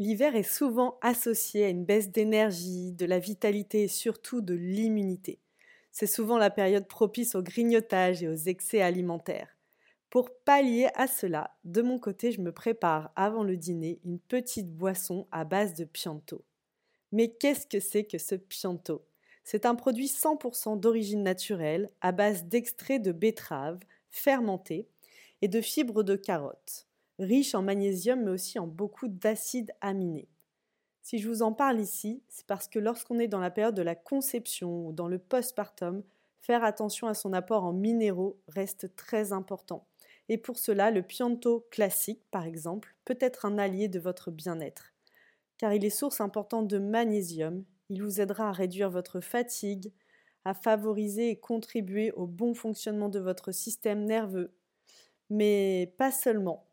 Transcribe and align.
L'hiver 0.00 0.34
est 0.34 0.42
souvent 0.42 0.98
associé 1.02 1.64
à 1.64 1.68
une 1.68 1.84
baisse 1.84 2.10
d'énergie, 2.10 2.90
de 2.90 3.06
la 3.06 3.20
vitalité 3.20 3.84
et 3.84 3.88
surtout 3.88 4.40
de 4.40 4.54
l'immunité. 4.54 5.38
C'est 5.92 6.08
souvent 6.08 6.36
la 6.36 6.50
période 6.50 6.88
propice 6.88 7.36
au 7.36 7.42
grignotage 7.42 8.20
et 8.20 8.28
aux 8.28 8.34
excès 8.34 8.80
alimentaires. 8.80 9.56
Pour 10.10 10.30
pallier 10.44 10.88
à 10.94 11.06
cela, 11.06 11.56
de 11.62 11.80
mon 11.80 12.00
côté, 12.00 12.32
je 12.32 12.40
me 12.40 12.50
prépare 12.50 13.12
avant 13.14 13.44
le 13.44 13.56
dîner 13.56 14.00
une 14.04 14.18
petite 14.18 14.74
boisson 14.74 15.28
à 15.30 15.44
base 15.44 15.74
de 15.74 15.84
pianto. 15.84 16.44
Mais 17.12 17.28
qu'est-ce 17.28 17.68
que 17.68 17.78
c'est 17.78 18.04
que 18.04 18.18
ce 18.18 18.34
pianto? 18.34 19.06
C'est 19.44 19.64
un 19.64 19.76
produit 19.76 20.06
100% 20.06 20.80
d'origine 20.80 21.22
naturelle 21.22 21.88
à 22.00 22.10
base 22.10 22.44
d'extrait 22.44 22.98
de 22.98 23.12
betterave 23.12 23.78
fermenté 24.10 24.88
et 25.40 25.48
de 25.48 25.60
fibres 25.60 26.02
de 26.02 26.16
carotte 26.16 26.88
riche 27.18 27.54
en 27.54 27.62
magnésium 27.62 28.24
mais 28.24 28.30
aussi 28.30 28.58
en 28.58 28.66
beaucoup 28.66 29.08
d'acides 29.08 29.72
aminés. 29.80 30.28
Si 31.02 31.18
je 31.18 31.28
vous 31.28 31.42
en 31.42 31.52
parle 31.52 31.80
ici, 31.80 32.22
c'est 32.28 32.46
parce 32.46 32.66
que 32.66 32.78
lorsqu'on 32.78 33.18
est 33.18 33.28
dans 33.28 33.40
la 33.40 33.50
période 33.50 33.74
de 33.74 33.82
la 33.82 33.94
conception 33.94 34.86
ou 34.86 34.92
dans 34.92 35.06
le 35.06 35.18
postpartum, 35.18 36.02
faire 36.40 36.64
attention 36.64 37.06
à 37.08 37.14
son 37.14 37.34
apport 37.34 37.64
en 37.64 37.74
minéraux 37.74 38.38
reste 38.48 38.96
très 38.96 39.32
important. 39.32 39.86
Et 40.30 40.38
pour 40.38 40.58
cela, 40.58 40.90
le 40.90 41.02
Pianto 41.02 41.66
classique, 41.70 42.22
par 42.30 42.46
exemple, 42.46 42.94
peut 43.04 43.18
être 43.20 43.44
un 43.44 43.58
allié 43.58 43.88
de 43.88 43.98
votre 44.00 44.30
bien-être. 44.30 44.94
Car 45.58 45.74
il 45.74 45.84
est 45.84 45.90
source 45.90 46.20
importante 46.20 46.68
de 46.68 46.78
magnésium, 46.78 47.64
il 47.90 48.02
vous 48.02 48.20
aidera 48.20 48.48
à 48.48 48.52
réduire 48.52 48.90
votre 48.90 49.20
fatigue, 49.20 49.92
à 50.44 50.54
favoriser 50.54 51.30
et 51.30 51.36
contribuer 51.38 52.12
au 52.12 52.26
bon 52.26 52.54
fonctionnement 52.54 53.08
de 53.10 53.20
votre 53.20 53.52
système 53.52 54.04
nerveux. 54.04 54.54
Mais 55.30 55.94
pas 55.98 56.12
seulement 56.12 56.63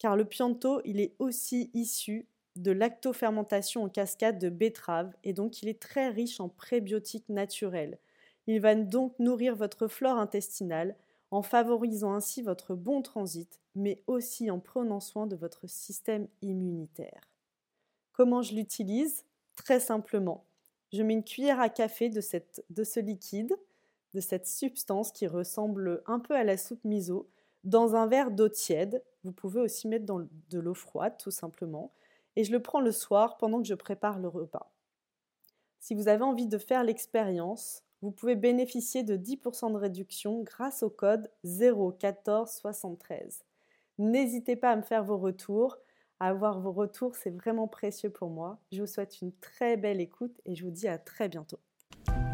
car 0.00 0.16
le 0.16 0.24
pianto, 0.24 0.80
il 0.84 0.98
est 0.98 1.14
aussi 1.18 1.70
issu 1.74 2.26
de 2.56 2.72
lactofermentation 2.72 3.84
en 3.84 3.88
cascade 3.88 4.38
de 4.38 4.48
betterave 4.48 5.14
et 5.22 5.34
donc 5.34 5.62
il 5.62 5.68
est 5.68 5.80
très 5.80 6.08
riche 6.08 6.40
en 6.40 6.48
prébiotiques 6.48 7.28
naturels. 7.28 7.98
Il 8.46 8.60
va 8.60 8.74
donc 8.74 9.16
nourrir 9.18 9.54
votre 9.54 9.86
flore 9.86 10.16
intestinale 10.16 10.96
en 11.30 11.42
favorisant 11.42 12.14
ainsi 12.14 12.42
votre 12.42 12.74
bon 12.74 13.02
transit, 13.02 13.60
mais 13.76 14.02
aussi 14.06 14.50
en 14.50 14.58
prenant 14.58 15.00
soin 15.00 15.26
de 15.26 15.36
votre 15.36 15.68
système 15.68 16.26
immunitaire. 16.40 17.20
Comment 18.12 18.42
je 18.42 18.54
l'utilise? 18.54 19.26
Très 19.54 19.80
simplement. 19.80 20.44
Je 20.92 21.02
mets 21.02 21.12
une 21.12 21.24
cuillère 21.24 21.60
à 21.60 21.68
café 21.68 22.08
de, 22.08 22.20
de 22.70 22.84
ce 22.84 23.00
liquide, 23.00 23.54
de 24.14 24.20
cette 24.20 24.46
substance 24.46 25.12
qui 25.12 25.26
ressemble 25.26 26.02
un 26.06 26.18
peu 26.18 26.34
à 26.34 26.42
la 26.42 26.56
soupe 26.56 26.84
miso, 26.84 27.28
dans 27.64 27.94
un 27.94 28.06
verre 28.06 28.30
d'eau 28.30 28.48
tiède. 28.48 29.02
Vous 29.24 29.32
pouvez 29.32 29.60
aussi 29.60 29.88
mettre 29.88 30.06
dans 30.06 30.20
de 30.20 30.58
l'eau 30.58 30.74
froide, 30.74 31.16
tout 31.18 31.30
simplement. 31.30 31.92
Et 32.36 32.44
je 32.44 32.52
le 32.52 32.62
prends 32.62 32.80
le 32.80 32.92
soir 32.92 33.36
pendant 33.38 33.60
que 33.60 33.68
je 33.68 33.74
prépare 33.74 34.18
le 34.18 34.28
repas. 34.28 34.72
Si 35.78 35.94
vous 35.94 36.08
avez 36.08 36.22
envie 36.22 36.46
de 36.46 36.58
faire 36.58 36.84
l'expérience, 36.84 37.82
vous 38.02 38.10
pouvez 38.10 38.34
bénéficier 38.34 39.02
de 39.02 39.16
10% 39.16 39.72
de 39.72 39.76
réduction 39.76 40.42
grâce 40.42 40.82
au 40.82 40.90
code 40.90 41.30
01473. 41.44 43.44
N'hésitez 43.98 44.56
pas 44.56 44.70
à 44.70 44.76
me 44.76 44.82
faire 44.82 45.04
vos 45.04 45.18
retours. 45.18 45.76
Avoir 46.18 46.60
vos 46.60 46.72
retours, 46.72 47.16
c'est 47.16 47.30
vraiment 47.30 47.68
précieux 47.68 48.10
pour 48.10 48.30
moi. 48.30 48.58
Je 48.72 48.80
vous 48.80 48.86
souhaite 48.86 49.20
une 49.20 49.32
très 49.32 49.76
belle 49.76 50.00
écoute 50.00 50.40
et 50.44 50.54
je 50.54 50.64
vous 50.64 50.70
dis 50.70 50.88
à 50.88 50.98
très 50.98 51.28
bientôt. 51.28 51.60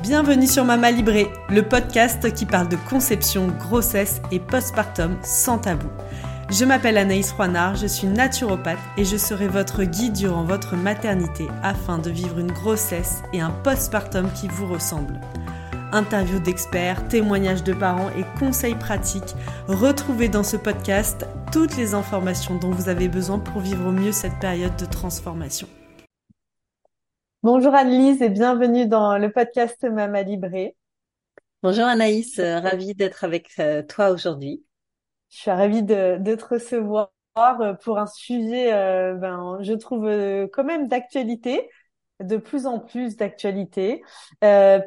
Bienvenue 0.09 0.47
sur 0.47 0.65
Mama 0.65 0.93
Libré, 0.93 1.27
le 1.49 1.65
podcast 1.65 2.33
qui 2.33 2.47
parle 2.47 2.69
de 2.69 2.77
conception, 2.89 3.49
grossesse 3.49 4.23
et 4.31 4.39
postpartum 4.39 5.17
sans 5.25 5.59
tabou. 5.59 5.89
Je 6.49 6.65
m'appelle 6.65 6.97
Anaïs 6.97 7.33
Roinard, 7.33 7.75
je 7.75 7.89
suis 7.89 8.07
naturopathe 8.07 8.79
et 8.97 9.05
je 9.05 9.17
serai 9.17 9.49
votre 9.49 9.83
guide 9.83 10.13
durant 10.13 10.45
votre 10.45 10.77
maternité 10.77 11.49
afin 11.65 11.99
de 11.99 12.11
vivre 12.11 12.39
une 12.39 12.53
grossesse 12.53 13.25
et 13.33 13.41
un 13.41 13.51
postpartum 13.51 14.31
qui 14.33 14.47
vous 14.47 14.69
ressemblent. 14.73 15.21
Interviews 15.91 16.39
d'experts, 16.39 17.09
témoignages 17.09 17.65
de 17.65 17.73
parents 17.73 18.11
et 18.17 18.25
conseils 18.39 18.77
pratiques, 18.77 19.35
retrouvez 19.67 20.29
dans 20.29 20.45
ce 20.45 20.57
podcast 20.57 21.27
toutes 21.51 21.77
les 21.77 21.95
informations 21.95 22.55
dont 22.55 22.71
vous 22.71 22.89
avez 22.89 23.09
besoin 23.09 23.41
pour 23.41 23.61
vivre 23.61 23.89
au 23.89 23.93
mieux 23.93 24.13
cette 24.13 24.39
période 24.39 24.77
de 24.77 24.87
transformation. 24.87 25.67
Bonjour 27.47 27.77
Annelise 27.77 28.23
et 28.23 28.29
bienvenue 28.29 28.89
dans 28.89 29.19
le 29.19 29.31
podcast 29.31 29.85
Mama 29.85 30.23
Libré. 30.23 30.75
Bonjour 31.63 31.85
Anaïs, 31.85 32.41
euh, 32.41 32.59
ravie 32.59 32.93
d'être 32.93 33.23
avec 33.23 33.51
euh, 33.61 33.85
toi 33.85 34.11
aujourd'hui. 34.11 34.65
Je 35.31 35.37
suis 35.37 35.51
ravie 35.53 35.85
de, 35.85 36.19
te 36.35 36.45
recevoir 36.45 37.13
euh, 37.39 37.75
pour 37.75 38.01
un 38.01 38.09
sujet, 38.09 38.73
ben, 39.15 39.59
je 39.61 39.75
trouve 39.75 40.11
quand 40.53 40.65
même 40.65 40.89
d'actualité, 40.89 41.71
de 42.19 42.37
plus 42.37 42.67
en 42.67 42.81
plus 42.81 43.17
d'actualité, 43.17 44.03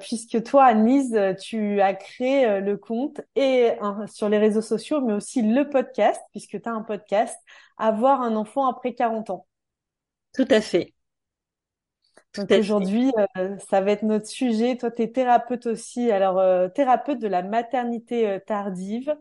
puisque 0.02 0.44
toi, 0.44 0.66
Annelise, 0.66 1.18
tu 1.42 1.80
as 1.80 1.94
créé 1.94 2.60
le 2.60 2.76
compte 2.76 3.22
et 3.38 3.72
sur 4.08 4.28
les 4.28 4.38
réseaux 4.38 4.62
sociaux, 4.62 5.00
mais 5.00 5.14
aussi 5.14 5.44
le 5.44 5.70
podcast, 5.70 6.22
puisque 6.32 6.62
tu 6.62 6.68
as 6.68 6.74
un 6.74 6.84
podcast, 6.84 7.40
Avoir 7.78 8.22
un 8.22 8.36
enfant 8.36 8.68
après 8.68 8.96
40 8.96 9.30
ans. 9.30 9.48
Tout 10.34 10.48
à 10.50 10.60
fait. 10.60 10.94
Donc 12.38 12.52
aujourd'hui, 12.52 13.12
euh, 13.38 13.58
ça 13.70 13.82
va 13.82 13.92
être 13.92 14.04
notre 14.04 14.28
sujet. 14.28 14.78
Toi, 14.78 14.92
tu 14.92 15.02
es 15.02 15.12
thérapeute 15.12 15.66
aussi. 15.66 16.12
Alors, 16.12 16.40
euh, 16.40 16.68
thérapeute 16.70 17.20
de 17.20 17.28
la 17.28 17.42
maternité 17.42 18.28
euh, 18.28 18.40
tardive 18.40 19.16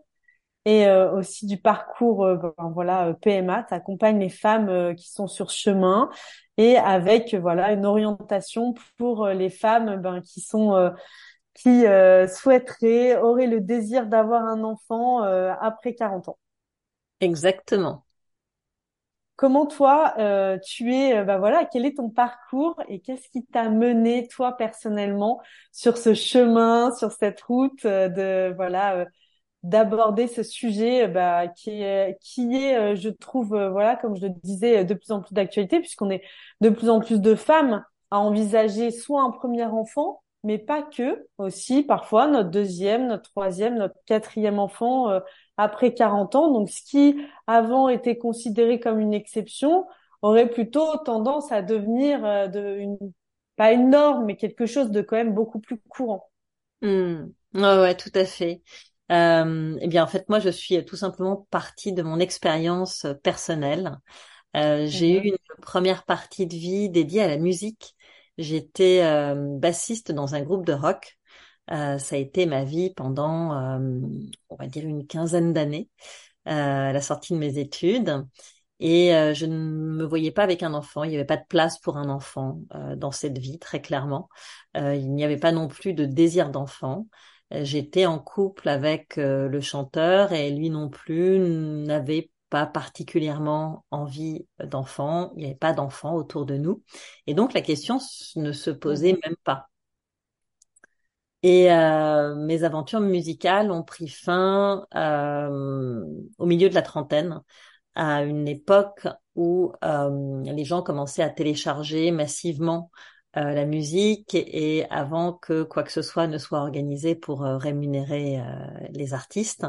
et 0.65 0.91
aussi 0.91 1.47
du 1.47 1.57
parcours 1.57 2.27
ben, 2.27 2.53
voilà 2.75 3.15
PMA. 3.23 3.63
Tu 3.63 3.73
accompagnes 3.73 4.19
les 4.19 4.29
femmes 4.29 4.95
qui 4.97 5.09
sont 5.09 5.27
sur 5.27 5.49
chemin 5.49 6.11
et 6.59 6.77
avec 6.77 7.35
voilà 7.35 7.73
une 7.73 7.87
orientation 7.87 8.75
pour 8.99 9.29
les 9.29 9.49
femmes 9.49 9.97
ben, 9.97 10.21
qui 10.21 10.43
sont 10.43 10.93
qui 11.55 11.85
souhaiteraient, 12.29 13.17
auraient 13.17 13.47
le 13.47 13.61
désir 13.61 14.09
d'avoir 14.09 14.45
un 14.45 14.63
enfant 14.63 15.23
après 15.23 15.95
40 15.95 16.29
ans. 16.29 16.39
Exactement. 17.21 18.05
Comment 19.39 19.67
toi, 19.67 20.15
euh, 20.19 20.59
tu 20.59 20.93
es, 20.93 21.17
euh, 21.19 21.23
bah 21.23 21.39
voilà, 21.39 21.65
quel 21.65 21.87
est 21.87 21.99
ton 21.99 22.11
parcours 22.11 22.75
et 22.89 22.99
qu'est-ce 22.99 23.29
qui 23.31 23.47
t'a 23.47 23.69
mené 23.71 24.27
toi 24.27 24.57
personnellement 24.57 25.41
sur 25.71 25.97
ce 25.97 26.13
chemin, 26.13 26.91
sur 26.97 27.13
cette 27.13 27.41
route 27.43 27.85
euh, 27.85 28.09
de 28.09 28.53
voilà 28.57 29.07
d'aborder 29.63 30.27
ce 30.27 30.43
sujet 30.43 31.07
bah, 31.07 31.47
qui 31.47 31.71
est 31.83 32.19
qui 32.21 32.57
est, 32.57 32.97
je 32.97 33.09
trouve, 33.11 33.51
voilà, 33.71 33.95
comme 33.95 34.17
je 34.17 34.27
le 34.27 34.33
disais, 34.43 34.85
de 34.85 34.95
plus 34.95 35.13
en 35.13 35.21
plus 35.23 35.35
d'actualité 35.35 35.79
puisqu'on 35.79 36.11
est 36.11 36.23
de 36.61 36.71
plus 36.71 36.91
en 36.91 36.99
plus 36.99 37.21
de 37.21 37.37
femmes 37.37 37.85
à 38.11 38.19
envisager 38.19 38.91
soit 38.91 39.23
un 39.23 39.31
premier 39.31 39.65
enfant, 39.67 40.21
mais 40.43 40.59
pas 40.59 40.83
que, 40.83 41.29
aussi 41.39 41.85
parfois 41.85 42.27
notre 42.27 42.51
deuxième, 42.51 43.07
notre 43.07 43.31
troisième, 43.31 43.77
notre 43.77 43.97
quatrième 44.05 44.59
enfant 44.59 45.21
après 45.59 45.93
40 45.93 46.35
ans. 46.35 46.51
Donc, 46.51 46.71
ce 46.71 46.83
qui 46.83 47.21
avant 47.47 47.89
était 47.89 48.17
considéré 48.17 48.81
comme 48.81 49.01
une 49.01 49.13
exception 49.13 49.87
aurait 50.23 50.49
plutôt 50.49 50.97
tendance 51.05 51.53
à 51.53 51.61
devenir 51.61 52.25
euh, 52.25 52.49
de 52.49 52.79
une, 52.79 52.99
pas 53.57 53.73
une 53.73 53.91
norme, 53.91 54.25
mais 54.25 54.37
quelque 54.37 54.65
chose 54.65 54.91
de 54.91 55.03
quand 55.03 55.17
même 55.17 55.35
beaucoup 55.35 55.61
plus 55.61 55.79
courant. 55.89 56.31
Mmh. 56.81 57.25
Ouais, 57.55 57.79
ouais, 57.81 57.97
tout 57.97 58.13
à 58.15 58.25
fait. 58.25 58.63
Euh, 59.11 59.77
eh 59.81 59.89
bien, 59.89 60.05
en 60.05 60.07
fait, 60.07 60.29
moi, 60.29 60.39
je 60.39 60.49
suis 60.49 60.85
tout 60.85 60.97
simplement 60.97 61.47
partie 61.51 61.93
de 61.93 62.03
mon 62.03 62.19
expérience 62.21 63.07
personnelle. 63.23 63.99
Euh, 64.57 64.87
j'ai 64.87 65.19
eu 65.19 65.29
une 65.29 65.63
première 65.63 66.05
partie 66.05 66.47
de 66.47 66.55
vie 66.55 66.91
dédiée 66.91 67.23
à 67.23 67.29
la 67.29 67.39
musique. 67.39 67.95
J'étais 68.39 69.03
euh, 69.03 69.35
bassiste 69.37 70.13
dans 70.13 70.35
un 70.35 70.43
groupe 70.43 70.65
de 70.65 70.73
rock 70.73 71.18
euh, 71.71 71.99
ça 71.99 72.17
a 72.17 72.19
été 72.19 72.47
ma 72.47 72.65
vie 72.65 72.93
pendant, 72.95 73.53
euh, 73.55 74.01
on 74.49 74.57
va 74.57 74.67
dire, 74.67 74.85
une 74.87 75.07
quinzaine 75.07 75.53
d'années 75.53 75.89
euh, 76.49 76.51
à 76.91 76.93
la 76.93 77.01
sortie 77.01 77.35
de 77.35 77.39
mes 77.39 77.59
études. 77.59 78.25
Et 78.81 79.11
je 79.35 79.45
ne 79.45 79.57
me 79.59 80.05
voyais 80.05 80.31
pas 80.31 80.45
avec 80.45 80.63
un 80.63 80.73
enfant. 80.73 81.03
Il 81.03 81.11
n'y 81.11 81.17
avait 81.17 81.25
pas 81.25 81.37
de 81.37 81.47
place 81.49 81.81
pour 81.81 81.97
un 81.97 82.09
enfant 82.09 82.61
dans 82.97 83.11
cette 83.11 83.37
vie, 83.37 83.59
très 83.59 83.81
clairement. 83.81 84.29
il 84.77 85.13
n'y 85.13 85.25
avait 85.25 85.37
pas 85.37 85.51
non 85.51 85.67
plus 85.67 85.95
de 85.95 86.05
désir 86.05 86.49
d'enfant. 86.51 87.09
J'étais 87.51 88.07
en 88.07 88.21
couple 88.21 88.69
avec 88.69 89.17
le 89.17 89.61
chanteur 89.61 90.33
et 90.33 90.53
lui 90.53 90.71
non 90.71 90.91
plus 90.91 91.41
n'avait 91.41 92.31
pas 92.51 92.67
particulièrement 92.67 93.85
envie 93.91 94.47
d'enfant. 94.65 95.33
Il 95.35 95.41
n'y 95.41 95.47
avait 95.47 95.55
pas 95.57 95.73
d'enfant 95.73 96.15
autour 96.15 96.47
de 96.47 96.57
nous. 96.57 96.85
Et 97.27 97.35
donc 97.35 97.55
la 97.55 97.63
question 97.63 97.99
ne 98.37 98.53
se 98.53 98.71
posait 98.71 99.15
mmh. 99.15 99.19
même 99.25 99.37
pas. 99.43 99.71
Et 101.43 101.73
euh, 101.73 102.35
mes 102.35 102.65
aventures 102.65 103.01
musicales 103.01 103.71
ont 103.71 103.85
pris 103.85 104.09
fin 104.09 104.87
euh, 104.95 106.05
au 106.39 106.47
milieu 106.47 106.69
de 106.69 106.75
la 106.75 106.83
trentaine, 106.83 107.43
à 107.95 108.23
une 108.25 108.49
époque 108.49 109.07
où 109.37 109.73
euh, 109.85 110.43
les 110.45 110.65
gens 110.65 110.83
commençaient 110.83 111.23
à 111.23 111.31
télécharger 111.31 112.11
massivement 112.11 112.91
la 113.35 113.67
musique 113.67 114.35
et, 114.35 114.85
avant 114.91 115.33
que 115.33 115.63
quoi 115.63 115.85
que 115.85 115.93
ce 115.93 116.03
soit 116.03 116.27
ne 116.27 116.39
soit 116.39 116.59
organisé 116.59 117.15
pour 117.15 117.43
rémunérer 117.43 118.41
les 118.91 119.15
artistes. 119.15 119.65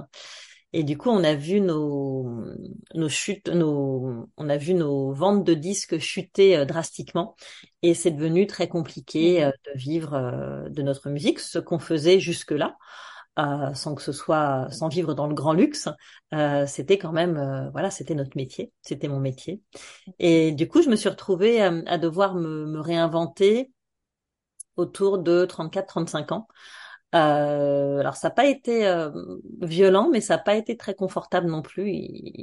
Et 0.71 0.83
du 0.83 0.97
coup, 0.97 1.09
on 1.09 1.23
a 1.23 1.33
vu 1.33 1.61
nos, 1.61 2.45
nos 2.93 3.09
chutes, 3.09 3.49
nos, 3.49 4.27
on 4.37 4.49
a 4.49 4.57
vu 4.57 4.75
nos 4.75 5.11
ventes 5.13 5.43
de 5.43 5.55
disques 5.55 5.97
chuter 5.97 6.57
euh, 6.57 6.65
drastiquement. 6.65 7.35
Et 7.81 7.93
c'est 7.95 8.11
devenu 8.11 8.45
très 8.45 8.67
compliqué 8.67 9.39
mmh. 9.41 9.43
euh, 9.43 9.51
de 9.65 9.79
vivre 9.79 10.13
euh, 10.13 10.69
de 10.69 10.81
notre 10.83 11.09
musique, 11.09 11.39
ce 11.39 11.57
qu'on 11.57 11.79
faisait 11.79 12.19
jusque-là. 12.19 12.77
sans 13.73 13.95
que 13.95 14.01
ce 14.01 14.11
soit 14.11 14.67
sans 14.69 14.89
vivre 14.89 15.15
dans 15.15 15.27
le 15.27 15.33
grand 15.33 15.53
luxe, 15.53 15.87
c'était 16.67 16.97
quand 16.97 17.13
même 17.13 17.69
voilà, 17.71 17.89
c'était 17.89 18.15
notre 18.15 18.35
métier, 18.35 18.73
c'était 18.81 19.07
mon 19.07 19.19
métier. 19.19 19.61
Et 20.19 20.51
du 20.51 20.67
coup, 20.67 20.81
je 20.81 20.89
me 20.89 20.97
suis 20.97 21.09
retrouvée 21.09 21.61
à 21.61 21.97
devoir 21.97 22.35
me, 22.35 22.65
me 22.65 22.81
réinventer 22.81 23.71
autour 24.75 25.19
de 25.19 25.45
34-35 25.45 26.33
ans 26.33 26.47
euh, 27.15 27.99
alors 27.99 28.15
ça 28.15 28.27
n'a 28.27 28.35
pas 28.35 28.45
été 28.45 28.85
euh, 28.87 29.09
violent, 29.61 30.09
mais 30.11 30.21
ça 30.21 30.37
n'a 30.37 30.43
pas 30.43 30.55
été 30.55 30.77
très 30.77 30.93
confortable 30.93 31.47
non 31.47 31.61
plus. 31.63 31.91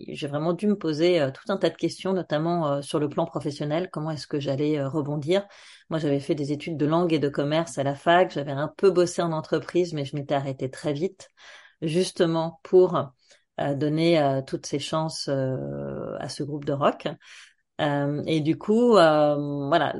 J'ai 0.09 0.27
vraiment 0.27 0.55
dû 0.55 0.67
me 0.67 0.77
poser 0.77 1.21
euh, 1.21 1.31
tout 1.31 1.53
un 1.53 1.57
tas 1.57 1.71
de 1.71 1.77
questions, 1.77 2.13
notamment 2.13 2.83
sur 2.83 2.99
le 2.99 3.09
plan 3.09 3.27
professionnel. 3.27 3.91
Comment 3.93 4.11
est-ce 4.11 4.27
que 4.27 4.41
j'allais 4.41 4.85
rebondir? 4.85 5.47
Moi, 5.89 6.01
j'avais 6.01 6.19
fait 6.19 6.35
des 6.35 6.53
études 6.53 6.77
de 6.77 6.87
langue 6.87 7.13
et 7.13 7.21
de 7.21 7.29
commerce 7.29 7.79
à 7.79 7.85
la 7.85 7.95
fac. 7.95 8.33
J'avais 8.33 8.53
un 8.53 8.73
peu 8.77 8.91
bossé 8.91 9.23
en 9.23 9.33
entreprise, 9.33 9.93
mais 9.93 10.05
je 10.05 10.17
m'étais 10.17 10.35
arrêtée 10.35 10.71
très 10.71 10.93
vite, 10.93 11.29
justement 11.81 12.61
pour 12.65 13.13
donner 13.59 14.43
toutes 14.47 14.67
ces 14.67 14.79
chances 14.79 15.29
à 15.29 16.29
ce 16.29 16.43
groupe 16.43 16.65
de 16.65 16.73
rock. 16.73 17.07
Euh, 17.81 18.23
et 18.27 18.41
du 18.41 18.57
coup, 18.57 18.97
euh, 18.97 19.67
voilà, 19.69 19.95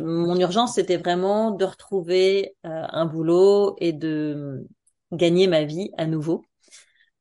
mon 0.00 0.38
urgence 0.38 0.74
c'était 0.74 0.98
vraiment 0.98 1.50
de 1.50 1.64
retrouver 1.64 2.56
euh, 2.66 2.84
un 2.90 3.06
boulot 3.06 3.74
et 3.78 3.92
de 3.92 4.66
gagner 5.12 5.46
ma 5.46 5.64
vie 5.64 5.90
à 5.96 6.06
nouveau. 6.06 6.44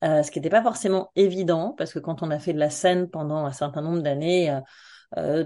ce 0.04 0.30
qui 0.32 0.40
n'était 0.40 0.50
pas 0.50 0.64
forcément 0.64 1.12
évident 1.16 1.74
parce 1.78 1.94
que 1.94 2.00
quand 2.00 2.24
on 2.24 2.32
a 2.32 2.40
fait 2.40 2.54
de 2.54 2.60
la 2.60 2.70
scène 2.70 3.10
pendant 3.10 3.46
un 3.46 3.52
certain 3.52 3.82
nombre 3.82 4.02
d'années, 4.02 4.60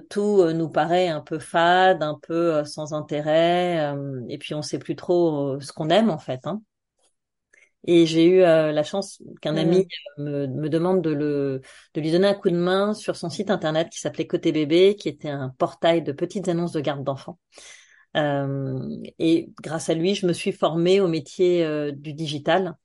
tout 0.10 0.44
nous 0.54 0.70
paraît 0.70 1.08
un 1.10 1.22
peu 1.22 1.40
fade, 1.40 2.04
un 2.04 2.18
peu 2.22 2.64
sans 2.66 2.94
intérêt, 2.94 3.94
et 4.30 4.38
puis 4.38 4.54
on 4.54 4.62
sait 4.62 4.80
plus 4.80 4.96
trop 4.96 5.60
ce 5.60 5.74
qu'on 5.74 5.90
aime 5.90 6.10
en 6.10 6.20
fait. 6.20 6.48
Hein. 6.48 6.62
Et 7.86 8.06
j'ai 8.06 8.26
eu 8.26 8.42
euh, 8.42 8.72
la 8.72 8.84
chance 8.84 9.22
qu'un 9.42 9.56
ami 9.58 9.88
mmh. 10.18 10.24
me, 10.24 10.48
me, 10.48 10.70
demande 10.70 11.02
de, 11.04 11.12
le, 11.12 11.62
de 11.94 12.02
lui 12.02 12.12
donner 12.12 12.28
un 12.28 12.34
coup 12.34 12.50
de 12.50 12.58
main 12.58 12.94
sur 12.94 13.16
son 13.16 13.30
site 13.30 13.52
internet 13.52 13.90
qui 13.90 14.00
s'appelait 14.00 14.28
Côté 14.28 14.52
Bébé, 14.52 14.96
qui 14.96 15.08
était 15.08 15.30
un 15.30 15.50
portail 15.50 16.02
de 16.02 16.12
petites 16.12 16.48
annonces 16.48 16.72
de 16.72 16.82
garde 16.82 17.04
d'enfants. 17.04 17.40
Euh, 18.18 18.80
et 19.20 19.52
grâce 19.62 19.90
à 19.90 19.94
lui, 19.94 20.16
je 20.16 20.26
me 20.26 20.34
suis 20.34 20.52
formée 20.52 21.00
au 21.00 21.08
métier 21.08 21.64
euh, 21.64 21.92
du 21.92 22.14
digital. 22.14 22.76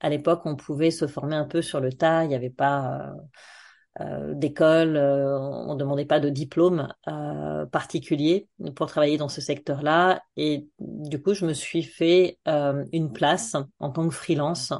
À 0.00 0.10
l'époque, 0.10 0.42
on 0.44 0.54
pouvait 0.54 0.90
se 0.90 1.06
former 1.06 1.34
un 1.34 1.46
peu 1.46 1.62
sur 1.62 1.80
le 1.80 1.92
tas. 1.92 2.24
Il 2.24 2.28
n'y 2.28 2.34
avait 2.34 2.50
pas 2.50 3.12
euh, 4.00 4.34
d'école, 4.34 4.96
euh, 4.96 5.38
on 5.38 5.72
ne 5.72 5.78
demandait 5.78 6.04
pas 6.04 6.20
de 6.20 6.28
diplôme 6.28 6.92
euh, 7.08 7.64
particulier 7.66 8.48
pour 8.74 8.86
travailler 8.86 9.16
dans 9.16 9.30
ce 9.30 9.40
secteur-là. 9.40 10.22
Et 10.36 10.68
du 10.78 11.22
coup, 11.22 11.32
je 11.32 11.46
me 11.46 11.54
suis 11.54 11.82
fait 11.82 12.38
une 12.46 13.12
place 13.12 13.56
en 13.78 13.90
tant 13.90 14.08
que 14.08 14.14
freelance, 14.14 14.72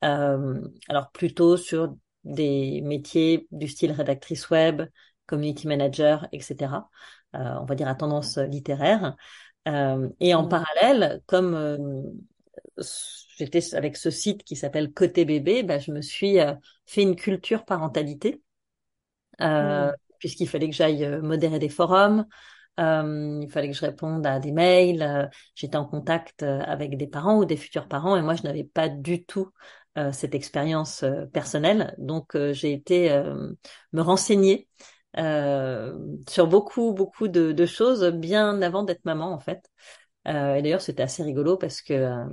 alors 0.00 1.10
plutôt 1.12 1.56
sur 1.56 1.94
des 2.24 2.80
métiers 2.82 3.46
du 3.50 3.68
style 3.68 3.92
rédactrice 3.92 4.50
web, 4.50 4.82
community 5.26 5.68
manager, 5.68 6.26
etc. 6.32 6.88
on 7.34 7.64
va 7.64 7.74
dire 7.74 7.88
à 7.88 7.94
tendance 7.94 8.38
littéraire. 8.38 9.16
et 9.66 10.34
en 10.34 10.44
mmh. 10.44 10.48
parallèle, 10.48 11.22
comme 11.26 12.14
j'étais 13.38 13.74
avec 13.74 13.96
ce 13.96 14.10
site 14.10 14.44
qui 14.44 14.56
s'appelle 14.56 14.92
Côté 14.92 15.24
Bébé, 15.24 15.62
bah, 15.62 15.78
je 15.78 15.92
me 15.92 16.00
suis 16.00 16.38
fait 16.86 17.02
une 17.02 17.16
culture 17.16 17.64
parentalité 17.64 18.42
euh, 19.40 19.90
mm. 19.90 19.94
puisqu'il 20.18 20.48
fallait 20.48 20.68
que 20.68 20.74
j'aille 20.74 21.04
euh, 21.04 21.20
modérer 21.22 21.58
des 21.58 21.68
forums, 21.68 22.26
euh, 22.78 23.40
il 23.42 23.50
fallait 23.50 23.70
que 23.70 23.76
je 23.76 23.84
réponde 23.84 24.26
à 24.26 24.38
des 24.38 24.52
mails, 24.52 25.02
euh, 25.02 25.26
j'étais 25.54 25.76
en 25.76 25.86
contact 25.86 26.42
avec 26.42 26.96
des 26.96 27.06
parents 27.06 27.38
ou 27.38 27.44
des 27.44 27.56
futurs 27.56 27.88
parents 27.88 28.16
et 28.16 28.22
moi 28.22 28.34
je 28.34 28.42
n'avais 28.42 28.64
pas 28.64 28.88
du 28.88 29.24
tout 29.24 29.50
cette 30.12 30.34
expérience 30.34 31.06
personnelle, 31.32 31.94
donc 31.96 32.36
j'ai 32.52 32.74
été 32.74 33.08
me 33.94 34.02
renseigner 34.02 34.68
sur 35.16 36.46
beaucoup 36.46 36.92
beaucoup 36.92 37.28
de, 37.28 37.52
de, 37.52 37.64
choses 37.64 38.04
bien 38.04 38.60
avant 38.60 38.82
d'être 38.82 39.06
maman 39.06 39.32
en 39.32 39.38
fait. 39.38 39.70
et 40.26 40.32
d'ailleurs 40.34 40.82
c'était 40.82 41.02
assez 41.02 41.22
rigolo 41.22 41.56
parce 41.56 41.80
que 41.80 42.26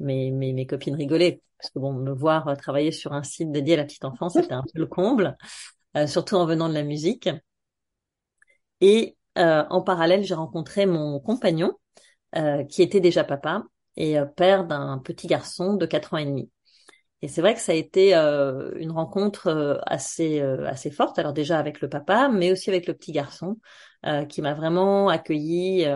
mes, 0.00 0.32
mes, 0.32 0.52
mes, 0.52 0.66
copines 0.66 0.96
rigolaient 0.96 1.42
parce 1.58 1.70
que 1.70 1.78
bon 1.78 1.92
me 1.92 2.10
voir 2.10 2.56
travailler 2.56 2.90
sur 2.90 3.12
un 3.12 3.22
site 3.22 3.52
dédié 3.52 3.74
à 3.74 3.76
la 3.76 3.84
petite 3.84 4.04
enfance 4.04 4.32
c'était 4.32 4.54
un 4.54 4.64
peu 4.64 4.80
le 4.80 4.86
comble. 4.86 5.36
Euh, 5.96 6.06
surtout 6.06 6.36
en 6.36 6.46
venant 6.46 6.68
de 6.68 6.74
la 6.74 6.84
musique. 6.84 7.28
Et 8.80 9.16
euh, 9.38 9.64
en 9.70 9.82
parallèle, 9.82 10.22
j'ai 10.24 10.34
rencontré 10.34 10.86
mon 10.86 11.20
compagnon, 11.20 11.72
euh, 12.36 12.64
qui 12.64 12.82
était 12.82 13.00
déjà 13.00 13.24
papa 13.24 13.64
et 13.96 14.16
père 14.36 14.64
d'un 14.64 14.98
petit 14.98 15.26
garçon 15.26 15.74
de 15.74 15.84
4 15.86 16.14
ans 16.14 16.18
et 16.18 16.24
demi. 16.24 16.50
Et 17.22 17.28
c'est 17.28 17.42
vrai 17.42 17.54
que 17.54 17.60
ça 17.60 17.72
a 17.72 17.74
été 17.74 18.14
une 18.14 18.92
rencontre 18.92 19.80
assez 19.84 20.40
assez 20.40 20.90
forte. 20.90 21.18
Alors 21.18 21.34
déjà 21.34 21.58
avec 21.58 21.82
le 21.82 21.88
papa, 21.88 22.28
mais 22.28 22.50
aussi 22.52 22.70
avec 22.70 22.86
le 22.86 22.94
petit 22.94 23.12
garçon, 23.12 23.58
qui 24.28 24.40
m'a 24.40 24.54
vraiment 24.54 25.08
accueilli 25.08 25.86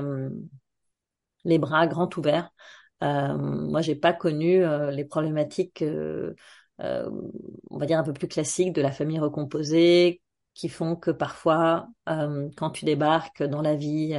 les 1.45 1.59
bras 1.59 1.87
grands 1.87 2.11
ouverts. 2.17 2.51
moi, 3.01 3.81
j'ai 3.81 3.95
pas 3.95 4.13
connu 4.13 4.65
les 4.91 5.05
problématiques 5.05 5.83
euh, 5.83 6.35
on 6.79 7.79
va 7.79 7.87
dire, 7.87 7.99
un 7.99 8.05
peu 8.05 8.13
plus 8.13 8.29
classiques 8.29 8.73
de 8.73 8.83
la 8.83 8.93
famille 8.93 9.19
recomposée, 9.19 10.21
qui 10.55 10.69
font 10.69 10.97
que 10.97 11.11
parfois, 11.11 11.89
euh, 12.09 12.49
quand 12.57 12.71
tu 12.71 12.85
débarques 12.85 13.43
dans 13.43 13.61
la 13.61 13.75
vie 13.75 14.15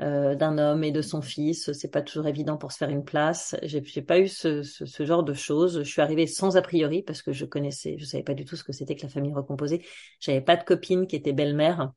euh, 0.00 0.34
d'un 0.34 0.58
homme 0.58 0.84
et 0.84 0.92
de 0.92 1.00
son 1.00 1.22
fils, 1.22 1.72
c'est 1.72 1.90
pas 1.90 2.02
toujours 2.02 2.26
évident 2.26 2.58
pour 2.58 2.72
se 2.72 2.78
faire 2.78 2.90
une 2.90 3.04
place. 3.04 3.56
J'ai, 3.62 3.82
j'ai 3.82 4.02
pas 4.02 4.18
eu 4.20 4.28
ce, 4.28 4.62
genre 5.00 5.24
de 5.24 5.32
choses. 5.32 5.78
Je 5.82 5.88
suis 5.88 6.02
arrivée 6.02 6.26
sans 6.26 6.56
a 6.58 6.62
priori 6.62 7.02
parce 7.02 7.22
que 7.22 7.32
je 7.32 7.46
connaissais, 7.46 7.96
je 7.98 8.04
savais 8.04 8.22
pas 8.22 8.34
du 8.34 8.44
tout 8.44 8.56
ce 8.56 8.64
que 8.64 8.72
c'était 8.72 8.94
que 8.94 9.02
la 9.02 9.08
famille 9.08 9.32
recomposée. 9.32 9.84
J'avais 10.20 10.42
pas 10.42 10.56
de 10.56 10.64
copine 10.64 11.06
qui 11.06 11.16
était 11.16 11.32
belle-mère, 11.32 11.92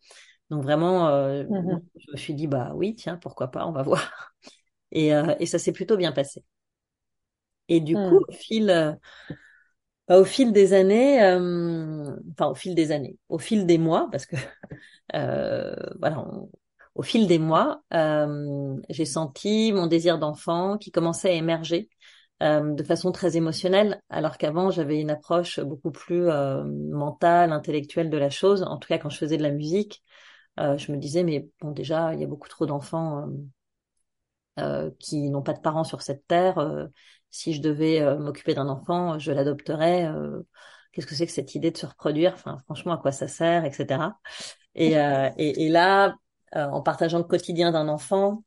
donc 0.50 0.64
vraiment, 0.64 1.10
mmh 1.10 1.82
je 1.98 2.12
me 2.12 2.18
suis 2.18 2.34
dit 2.34 2.48
bah 2.48 2.72
oui, 2.74 2.96
tiens, 2.96 3.18
pourquoi 3.18 3.50
pas, 3.50 3.68
on 3.68 3.72
va 3.72 3.84
voir. 3.84 4.34
Et, 4.92 5.10
et 5.40 5.46
ça 5.46 5.60
s'est 5.60 5.74
plutôt 5.74 5.98
bien 5.98 6.12
passé. 6.12 6.44
Et 7.68 7.82
du 7.82 7.94
coup, 7.94 8.20
mmh. 8.20 8.26
au 8.28 8.32
fil 8.32 8.98
bah, 10.10 10.18
au 10.20 10.26
fil 10.26 10.52
des 10.52 10.74
années, 10.74 11.24
euh, 11.24 12.16
enfin 12.32 12.48
au 12.48 12.56
fil 12.56 12.74
des 12.74 12.92
années, 12.92 13.18
au 13.30 13.38
fil 13.38 13.66
des 13.68 13.78
mois, 13.78 14.10
parce 14.12 14.26
que 14.26 14.36
euh, 15.16 15.76
voilà, 16.00 16.26
au 16.96 17.04
fil 17.04 17.28
des 17.28 17.38
mois, 17.40 17.84
euh, 17.94 18.76
j'ai 18.90 19.06
senti 19.06 19.72
mon 19.72 19.86
désir 19.88 20.18
d'enfant 20.18 20.78
qui 20.80 20.92
commençait 20.92 21.30
à 21.30 21.34
émerger 21.34 21.90
de 22.42 22.84
façon 22.84 23.12
très 23.12 23.36
émotionnelle, 23.36 24.02
alors 24.10 24.38
qu'avant 24.38 24.72
j'avais 24.72 25.02
une 25.02 25.12
approche 25.12 25.60
beaucoup 25.60 25.92
plus 25.92 26.24
mentale, 26.24 27.52
intellectuelle 27.52 28.10
de 28.10 28.18
la 28.18 28.30
chose. 28.30 28.64
En 28.64 28.78
tout 28.78 28.88
cas, 28.88 28.98
quand 28.98 29.10
je 29.10 29.18
faisais 29.18 29.36
de 29.36 29.44
la 29.44 29.52
musique, 29.52 30.02
je 30.58 30.92
me 30.94 30.98
disais 30.98 31.24
mais 31.26 31.50
bon 31.60 31.72
déjà 31.72 32.14
il 32.14 32.22
y 32.22 32.24
a 32.24 32.28
beaucoup 32.28 32.48
trop 32.48 32.66
d'enfants 32.66 33.28
qui 35.00 35.30
n'ont 35.30 35.42
pas 35.42 35.54
de 35.54 35.60
parents 35.60 35.84
sur 35.84 36.02
cette 36.02 36.28
terre 36.28 36.90
si 37.32 37.54
je 37.54 37.62
devais 37.62 38.02
euh, 38.02 38.18
m'occuper 38.18 38.54
d'un 38.54 38.68
enfant, 38.68 39.20
je 39.20 39.32
l'adopterais. 39.32 40.06
Euh, 40.06 40.42
qu'est-ce 40.92 41.08
que 41.08 41.16
c'est 41.16 41.26
que 41.26 41.32
cette 41.32 41.56
idée 41.56 41.72
de 41.72 41.78
se 41.78 41.86
reproduire? 41.86 42.34
Enfin, 42.34 42.58
franchement, 42.66 42.94
à 42.94 42.98
quoi 42.98 43.12
ça 43.12 43.28
sert, 43.28 43.66
etc. 43.66 44.20
Et, 44.76 44.98
euh, 44.98 45.30
et, 45.38 45.66
et, 45.66 45.70
là, 45.70 46.16
en 46.54 46.82
partageant 46.82 47.20
le 47.20 47.24
quotidien 47.26 47.72
d'un 47.72 47.88
enfant, 47.88 48.44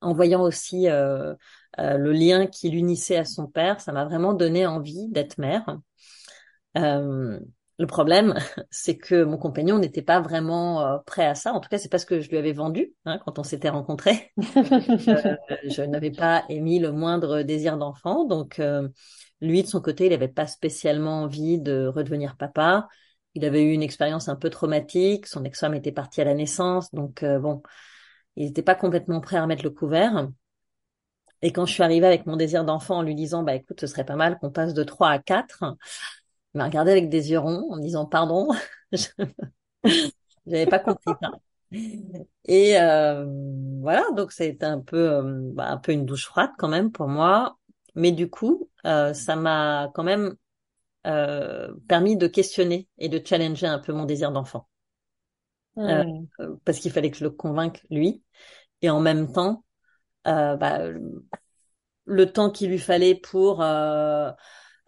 en 0.00 0.12
voyant 0.12 0.42
aussi 0.42 0.86
le 0.86 2.12
lien 2.12 2.46
qui 2.46 2.70
l'unissait 2.70 3.16
à 3.16 3.24
son 3.24 3.46
père, 3.46 3.80
ça 3.80 3.92
m'a 3.92 4.04
vraiment 4.04 4.34
donné 4.34 4.66
envie 4.66 5.08
d'être 5.08 5.38
mère. 5.38 5.78
Le 7.78 7.86
problème, 7.86 8.34
c'est 8.70 8.96
que 8.96 9.24
mon 9.24 9.36
compagnon 9.36 9.78
n'était 9.78 10.02
pas 10.02 10.20
vraiment 10.20 10.82
euh, 10.82 10.98
prêt 11.06 11.26
à 11.26 11.34
ça. 11.34 11.52
En 11.52 11.60
tout 11.60 11.68
cas, 11.68 11.78
c'est 11.78 11.88
pas 11.88 11.98
ce 11.98 12.06
que 12.06 12.20
je 12.20 12.30
lui 12.30 12.38
avais 12.38 12.52
vendu 12.52 12.92
hein, 13.04 13.18
quand 13.24 13.38
on 13.38 13.42
s'était 13.42 13.68
rencontrés. 13.68 14.32
euh, 14.56 15.36
je 15.68 15.82
n'avais 15.82 16.10
pas 16.10 16.44
émis 16.48 16.78
le 16.78 16.92
moindre 16.92 17.42
désir 17.42 17.76
d'enfant, 17.76 18.24
donc 18.24 18.58
euh, 18.60 18.88
lui 19.40 19.62
de 19.62 19.68
son 19.68 19.80
côté, 19.80 20.06
il 20.06 20.10
n'avait 20.10 20.28
pas 20.28 20.46
spécialement 20.46 21.22
envie 21.22 21.58
de 21.60 21.86
redevenir 21.86 22.36
papa. 22.36 22.88
Il 23.34 23.44
avait 23.44 23.62
eu 23.62 23.72
une 23.72 23.82
expérience 23.82 24.28
un 24.28 24.36
peu 24.36 24.48
traumatique. 24.48 25.26
Son 25.26 25.44
ex-femme 25.44 25.74
était 25.74 25.92
partie 25.92 26.20
à 26.20 26.24
la 26.24 26.34
naissance, 26.34 26.92
donc 26.94 27.22
euh, 27.22 27.38
bon, 27.38 27.62
il 28.36 28.46
n'était 28.46 28.62
pas 28.62 28.74
complètement 28.74 29.20
prêt 29.20 29.36
à 29.36 29.42
remettre 29.42 29.64
le 29.64 29.70
couvert. 29.70 30.28
Et 31.42 31.52
quand 31.52 31.66
je 31.66 31.72
suis 31.74 31.82
arrivée 31.82 32.06
avec 32.06 32.26
mon 32.26 32.36
désir 32.36 32.64
d'enfant 32.64 32.98
en 32.98 33.02
lui 33.02 33.14
disant, 33.14 33.42
bah 33.42 33.54
écoute, 33.54 33.80
ce 33.80 33.86
serait 33.86 34.04
pas 34.04 34.16
mal 34.16 34.38
qu'on 34.38 34.50
passe 34.50 34.72
de 34.72 34.82
3 34.82 35.10
à 35.10 35.18
4, 35.18 35.76
il 36.54 36.58
m'a 36.58 36.64
regardé 36.64 36.92
avec 36.92 37.08
des 37.08 37.30
yeux 37.30 37.38
ronds 37.38 37.66
en 37.70 37.76
me 37.76 37.82
disant 37.82 38.06
pardon. 38.06 38.48
J'avais 40.46 40.66
pas 40.66 40.78
compris 40.78 41.12
ça. 41.20 41.32
Et 42.44 42.78
euh, 42.78 43.26
voilà, 43.80 44.04
donc 44.14 44.32
ça 44.32 44.44
a 44.44 44.46
été 44.46 44.64
un 44.64 44.80
peu, 44.80 45.12
euh, 45.12 45.50
bah, 45.52 45.68
un 45.68 45.78
peu 45.78 45.92
une 45.92 46.06
douche 46.06 46.26
froide 46.26 46.50
quand 46.58 46.68
même 46.68 46.92
pour 46.92 47.08
moi. 47.08 47.58
Mais 47.94 48.12
du 48.12 48.28
coup, 48.28 48.70
euh, 48.86 49.14
ça 49.14 49.36
m'a 49.36 49.90
quand 49.94 50.04
même 50.04 50.34
permis 51.86 52.16
de 52.16 52.26
questionner 52.26 52.88
et 52.96 53.10
de 53.10 53.20
challenger 53.22 53.66
un 53.66 53.78
peu 53.78 53.92
mon 53.92 54.06
désir 54.06 54.32
d'enfant. 54.32 54.68
Hmm. 55.76 56.26
parce 56.64 56.78
qu'il 56.78 56.92
fallait 56.92 57.10
que 57.10 57.16
je 57.16 57.24
le 57.24 57.30
convainque 57.30 57.84
lui. 57.90 58.22
Et 58.80 58.88
en 58.88 59.00
même 59.00 59.30
temps, 59.30 59.64
bah, 60.24 60.78
le 62.06 62.32
temps 62.32 62.50
qu'il 62.50 62.70
lui 62.70 62.78
fallait 62.78 63.16
pour 63.16 63.62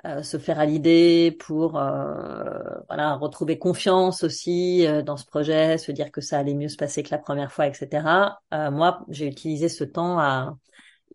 euh, 0.06 0.22
se 0.22 0.38
faire 0.38 0.60
à 0.60 0.66
l'idée, 0.66 1.36
pour 1.40 1.78
euh, 1.78 2.62
voilà 2.88 3.16
retrouver 3.16 3.58
confiance 3.58 4.22
aussi 4.22 4.86
euh, 4.86 5.02
dans 5.02 5.16
ce 5.16 5.24
projet, 5.26 5.78
se 5.78 5.90
dire 5.90 6.12
que 6.12 6.20
ça 6.20 6.38
allait 6.38 6.54
mieux 6.54 6.68
se 6.68 6.76
passer 6.76 7.02
que 7.02 7.10
la 7.10 7.18
première 7.18 7.50
fois, 7.50 7.66
etc. 7.66 8.38
moi, 8.52 9.04
j'ai 9.08 9.26
utilisé 9.26 9.68
ce 9.68 9.84
temps 9.84 10.18
à. 10.18 10.56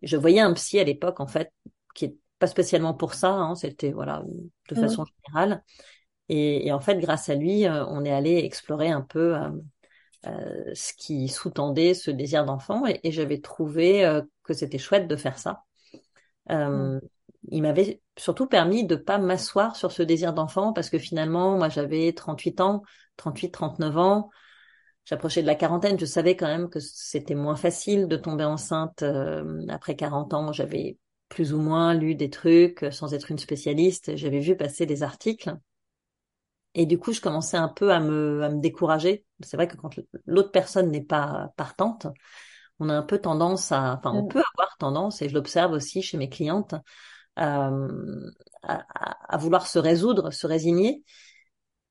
Je 0.02 0.16
voyais 0.16 0.40
un 0.40 0.52
psy 0.54 0.78
à 0.78 0.84
l'époque 0.84 1.20
en 1.20 1.26
fait 1.26 1.52
qui 1.94 2.06
est 2.06 2.16
pas 2.38 2.46
spécialement 2.46 2.92
pour 2.92 3.14
ça, 3.14 3.30
hein, 3.30 3.54
c'était 3.54 3.92
voilà 3.92 4.24
de 4.68 4.74
mmh. 4.74 4.80
façon 4.80 5.04
générale. 5.04 5.62
Et, 6.28 6.66
et, 6.66 6.72
en 6.72 6.80
fait, 6.80 6.96
grâce 6.96 7.28
à 7.28 7.34
lui, 7.34 7.66
on 7.68 8.04
est 8.04 8.12
allé 8.12 8.38
explorer 8.38 8.90
un 8.90 9.02
peu 9.02 9.36
ce 10.24 10.92
qui 10.94 11.28
sous-tendait 11.28 11.94
ce 11.94 12.10
désir 12.10 12.44
d'enfant, 12.44 12.86
et, 12.86 13.00
et 13.04 13.12
j'avais 13.12 13.40
trouvé 13.40 14.20
que 14.42 14.54
c'était 14.54 14.78
chouette 14.78 15.08
de 15.08 15.16
faire 15.16 15.38
ça. 15.38 15.62
Mmh 16.48 17.00
il 17.50 17.62
m'avait 17.62 18.00
surtout 18.16 18.46
permis 18.46 18.84
de 18.86 18.96
pas 18.96 19.18
m'asseoir 19.18 19.76
sur 19.76 19.92
ce 19.92 20.02
désir 20.02 20.32
d'enfant 20.32 20.72
parce 20.72 20.90
que 20.90 20.98
finalement, 20.98 21.56
moi, 21.56 21.68
j'avais 21.68 22.12
38 22.12 22.60
ans, 22.60 22.82
38, 23.16 23.50
39 23.50 23.98
ans. 23.98 24.30
J'approchais 25.04 25.42
de 25.42 25.46
la 25.46 25.56
quarantaine. 25.56 25.98
Je 25.98 26.04
savais 26.04 26.36
quand 26.36 26.46
même 26.46 26.68
que 26.68 26.78
c'était 26.78 27.34
moins 27.34 27.56
facile 27.56 28.06
de 28.06 28.16
tomber 28.16 28.44
enceinte 28.44 29.02
euh, 29.02 29.66
après 29.68 29.96
40 29.96 30.34
ans. 30.34 30.52
J'avais 30.52 30.98
plus 31.28 31.52
ou 31.52 31.60
moins 31.60 31.94
lu 31.94 32.14
des 32.14 32.30
trucs 32.30 32.86
sans 32.92 33.12
être 33.14 33.30
une 33.30 33.38
spécialiste. 33.38 34.16
J'avais 34.16 34.40
vu 34.40 34.56
passer 34.56 34.86
des 34.86 35.02
articles. 35.02 35.56
Et 36.74 36.86
du 36.86 36.98
coup, 36.98 37.12
je 37.12 37.20
commençais 37.20 37.56
un 37.56 37.68
peu 37.68 37.92
à 37.92 38.00
me, 38.00 38.42
à 38.44 38.48
me 38.48 38.60
décourager. 38.60 39.26
C'est 39.42 39.56
vrai 39.56 39.68
que 39.68 39.76
quand 39.76 39.90
l'autre 40.26 40.52
personne 40.52 40.90
n'est 40.90 41.04
pas 41.04 41.52
partante, 41.56 42.06
on 42.78 42.88
a 42.88 42.94
un 42.94 43.02
peu 43.02 43.18
tendance 43.18 43.72
à, 43.72 43.98
enfin, 43.98 44.12
on 44.14 44.24
mm. 44.24 44.28
peut 44.28 44.42
avoir 44.54 44.76
tendance, 44.78 45.22
et 45.22 45.28
je 45.28 45.34
l'observe 45.34 45.72
aussi 45.72 46.02
chez 46.02 46.16
mes 46.16 46.28
clientes, 46.28 46.74
euh, 47.38 48.30
à, 48.62 49.34
à, 49.34 49.36
vouloir 49.38 49.66
se 49.66 49.78
résoudre, 49.78 50.30
se 50.32 50.46
résigner. 50.46 51.02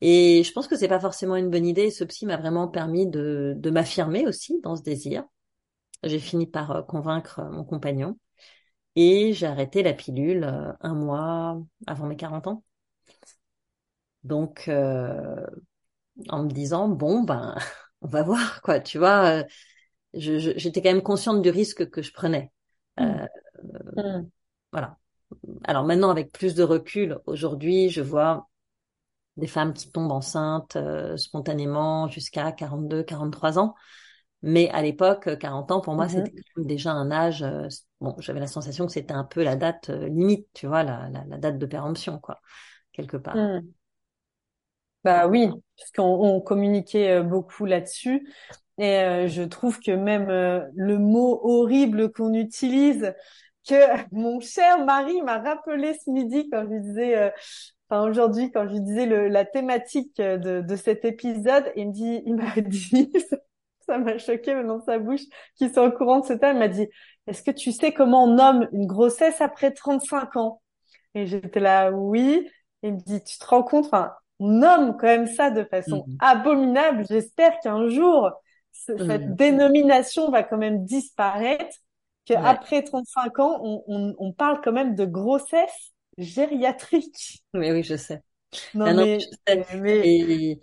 Et 0.01 0.43
je 0.43 0.51
pense 0.53 0.67
que 0.67 0.75
c'est 0.77 0.87
pas 0.87 0.99
forcément 0.99 1.35
une 1.35 1.49
bonne 1.49 1.65
idée. 1.65 1.91
Ce 1.91 2.03
psy 2.03 2.25
m'a 2.25 2.37
vraiment 2.37 2.67
permis 2.67 3.07
de, 3.07 3.53
de 3.57 3.69
m'affirmer 3.69 4.27
aussi 4.27 4.59
dans 4.61 4.75
ce 4.75 4.83
désir. 4.83 5.23
J'ai 6.03 6.19
fini 6.19 6.47
par 6.47 6.71
euh, 6.71 6.81
convaincre 6.81 7.41
mon 7.51 7.63
compagnon 7.63 8.17
et 8.95 9.33
j'ai 9.33 9.47
arrêté 9.47 9.83
la 9.83 9.93
pilule 9.93 10.43
euh, 10.45 10.73
un 10.81 10.95
mois 10.95 11.61
avant 11.87 12.07
mes 12.07 12.17
40 12.17 12.47
ans. 12.47 12.63
Donc, 14.23 14.67
euh, 14.67 15.45
en 16.29 16.43
me 16.43 16.49
disant 16.49 16.89
bon 16.89 17.23
ben, 17.23 17.55
on 18.01 18.07
va 18.07 18.23
voir 18.23 18.61
quoi. 18.61 18.79
Tu 18.79 18.97
vois, 18.99 19.43
j'étais 20.13 20.81
quand 20.81 20.91
même 20.93 21.03
consciente 21.03 21.41
du 21.41 21.49
risque 21.49 21.89
que 21.89 22.01
je 22.01 22.13
prenais. 22.13 22.51
Euh, 22.99 23.27
mmh. 23.97 24.29
Voilà 24.71 24.97
alors 25.63 25.83
maintenant 25.83 26.09
avec 26.09 26.31
plus 26.31 26.55
de 26.55 26.63
recul, 26.63 27.19
aujourd'hui, 27.25 27.89
je 27.89 28.01
vois 28.01 28.47
des 29.37 29.47
femmes 29.47 29.73
qui 29.73 29.91
tombent 29.91 30.11
enceintes 30.11 30.75
euh, 30.75 31.17
spontanément 31.17 32.07
jusqu'à 32.07 32.51
42, 32.51 33.03
43 33.03 33.59
ans. 33.59 33.75
Mais 34.43 34.69
à 34.69 34.81
l'époque, 34.81 35.37
40 35.37 35.71
ans, 35.71 35.81
pour 35.81 35.93
moi, 35.93 36.07
mm-hmm. 36.07 36.25
c'était 36.25 36.43
déjà 36.57 36.91
un 36.91 37.11
âge. 37.11 37.43
Euh, 37.43 37.67
bon, 37.99 38.15
j'avais 38.19 38.39
la 38.39 38.47
sensation 38.47 38.87
que 38.87 38.91
c'était 38.91 39.13
un 39.13 39.23
peu 39.23 39.43
la 39.43 39.55
date 39.55 39.89
euh, 39.89 40.07
limite, 40.07 40.47
tu 40.53 40.67
vois, 40.67 40.83
la, 40.83 41.09
la, 41.09 41.37
date 41.37 41.59
de 41.59 41.65
péremption, 41.65 42.19
quoi, 42.19 42.41
quelque 42.91 43.17
part. 43.17 43.35
Mm. 43.35 43.61
Bah 45.03 45.27
oui, 45.27 45.49
parce 45.77 45.91
qu'on 45.91 46.41
communiquait 46.41 47.23
beaucoup 47.23 47.65
là-dessus. 47.65 48.27
Et 48.77 49.27
je 49.27 49.41
trouve 49.43 49.79
que 49.79 49.91
même 49.91 50.27
le 50.75 50.97
mot 50.99 51.39
horrible 51.43 52.11
qu'on 52.11 52.33
utilise 52.35 53.11
que 53.67 53.75
mon 54.11 54.39
cher 54.39 54.83
mari 54.85 55.21
m'a 55.21 55.39
rappelé 55.39 55.93
ce 55.93 56.09
midi 56.09 56.49
quand 56.49 56.63
je 56.63 56.69
lui 56.69 56.81
disais, 56.81 57.17
euh, 57.17 57.29
enfin 57.89 58.07
aujourd'hui 58.09 58.51
quand 58.51 58.67
je 58.67 58.73
lui 58.73 58.81
disais 58.81 59.05
le, 59.05 59.27
la 59.27 59.45
thématique 59.45 60.17
de, 60.17 60.61
de 60.61 60.75
cet 60.75 61.05
épisode, 61.05 61.71
il 61.75 61.89
me 61.89 61.93
dit, 61.93 62.23
il 62.25 62.35
m'a 62.35 62.53
dit, 62.61 63.11
ça 63.85 63.97
m'a 63.97 64.17
choqué 64.17 64.53
même 64.53 64.67
dans 64.67 64.81
sa 64.81 64.99
bouche, 64.99 65.21
qui 65.55 65.69
soit 65.69 65.85
au 65.85 65.91
courant 65.91 66.19
de 66.19 66.25
ce 66.25 66.33
thème, 66.33 66.57
il 66.57 66.59
m'a 66.59 66.67
dit, 66.67 66.87
est-ce 67.27 67.43
que 67.43 67.51
tu 67.51 67.71
sais 67.71 67.91
comment 67.93 68.23
on 68.23 68.35
nomme 68.35 68.67
une 68.71 68.87
grossesse 68.87 69.41
après 69.41 69.71
35 69.71 70.35
ans? 70.37 70.61
Et 71.13 71.25
j'étais 71.25 71.59
là, 71.59 71.91
oui. 71.91 72.49
il 72.83 72.93
me 72.93 72.99
dit, 72.99 73.23
tu 73.23 73.37
te 73.37 73.45
rends 73.45 73.63
compte, 73.63 73.85
enfin, 73.85 74.13
on 74.39 74.47
nomme 74.47 74.97
quand 74.97 75.07
même 75.07 75.27
ça 75.27 75.51
de 75.51 75.63
façon 75.65 76.03
mmh. 76.07 76.15
abominable. 76.19 77.05
J'espère 77.07 77.59
qu'un 77.59 77.89
jour, 77.89 78.31
cette 78.71 78.99
mmh. 78.99 79.35
dénomination 79.35 80.31
va 80.31 80.43
quand 80.43 80.57
même 80.57 80.83
disparaître 80.83 81.75
qu'après 82.25 82.83
35 82.83 83.39
ans, 83.39 83.59
on, 83.63 83.83
on, 83.87 84.15
on, 84.17 84.33
parle 84.33 84.61
quand 84.63 84.71
même 84.71 84.95
de 84.95 85.05
grossesse 85.05 85.91
gériatrique. 86.17 87.43
Mais 87.53 87.71
oui, 87.71 87.83
je 87.83 87.95
sais. 87.95 88.21
Non, 88.73 88.85
ah 88.87 88.93
mais, 88.93 89.19
Et, 89.85 90.59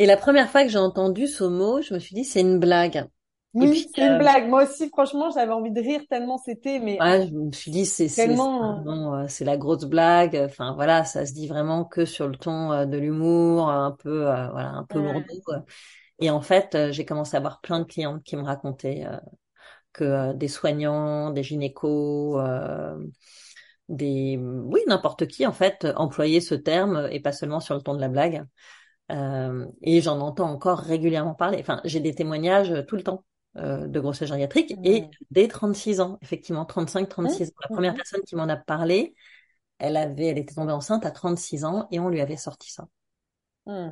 et, 0.00 0.06
la 0.06 0.16
première 0.16 0.48
fois 0.48 0.62
que 0.62 0.70
j'ai 0.70 0.78
entendu 0.78 1.26
ce 1.26 1.44
mot, 1.44 1.82
je 1.82 1.94
me 1.94 1.98
suis 1.98 2.14
dit, 2.14 2.24
c'est 2.24 2.40
une 2.40 2.58
blague. 2.58 3.06
Oui, 3.54 3.86
c'est 3.94 4.00
une 4.00 4.14
euh, 4.14 4.18
blague. 4.18 4.48
Moi 4.48 4.64
aussi, 4.64 4.88
franchement, 4.88 5.30
j'avais 5.30 5.52
envie 5.52 5.72
de 5.72 5.80
rire 5.80 6.00
tellement 6.08 6.38
c'était, 6.38 6.78
mais. 6.78 6.98
Ouais, 7.02 7.26
je 7.26 7.34
me 7.34 7.52
suis 7.52 7.70
dit, 7.70 7.84
c'est 7.84 8.06
tellement... 8.06 9.20
Euh, 9.20 9.26
c'est 9.28 9.44
la 9.44 9.58
grosse 9.58 9.84
blague. 9.84 10.36
Enfin, 10.36 10.72
voilà, 10.74 11.04
ça 11.04 11.26
se 11.26 11.34
dit 11.34 11.48
vraiment 11.48 11.84
que 11.84 12.06
sur 12.06 12.28
le 12.28 12.36
ton 12.36 12.72
euh, 12.72 12.86
de 12.86 12.96
l'humour, 12.96 13.68
un 13.68 13.92
peu, 13.92 14.22
voilà, 14.22 14.70
un 14.70 14.84
peu 14.84 15.00
lourd. 15.00 15.22
Et 16.18 16.30
en 16.30 16.40
fait, 16.40 16.78
j'ai 16.92 17.04
commencé 17.04 17.36
à 17.36 17.40
avoir 17.40 17.60
plein 17.60 17.80
de 17.80 17.84
clientes 17.84 18.22
qui 18.22 18.36
me 18.36 18.42
racontaient 18.42 19.04
que 19.92 20.04
euh, 20.04 20.32
des 20.32 20.48
soignants, 20.48 21.30
des 21.30 21.42
gynécos, 21.42 22.38
euh, 22.38 22.96
des 23.88 24.38
oui 24.38 24.80
n'importe 24.86 25.26
qui 25.26 25.46
en 25.46 25.52
fait 25.52 25.86
employer 25.96 26.40
ce 26.40 26.54
terme 26.54 27.08
et 27.10 27.20
pas 27.20 27.32
seulement 27.32 27.60
sur 27.60 27.74
le 27.74 27.82
ton 27.82 27.94
de 27.94 28.00
la 28.00 28.08
blague. 28.08 28.44
Euh, 29.10 29.66
et 29.82 30.00
j'en 30.00 30.20
entends 30.20 30.50
encore 30.50 30.78
régulièrement 30.78 31.34
parler. 31.34 31.58
Enfin, 31.60 31.80
j'ai 31.84 32.00
des 32.00 32.14
témoignages 32.14 32.84
tout 32.86 32.96
le 32.96 33.02
temps 33.02 33.24
euh, 33.58 33.86
de 33.86 34.00
grossesse 34.00 34.28
gériatrique 34.28 34.74
et 34.82 35.04
dès 35.30 35.46
36 35.46 36.00
ans, 36.00 36.18
effectivement 36.22 36.64
35, 36.64 37.06
36 37.06 37.48
ans. 37.48 37.52
La 37.60 37.68
première 37.68 37.94
personne 37.94 38.22
qui 38.22 38.34
m'en 38.34 38.48
a 38.48 38.56
parlé, 38.56 39.14
elle 39.78 39.98
avait, 39.98 40.28
elle 40.28 40.38
était 40.38 40.54
tombée 40.54 40.72
enceinte 40.72 41.04
à 41.04 41.10
36 41.10 41.66
ans 41.66 41.86
et 41.90 42.00
on 42.00 42.08
lui 42.08 42.22
avait 42.22 42.38
sorti 42.38 42.72
ça. 42.72 42.88
Mmh. 43.66 43.90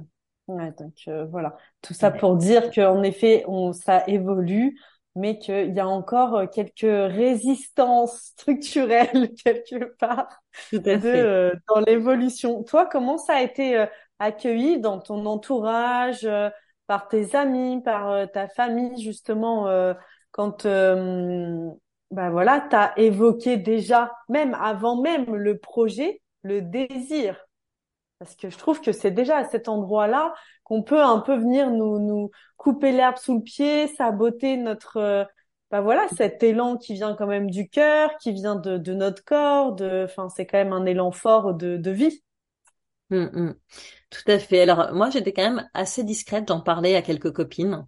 Ouais, 0.49 0.73
donc 0.79 0.95
euh, 1.09 1.27
voilà, 1.27 1.59
tout 1.83 1.93
ça 1.93 2.11
pour 2.11 2.37
dire 2.37 2.71
qu'en 2.71 3.03
effet, 3.03 3.45
on, 3.47 3.75
ça 3.75 4.03
évolue 4.07 4.81
mais 5.17 5.39
qu'il 5.39 5.75
y 5.75 5.81
a 5.81 5.89
encore 5.89 6.37
euh, 6.37 6.47
quelques 6.47 6.81
résistances 6.83 8.21
structurelles 8.37 9.33
quelque 9.45 9.97
part 9.99 10.29
euh, 10.75 11.53
dans 11.69 11.81
l'évolution. 11.81 12.63
Toi, 12.63 12.87
comment 12.87 13.19
ça 13.19 13.35
a 13.35 13.43
été 13.43 13.77
euh, 13.79 13.87
accueilli 14.19 14.81
dans 14.81 15.01
ton 15.01 15.25
entourage, 15.27 16.29
par 16.87 17.09
tes 17.09 17.35
amis, 17.35 17.81
par 17.83 18.31
ta 18.33 18.49
famille, 18.49 19.03
justement, 19.03 19.67
quand 20.31 20.67
bah 20.67 22.29
voilà, 22.29 22.67
tu 22.69 22.77
as 22.77 22.93
évoqué 22.99 23.57
déjà, 23.57 24.13
même 24.29 24.55
avant 24.61 25.01
même 25.01 25.35
le 25.35 25.57
projet, 25.57 26.21
le 26.43 26.61
désir 26.61 27.37
parce 28.21 28.37
que 28.37 28.51
je 28.51 28.59
trouve 28.59 28.83
que 28.83 28.93
c'est 28.93 29.11
déjà 29.11 29.39
à 29.39 29.45
cet 29.45 29.67
endroit-là 29.67 30.35
qu'on 30.63 30.83
peut 30.83 31.03
un 31.03 31.19
peu 31.21 31.37
venir 31.37 31.71
nous, 31.71 31.99
nous 31.99 32.31
couper 32.59 32.93
l'herbe 32.93 33.17
sous 33.17 33.39
le 33.39 33.43
pied, 33.43 33.89
saboter 33.89 34.59
notre, 34.59 34.99
euh, 34.99 35.25
bah 35.71 35.81
voilà, 35.81 36.07
cet 36.17 36.43
élan 36.43 36.77
qui 36.77 36.93
vient 36.93 37.17
quand 37.17 37.27
même 37.27 37.51
du 37.51 37.71
cœur, 37.71 38.11
qui 38.19 38.33
vient 38.33 38.57
de, 38.57 38.93
notre 38.93 39.25
corps, 39.25 39.75
de, 39.75 40.05
enfin, 40.05 40.29
c'est 40.29 40.47
quand 40.47 40.59
même 40.59 40.75
un 40.75 40.85
élan 40.85 41.13
fort 41.13 41.55
de, 41.55 41.91
vie. 41.91 42.23
Hum, 43.11 43.31
hum. 43.35 43.55
Tout 44.11 44.31
à 44.31 44.39
fait. 44.39 44.61
Alors 44.61 44.93
moi, 44.93 45.09
j'étais 45.09 45.33
quand 45.33 45.43
même 45.43 45.69
assez 45.73 46.05
discrète. 46.05 46.45
J'en 46.47 46.61
parlais 46.61 46.97
à 46.97 47.03
quelques 47.03 47.33
copines. 47.33 47.87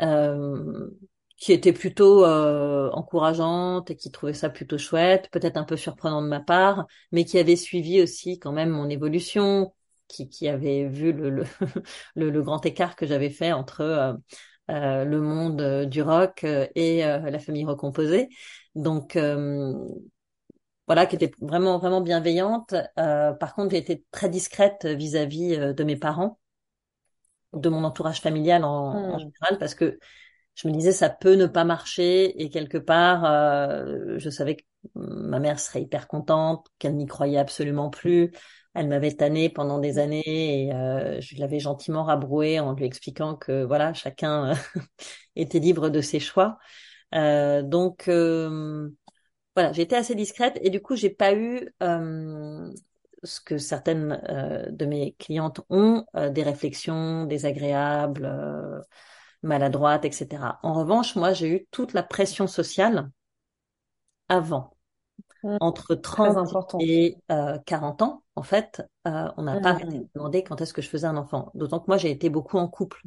Euh, 0.00 0.88
qui 1.36 1.52
était 1.52 1.72
plutôt 1.72 2.24
euh, 2.24 2.90
encourageante 2.92 3.90
et 3.90 3.96
qui 3.96 4.10
trouvait 4.10 4.34
ça 4.34 4.50
plutôt 4.50 4.78
chouette, 4.78 5.28
peut-être 5.30 5.56
un 5.56 5.64
peu 5.64 5.76
surprenant 5.76 6.22
de 6.22 6.28
ma 6.28 6.40
part, 6.40 6.86
mais 7.12 7.24
qui 7.24 7.38
avait 7.38 7.56
suivi 7.56 8.00
aussi 8.00 8.38
quand 8.38 8.52
même 8.52 8.70
mon 8.70 8.88
évolution, 8.88 9.74
qui, 10.08 10.28
qui 10.28 10.48
avait 10.48 10.86
vu 10.86 11.12
le, 11.12 11.30
le, 11.30 11.44
le, 12.14 12.42
grand 12.42 12.64
écart 12.64 12.94
que 12.94 13.06
j'avais 13.06 13.30
fait 13.30 13.52
entre 13.52 13.80
euh, 13.80 14.12
euh, 14.70 15.04
le 15.04 15.20
monde 15.20 15.86
du 15.86 16.02
rock 16.02 16.44
et 16.44 17.00
la 17.00 17.38
famille 17.38 17.64
recomposée. 17.64 18.28
Donc 18.74 19.18
voilà, 20.86 21.06
qui 21.06 21.16
était 21.16 21.32
vraiment 21.40 21.78
vraiment 21.78 22.00
bienveillante. 22.00 22.74
par 22.96 23.54
contre, 23.54 23.72
j'ai 23.72 23.78
été 23.78 24.04
très 24.12 24.28
discrète 24.28 24.86
vis-à-vis 24.86 25.74
de 25.74 25.84
mes 25.84 25.96
parents, 25.96 26.38
de 27.52 27.68
mon 27.68 27.84
entourage 27.84 28.20
familial 28.20 28.64
en, 28.64 28.92
en 28.92 29.16
mmh. 29.16 29.18
général, 29.18 29.58
parce 29.58 29.74
que 29.74 29.98
je 30.54 30.68
me 30.68 30.72
disais 30.72 30.92
ça 30.92 31.10
peut 31.10 31.34
ne 31.34 31.46
pas 31.46 31.64
marcher 31.64 32.42
et 32.42 32.50
quelque 32.50 32.78
part 32.78 33.24
euh, 33.24 34.18
je 34.18 34.30
savais 34.30 34.56
que 34.56 34.64
ma 34.94 35.40
mère 35.40 35.60
serait 35.60 35.82
hyper 35.82 36.08
contente, 36.08 36.66
qu'elle 36.78 36.96
n'y 36.96 37.06
croyait 37.06 37.38
absolument 37.38 37.90
plus. 37.90 38.32
elle 38.74 38.88
m'avait 38.88 39.12
tanné 39.12 39.48
pendant 39.48 39.78
des 39.78 39.98
années 39.98 40.66
et 40.66 40.72
euh, 40.74 41.20
je 41.20 41.38
l'avais 41.38 41.60
gentiment 41.60 42.04
rabroué 42.04 42.60
en 42.60 42.72
lui 42.74 42.84
expliquant 42.84 43.36
que 43.36 43.64
voilà, 43.64 43.94
chacun 43.94 44.54
était 45.36 45.60
libre 45.60 45.90
de 45.90 46.00
ses 46.00 46.20
choix. 46.20 46.58
Euh, 47.14 47.62
donc 47.62 48.08
euh, 48.08 48.88
voilà, 49.54 49.72
j'étais 49.72 49.96
assez 49.96 50.14
discrète 50.14 50.58
et 50.62 50.70
du 50.70 50.80
coup 50.82 50.96
j'ai 50.96 51.10
pas 51.10 51.34
eu 51.34 51.68
ce 51.80 53.40
que 53.40 53.56
certaines 53.56 54.20
de 54.70 54.84
mes 54.84 55.14
clientes 55.18 55.60
ont, 55.70 56.04
des 56.30 56.42
réflexions 56.42 57.24
désagréables, 57.24 58.26
maladroites, 59.44 60.04
etc. 60.04 60.58
En 60.62 60.74
revanche, 60.74 61.16
moi 61.16 61.32
j'ai 61.32 61.48
eu 61.48 61.66
toute 61.70 61.92
la 61.92 62.02
pression 62.02 62.46
sociale 62.46 63.10
avant 64.28 64.74
Mmh. 65.44 65.58
entre 65.60 65.94
30 65.94 66.76
et 66.80 67.18
euh, 67.30 67.58
40 67.66 68.00
ans, 68.00 68.22
en 68.34 68.42
fait, 68.42 68.82
euh, 69.06 69.28
on 69.36 69.42
n'a 69.42 69.60
pas 69.60 69.74
mmh. 69.74 70.08
demandé 70.14 70.42
quand 70.42 70.58
est-ce 70.62 70.72
que 70.72 70.80
je 70.80 70.88
faisais 70.88 71.06
un 71.06 71.18
enfant. 71.18 71.50
D'autant 71.54 71.80
que 71.80 71.84
moi, 71.86 71.98
j'ai 71.98 72.10
été 72.10 72.30
beaucoup 72.30 72.56
en 72.56 72.66
couple. 72.66 73.02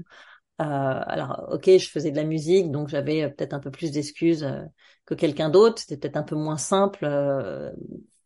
Euh, 0.62 0.64
alors, 0.64 1.48
ok, 1.52 1.66
je 1.66 1.90
faisais 1.90 2.12
de 2.12 2.16
la 2.16 2.24
musique, 2.24 2.70
donc 2.70 2.90
j'avais 2.90 3.24
euh, 3.24 3.30
peut-être 3.30 3.54
un 3.54 3.60
peu 3.60 3.72
plus 3.72 3.90
d'excuses 3.90 4.44
euh, 4.44 4.62
que 5.06 5.16
quelqu'un 5.16 5.50
d'autre. 5.50 5.82
C'était 5.82 5.98
peut-être 5.98 6.18
un 6.18 6.24
peu 6.24 6.36
moins 6.36 6.58
simple 6.58 7.06
euh, 7.06 7.72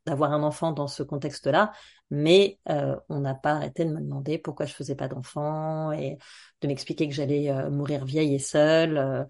d'avoir 0.06 0.34
un 0.34 0.44
enfant 0.44 0.72
dans 0.72 0.88
ce 0.88 1.04
contexte-là, 1.04 1.72
mais 2.10 2.60
on 2.66 3.20
n'a 3.20 3.36
pas 3.36 3.52
arrêté 3.52 3.86
de 3.86 3.92
me 3.92 4.02
demander 4.02 4.38
pourquoi 4.38 4.66
je 4.66 4.74
faisais 4.74 4.96
pas 4.96 5.08
d'enfant 5.08 5.92
et 5.92 6.18
de 6.62 6.68
m'expliquer 6.68 7.08
que 7.08 7.14
j'allais 7.14 7.52
mourir 7.70 8.06
vieille 8.06 8.36
et 8.36 8.40
seule. 8.40 9.28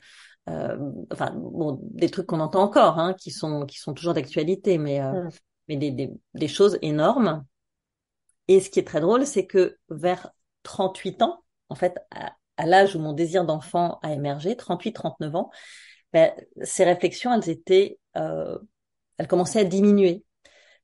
Euh, 0.49 0.77
enfin 1.11 1.31
bon, 1.35 1.79
des 1.83 2.09
trucs 2.09 2.25
qu'on 2.25 2.39
entend 2.39 2.63
encore, 2.63 2.97
hein, 2.99 3.13
qui 3.13 3.31
sont 3.31 3.65
qui 3.65 3.77
sont 3.77 3.93
toujours 3.93 4.13
d'actualité, 4.13 4.77
mais 4.77 4.99
euh, 5.01 5.29
mais 5.67 5.77
des, 5.77 5.91
des, 5.91 6.11
des 6.33 6.47
choses 6.47 6.79
énormes. 6.81 7.45
Et 8.47 8.59
ce 8.59 8.69
qui 8.69 8.79
est 8.79 8.87
très 8.87 9.01
drôle, 9.01 9.25
c'est 9.25 9.45
que 9.45 9.77
vers 9.89 10.31
38 10.63 11.21
ans, 11.21 11.43
en 11.69 11.75
fait, 11.75 11.97
à, 12.11 12.65
l'âge 12.65 12.95
où 12.95 12.99
mon 12.99 13.13
désir 13.13 13.45
d'enfant 13.45 13.99
a 14.03 14.13
émergé, 14.13 14.55
38-39 14.55 15.35
ans, 15.35 15.51
ben, 16.11 16.31
ces 16.63 16.83
réflexions, 16.83 17.33
elles 17.33 17.49
étaient, 17.49 17.99
euh, 18.17 18.57
elles 19.17 19.27
commençaient 19.27 19.61
à 19.61 19.63
diminuer. 19.63 20.23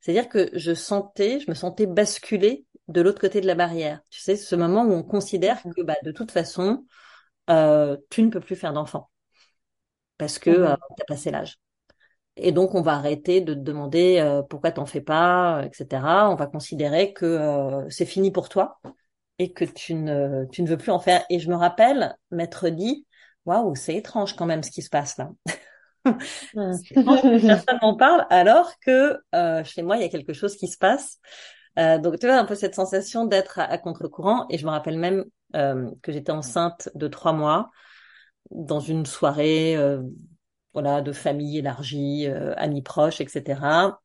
C'est-à-dire 0.08 0.30
que 0.30 0.50
je 0.54 0.74
sentais, 0.74 1.42
je 1.42 1.52
me 1.52 1.54
sentais 1.54 1.86
basculer 1.86 2.64
de 2.88 3.02
l'autre 3.02 3.20
côté 3.20 3.42
de 3.42 3.46
la 3.46 3.56
barrière. 3.56 4.00
Tu 4.10 4.22
sais, 4.22 4.38
ce 4.38 4.56
moment 4.56 4.86
où 4.86 4.94
on 4.94 5.04
considère 5.04 5.62
que 5.62 5.82
bah, 5.82 5.98
de 6.02 6.14
toute 6.14 6.32
façon, 6.32 6.86
euh, 7.50 7.98
tu 8.10 8.24
ne 8.24 8.30
peux 8.30 8.40
plus 8.40 8.56
faire 8.56 8.72
d'enfant 8.72 9.10
parce 10.18 10.40
que 10.40 10.50
mmh. 10.50 10.64
euh, 10.64 10.76
tu 10.96 11.02
as 11.02 11.06
passé 11.06 11.30
l'âge. 11.30 11.58
Et 12.38 12.54
donc, 12.54 12.74
on 12.74 12.82
va 12.82 12.94
arrêter 12.94 13.42
de 13.42 13.54
te 13.54 13.60
demander 13.60 14.20
euh, 14.20 14.44
pourquoi 14.44 14.72
t'en 14.72 14.86
fais 14.86 15.02
pas, 15.02 15.62
etc. 15.66 16.32
On 16.32 16.36
va 16.36 16.48
considérer 16.48 17.12
que 17.12 17.26
euh, 17.26 17.90
c'est 17.90 18.06
fini 18.06 18.32
pour 18.32 18.48
toi 18.48 18.80
et 19.40 19.52
que 19.52 19.66
tu 19.66 19.94
ne, 19.94 20.46
tu 20.54 20.64
ne 20.64 20.70
veux 20.70 20.78
plus 20.78 20.92
en 20.92 21.00
faire. 21.00 21.26
Et 21.30 21.40
je 21.40 21.50
me 21.50 21.56
rappelle 21.56 22.16
m'être 22.32 22.70
dit, 22.70 23.06
waouh, 23.46 23.76
c'est 23.76 23.96
étrange 23.96 24.38
quand 24.38 24.46
même 24.46 24.64
ce 24.64 24.72
qui 24.72 24.84
se 24.84 24.90
passe 24.90 25.18
là. 25.18 25.32
Personne 26.54 27.80
m'en 27.82 27.96
parle 27.96 28.26
alors 28.30 28.72
que 28.86 29.20
chez 29.64 29.82
moi, 29.82 29.98
il 29.98 30.02
y 30.02 30.06
a 30.06 30.10
quelque 30.10 30.34
chose 30.34 30.56
qui 30.56 30.68
se 30.68 30.78
passe. 30.78 31.20
donc, 31.78 32.20
tu 32.20 32.28
vois, 32.28 32.38
un 32.38 32.46
peu 32.46 32.56
cette 32.56 32.76
sensation 32.76 33.26
d'être 33.26 33.60
à, 33.60 33.78
contre-courant. 33.78 34.46
Et 34.50 34.58
je 34.58 34.66
me 34.66 34.72
rappelle 34.72 34.98
même 34.98 35.26
que 35.54 36.12
j'étais 36.12 36.32
enceinte 36.32 36.90
de 36.96 37.08
trois 37.08 37.34
mois 37.34 37.70
dans 38.52 38.80
une 38.80 39.06
soirée 39.06 39.76
euh, 39.76 40.02
voilà 40.74 41.02
de 41.02 41.12
famille 41.12 41.58
élargie, 41.58 42.28
euh, 42.28 42.54
amis 42.56 42.82
proches, 42.82 43.20
etc. 43.22 44.00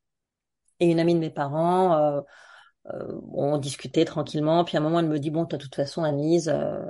Et 0.80 0.90
une 0.90 1.00
amie 1.00 1.14
de 1.14 1.20
mes 1.20 1.30
parents, 1.30 1.94
euh, 1.94 2.20
euh, 2.92 3.20
on 3.32 3.58
discutait 3.58 4.04
tranquillement. 4.04 4.64
Puis 4.64 4.76
à 4.76 4.80
un 4.80 4.82
moment, 4.82 5.00
elle 5.00 5.08
me 5.08 5.18
dit 5.18 5.30
bon, 5.30 5.44
de 5.44 5.56
toute 5.56 5.74
façon, 5.74 6.02
Anise, 6.02 6.48
euh, 6.48 6.80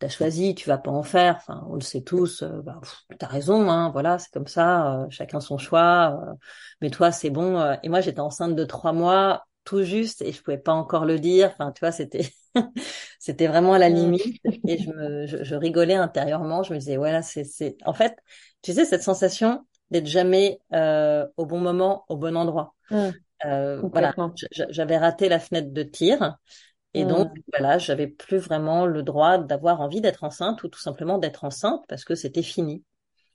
t'as 0.00 0.08
choisi, 0.08 0.56
tu 0.56 0.68
vas 0.68 0.78
pas 0.78 0.90
en 0.90 1.04
faire. 1.04 1.36
Enfin, 1.36 1.64
on 1.68 1.74
le 1.74 1.80
sait 1.80 2.02
tous. 2.02 2.42
Euh, 2.42 2.60
bah, 2.62 2.80
t'as 3.18 3.28
raison, 3.28 3.70
hein. 3.70 3.90
Voilà, 3.90 4.18
c'est 4.18 4.32
comme 4.32 4.48
ça. 4.48 5.06
chacun 5.10 5.40
son 5.40 5.58
choix. 5.58 6.36
mais 6.80 6.90
toi, 6.90 7.12
c'est 7.12 7.30
bon. 7.30 7.76
Et 7.84 7.88
moi, 7.88 8.00
j'étais 8.00 8.20
enceinte 8.20 8.56
de 8.56 8.64
trois 8.64 8.92
mois 8.92 9.46
tout 9.64 9.82
juste 9.82 10.22
et 10.22 10.32
je 10.32 10.42
pouvais 10.42 10.58
pas 10.58 10.72
encore 10.72 11.04
le 11.04 11.18
dire. 11.18 11.50
Enfin, 11.52 11.72
tu 11.72 11.80
vois, 11.80 11.92
c'était 11.92 12.28
c'était 13.18 13.46
vraiment 13.46 13.74
à 13.74 13.78
la 13.78 13.88
limite 13.88 14.40
et 14.66 14.78
je 14.78 14.90
me 14.90 15.26
je, 15.26 15.54
rigolais 15.54 15.94
intérieurement. 15.94 16.62
Je 16.62 16.74
me 16.74 16.78
disais 16.78 16.96
voilà, 16.96 17.22
c'est 17.22 17.44
c'est 17.44 17.76
en 17.84 17.94
fait, 17.94 18.16
tu 18.62 18.72
sais 18.72 18.84
cette 18.84 19.02
sensation 19.02 19.64
d'être 19.90 20.06
jamais 20.06 20.60
euh, 20.72 21.26
au 21.36 21.46
bon 21.46 21.58
moment, 21.60 22.04
au 22.08 22.16
bon 22.16 22.36
endroit. 22.36 22.74
Mmh. 22.90 23.08
Euh, 23.46 23.80
voilà, 23.92 24.14
j'avais 24.50 24.98
raté 24.98 25.28
la 25.28 25.38
fenêtre 25.38 25.72
de 25.72 25.82
tir 25.82 26.36
et 26.94 27.04
donc 27.04 27.28
mmh. 27.28 27.42
voilà, 27.56 27.78
j'avais 27.78 28.06
plus 28.06 28.38
vraiment 28.38 28.86
le 28.86 29.02
droit 29.02 29.38
d'avoir 29.38 29.80
envie 29.80 30.00
d'être 30.00 30.24
enceinte 30.24 30.62
ou 30.64 30.68
tout 30.68 30.80
simplement 30.80 31.18
d'être 31.18 31.44
enceinte 31.44 31.84
parce 31.88 32.04
que 32.04 32.14
c'était 32.14 32.42
fini. 32.42 32.84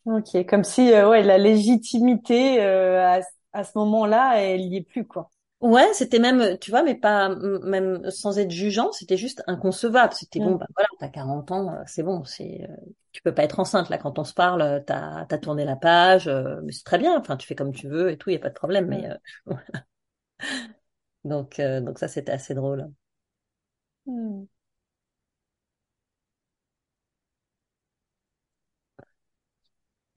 Ok, 0.05 0.45
comme 0.47 0.63
si 0.63 0.91
euh, 0.93 1.09
ouais 1.09 1.23
la 1.23 1.37
légitimité 1.37 2.61
euh, 2.61 3.01
à, 3.01 3.21
à 3.53 3.63
ce 3.63 3.77
moment-là, 3.77 4.41
elle 4.41 4.61
y 4.61 4.77
est 4.77 4.83
plus 4.83 5.05
quoi. 5.05 5.31
Ouais, 5.61 5.91
c'était 5.93 6.19
même, 6.19 6.57
tu 6.59 6.69
vois, 6.69 6.83
mais 6.83 6.95
pas 6.95 7.29
même 7.29 8.09
sans 8.11 8.37
être 8.37 8.51
jugeant, 8.51 8.91
c'était 8.91 9.17
juste 9.17 9.41
inconcevable. 9.47 10.13
C'était 10.13 10.39
bon, 10.39 10.55
mm. 10.55 10.57
bah 10.59 10.67
voilà, 10.75 10.89
t'as 10.99 11.07
40 11.07 11.51
ans, 11.51 11.73
euh, 11.73 11.83
c'est 11.87 12.03
bon, 12.03 12.23
c'est, 12.23 12.67
euh, 12.69 12.75
tu 13.13 13.21
peux 13.23 13.33
pas 13.33 13.43
être 13.43 13.59
enceinte 13.59 13.89
là 13.89 13.97
quand 13.97 14.19
on 14.19 14.23
se 14.25 14.33
parle, 14.33 14.61
euh, 14.61 14.79
t'as 14.85 15.25
as 15.29 15.37
tourné 15.39 15.65
la 15.65 15.75
page, 15.75 16.29
mais 16.63 16.71
c'est 16.71 16.83
très 16.83 16.97
bien. 16.99 17.17
Enfin, 17.17 17.37
tu 17.37 17.47
fais 17.47 17.55
comme 17.55 17.73
tu 17.73 17.87
veux 17.87 18.11
et 18.11 18.17
tout, 18.17 18.29
y 18.29 18.35
a 18.35 18.39
pas 18.39 18.49
de 18.49 18.53
problème. 18.53 18.87
Mais 18.87 19.09
mm. 19.45 19.55
donc 21.23 21.59
donc 21.59 21.99
ça 21.99 22.07
c'était 22.07 22.31
assez 22.33 22.53
drôle. 22.53 22.91
Mm. 24.07 24.45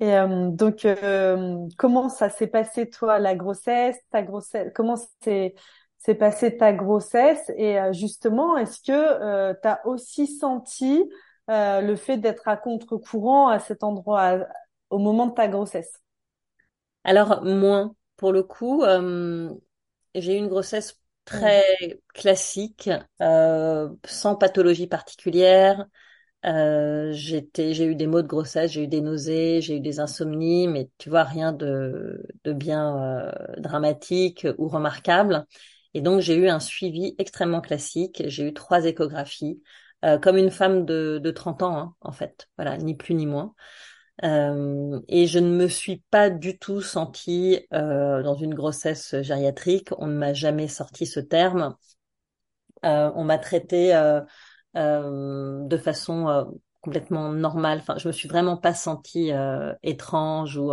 Et 0.01 0.15
euh, 0.17 0.51
donc, 0.51 0.85
euh, 0.85 1.67
comment 1.77 2.09
ça 2.09 2.29
s'est 2.31 2.47
passé 2.47 2.89
toi 2.89 3.19
la 3.19 3.35
grossesse, 3.35 3.97
ta 4.11 4.23
grossesse, 4.23 4.73
comment 4.75 4.97
s'est 5.23 5.55
s'est 5.99 6.15
passé 6.15 6.57
ta 6.57 6.73
grossesse? 6.73 7.51
Et 7.57 7.79
euh, 7.81 7.93
justement, 7.93 8.57
est-ce 8.57 8.81
que 8.81 9.53
tu 9.61 9.69
as 9.69 9.85
aussi 9.87 10.27
senti 10.29 11.03
le 11.49 11.97
fait 11.97 12.19
d'être 12.19 12.47
à 12.49 12.57
contre-courant 12.57 13.49
à 13.49 13.59
cet 13.59 13.83
endroit 13.83 14.39
au 14.91 14.99
moment 14.99 15.27
de 15.27 15.35
ta 15.35 15.49
grossesse? 15.49 16.01
Alors 17.05 17.43
moins, 17.45 17.95
pour 18.17 18.33
le 18.33 18.43
coup, 18.45 18.83
j'ai 20.15 20.35
eu 20.35 20.39
une 20.39 20.49
grossesse 20.49 21.01
très 21.29 22.01
classique, 22.15 22.91
sans 23.21 24.37
pathologie 24.37 24.87
particulière. 24.87 25.87
Euh, 26.47 27.13
j'ai 27.13 27.43
eu 27.87 27.97
des 27.97 28.07
maux 28.09 28.23
de 28.23 28.27
grossesse, 28.29 28.73
j'ai 28.73 28.85
eu 28.85 28.89
des 28.89 29.01
nausées, 29.03 29.61
j'ai 29.63 29.77
eu 29.79 29.81
des 29.81 30.01
insomnies, 30.01 30.69
mais 30.69 30.91
tu 30.99 31.11
vois 31.11 31.25
rien 31.25 31.53
de, 31.53 32.27
de 32.45 32.53
bien 32.53 32.97
euh, 33.29 33.33
dramatique 33.59 34.47
ou 34.59 34.69
remarquable. 34.69 35.47
Et 35.95 36.03
donc 36.03 36.21
j'ai 36.21 36.37
eu 36.37 36.49
un 36.49 36.61
suivi 36.61 37.15
extrêmement 37.19 37.61
classique. 37.63 38.23
J'ai 38.27 38.49
eu 38.49 38.55
trois 38.55 38.85
échographies, 38.87 39.63
euh, 40.05 40.19
comme 40.19 40.37
une 40.39 40.51
femme 40.51 40.85
de, 40.87 41.21
de 41.23 41.31
30 41.33 41.63
ans 41.63 41.77
hein, 41.79 41.95
en 42.03 42.13
fait. 42.13 42.49
Voilà, 42.59 42.79
ni 42.79 42.95
plus 42.97 43.15
ni 43.15 43.27
moins. 43.27 43.55
Euh, 44.25 45.01
et 45.09 45.27
je 45.29 45.39
ne 45.39 45.49
me 45.57 45.69
suis 45.69 46.03
pas 46.11 46.29
du 46.31 46.59
tout 46.59 46.81
sentie 46.83 47.61
euh, 47.73 48.23
dans 48.23 48.35
une 48.35 48.55
grossesse 48.55 49.15
gériatrique. 49.23 49.91
On 49.99 50.07
ne 50.09 50.15
m'a 50.17 50.33
jamais 50.35 50.69
sorti 50.69 51.07
ce 51.07 51.21
terme. 51.21 51.77
on 52.83 53.25
m'a 53.25 53.39
traité 53.39 53.95
euh, 54.77 55.67
de 55.67 55.77
façon 55.79 56.29
euh, 56.29 56.45
complètement 56.83 57.31
normale. 57.33 57.81
Enfin, 57.81 57.97
je 57.99 58.09
me 58.09 58.13
suis 58.13 58.29
vraiment 58.29 58.57
pas 58.57 58.75
sentie 58.75 59.33
euh, 59.33 59.75
étrange 59.83 60.59
ou 60.59 60.73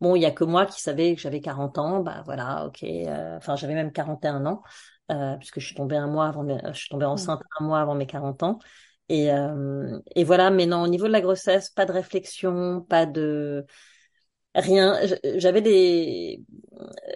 bon, 0.00 0.16
il 0.16 0.22
y 0.22 0.26
a 0.26 0.32
que 0.32 0.44
moi 0.44 0.66
qui 0.66 0.80
savais 0.82 1.14
que 1.16 1.20
j'avais 1.22 1.40
40 1.40 1.78
ans. 1.78 2.00
Bah 2.00 2.22
voilà, 2.26 2.66
ok. 2.66 2.84
Enfin, 3.38 3.56
j'avais 3.56 3.74
même 3.74 3.92
41 3.92 4.46
ans 4.46 4.62
puisque 5.38 5.60
je 5.60 5.66
suis 5.66 5.74
tombée 5.76 5.96
un 5.96 6.08
mois 6.08 6.28
avant, 6.28 6.46
je 6.72 6.78
suis 6.78 6.88
tombée 6.88 7.06
enceinte 7.06 7.42
un 7.60 7.64
mois 7.64 7.80
avant 7.80 7.94
mes 7.94 8.06
40 8.06 8.42
ans. 8.42 8.58
Et, 9.08 9.28
et 10.16 10.24
voilà, 10.24 10.50
mais 10.50 10.66
non, 10.66 10.82
au 10.82 10.88
niveau 10.88 11.06
de 11.06 11.12
la 11.12 11.20
grossesse, 11.20 11.70
pas 11.70 11.84
de 11.86 11.92
réflexion, 11.92 12.80
pas 12.80 13.04
de 13.06 13.66
Rien. 14.54 15.00
J'avais 15.36 15.62
des, 15.62 16.40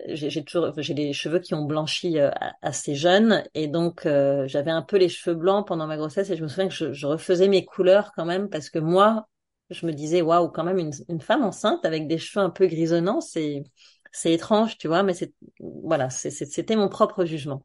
j'ai 0.09 0.43
toujours, 0.43 0.73
j'ai 0.77 0.93
des 0.95 1.13
cheveux 1.13 1.39
qui 1.39 1.55
ont 1.55 1.65
blanchi 1.65 2.19
euh, 2.19 2.31
assez 2.63 2.97
jeunes 2.97 3.45
et 3.55 3.69
donc 3.69 4.07
euh, 4.07 4.49
j'avais 4.49 4.73
un 4.73 4.83
peu 4.83 4.97
les 4.97 5.09
cheveux 5.09 5.37
blancs 5.37 5.65
pendant 5.67 5.87
ma 5.87 5.97
grossesse 5.97 6.31
et 6.31 6.37
je 6.37 6.43
me 6.43 6.49
souviens 6.49 6.67
que 6.67 6.75
je, 6.75 6.93
je 6.93 7.07
refaisais 7.07 7.47
mes 7.47 7.65
couleurs 7.65 8.11
quand 8.17 8.25
même 8.25 8.49
parce 8.49 8.71
que 8.71 8.81
moi, 8.81 9.29
je 9.71 9.87
me 9.87 9.93
disais 9.93 10.21
waouh, 10.21 10.49
quand 10.49 10.65
même 10.65 10.79
une, 10.79 10.91
une, 11.09 11.21
femme 11.21 11.45
enceinte 11.45 11.85
avec 11.85 12.09
des 12.09 12.19
cheveux 12.19 12.45
un 12.45 12.51
peu 12.51 12.67
grisonnants, 12.67 13.21
c'est 13.21 13.63
c'est 14.11 14.33
étrange, 14.33 14.77
tu 14.77 14.89
vois, 14.89 15.05
mais 15.05 15.15
c'est 15.15 15.33
voilà, 15.61 16.11
c'était 16.11 16.75
mon 16.77 16.89
propre 16.89 17.25
jugement. 17.25 17.63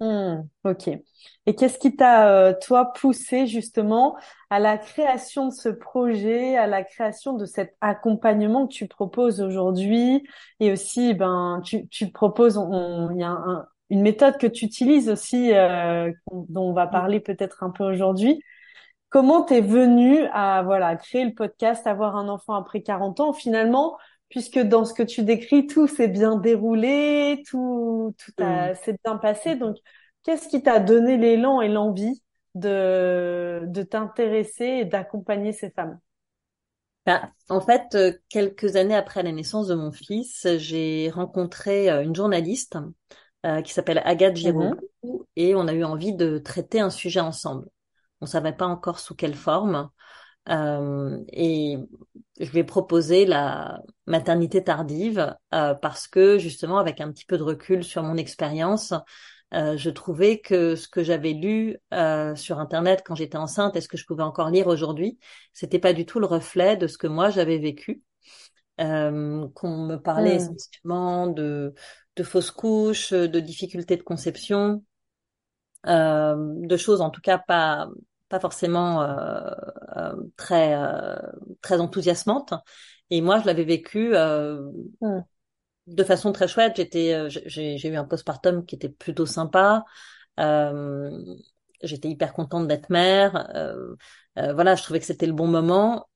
Hmm, 0.00 0.42
ok. 0.62 0.88
Et 1.46 1.54
qu'est-ce 1.56 1.76
qui 1.78 1.96
t'a, 1.96 2.28
euh, 2.30 2.54
toi, 2.62 2.92
poussé 2.92 3.48
justement 3.48 4.16
à 4.48 4.60
la 4.60 4.78
création 4.78 5.48
de 5.48 5.52
ce 5.52 5.68
projet, 5.68 6.56
à 6.56 6.68
la 6.68 6.84
création 6.84 7.32
de 7.32 7.44
cet 7.46 7.76
accompagnement 7.80 8.68
que 8.68 8.72
tu 8.74 8.86
proposes 8.86 9.40
aujourd'hui? 9.40 10.22
Et 10.60 10.70
aussi, 10.70 11.14
ben, 11.14 11.60
tu, 11.64 11.88
tu 11.88 12.12
proposes, 12.12 12.54
il 13.12 13.18
y 13.20 13.24
a 13.24 13.30
un- 13.30 13.66
une 13.90 14.02
méthode 14.02 14.36
que 14.38 14.46
tu 14.46 14.66
utilises 14.66 15.08
aussi, 15.08 15.52
euh, 15.52 16.12
dont 16.30 16.68
on 16.70 16.72
va 16.74 16.86
parler 16.86 17.18
peut-être 17.18 17.64
un 17.64 17.70
peu 17.70 17.82
aujourd'hui. 17.84 18.40
Comment 19.10 19.42
t'es 19.42 19.60
venu 19.62 20.24
à, 20.32 20.62
voilà, 20.62 20.96
créer 20.96 21.24
le 21.24 21.32
podcast, 21.34 21.86
avoir 21.86 22.16
un 22.16 22.28
enfant 22.28 22.54
après 22.54 22.82
40 22.82 23.20
ans, 23.20 23.32
finalement, 23.32 23.96
puisque 24.30 24.58
dans 24.58 24.84
ce 24.84 24.94
que 24.94 25.02
tu 25.02 25.22
décris, 25.22 25.66
tout 25.66 25.86
s'est 25.88 26.08
bien 26.08 26.36
déroulé, 26.36 27.42
tout, 27.48 28.14
tout 28.18 28.32
a, 28.44 28.74
s'est 28.74 28.98
bien 29.04 29.16
passé. 29.16 29.56
Donc, 29.56 29.76
qu'est-ce 30.24 30.48
qui 30.48 30.62
t'a 30.62 30.80
donné 30.80 31.16
l'élan 31.16 31.60
et 31.62 31.68
l'envie 31.68 32.22
de, 32.54 33.62
de 33.66 33.82
t'intéresser 33.82 34.64
et 34.66 34.84
d'accompagner 34.84 35.52
ces 35.52 35.70
femmes? 35.70 35.98
Bah, 37.06 37.32
en 37.48 37.60
fait, 37.60 37.94
euh, 37.94 38.12
quelques 38.28 38.76
années 38.76 38.94
après 38.94 39.22
la 39.22 39.32
naissance 39.32 39.66
de 39.68 39.74
mon 39.74 39.92
fils, 39.92 40.46
j'ai 40.58 41.10
rencontré 41.10 41.90
euh, 41.90 42.02
une 42.02 42.14
journaliste 42.14 42.76
euh, 43.46 43.62
qui 43.62 43.72
s'appelle 43.72 44.02
Agathe 44.04 44.36
Mhm, 44.42 44.80
Giroglou 45.02 45.26
et 45.36 45.54
on 45.54 45.66
a 45.68 45.72
eu 45.72 45.84
envie 45.84 46.12
de 46.14 46.38
traiter 46.38 46.80
un 46.80 46.90
sujet 46.90 47.20
ensemble. 47.20 47.68
On 48.20 48.26
savait 48.26 48.52
pas 48.52 48.66
encore 48.66 49.00
sous 49.00 49.14
quelle 49.14 49.34
forme. 49.36 49.90
Euh, 50.48 51.18
et 51.32 51.76
je 52.40 52.50
lui 52.50 52.58
ai 52.60 52.64
proposé 52.64 53.26
la 53.26 53.80
maternité 54.06 54.64
tardive 54.64 55.34
euh, 55.54 55.74
parce 55.74 56.08
que 56.08 56.38
justement, 56.38 56.78
avec 56.78 57.00
un 57.00 57.10
petit 57.12 57.26
peu 57.26 57.36
de 57.36 57.42
recul 57.42 57.84
sur 57.84 58.02
mon 58.02 58.16
expérience, 58.16 58.94
euh, 59.54 59.76
je 59.76 59.90
trouvais 59.90 60.40
que 60.40 60.76
ce 60.76 60.88
que 60.88 61.02
j'avais 61.02 61.32
lu 61.32 61.76
euh, 61.94 62.34
sur 62.34 62.58
Internet 62.58 63.02
quand 63.04 63.14
j'étais 63.14 63.38
enceinte 63.38 63.76
et 63.76 63.80
ce 63.80 63.88
que 63.88 63.96
je 63.96 64.04
pouvais 64.04 64.22
encore 64.22 64.50
lire 64.50 64.66
aujourd'hui, 64.66 65.18
c'était 65.52 65.78
pas 65.78 65.92
du 65.92 66.04
tout 66.04 66.20
le 66.20 66.26
reflet 66.26 66.76
de 66.76 66.86
ce 66.86 66.98
que 66.98 67.06
moi 67.06 67.30
j'avais 67.30 67.58
vécu. 67.58 68.02
Euh, 68.80 69.48
qu'on 69.56 69.86
me 69.86 69.96
parlait 69.96 70.34
mhm, 70.34 70.36
essentiellement 70.36 71.26
de, 71.26 71.74
de 72.14 72.22
fausses 72.22 72.52
couches, 72.52 73.12
de 73.12 73.40
difficultés 73.40 73.96
de 73.96 74.02
conception, 74.02 74.84
euh, 75.88 76.36
de 76.36 76.76
choses 76.76 77.00
en 77.00 77.10
tout 77.10 77.20
cas 77.20 77.38
pas 77.38 77.88
pas 78.28 78.40
forcément 78.40 79.02
euh, 79.02 79.50
euh, 79.96 80.14
très 80.36 80.74
euh, 80.74 81.16
très 81.62 81.80
enthousiasmantes. 81.80 82.54
Et 83.10 83.20
moi, 83.20 83.40
je 83.40 83.46
l'avais 83.46 83.64
vécu 83.64 84.14
euh, 84.14 84.60
mhm, 85.00 85.24
de 85.88 86.04
façon 86.04 86.32
très 86.32 86.48
chouette. 86.48 86.76
J'étais, 86.76 87.30
j'ai 87.30 87.78
j'ai 87.78 87.88
eu 87.88 87.96
un 87.96 88.04
postpartum 88.04 88.64
qui 88.66 88.74
était 88.76 88.88
plutôt 88.90 89.26
sympa. 89.26 89.84
Euh, 90.40 91.10
j'étais 91.82 92.08
hyper 92.08 92.32
contente 92.32 92.68
d'être 92.68 92.90
mère. 92.90 93.48
Voilà, 94.36 94.76
je 94.76 94.82
trouvais 94.84 95.00
que 95.00 95.06
c'était 95.06 95.26
le 95.26 95.32
bon 95.32 95.48
moment. 95.48 96.08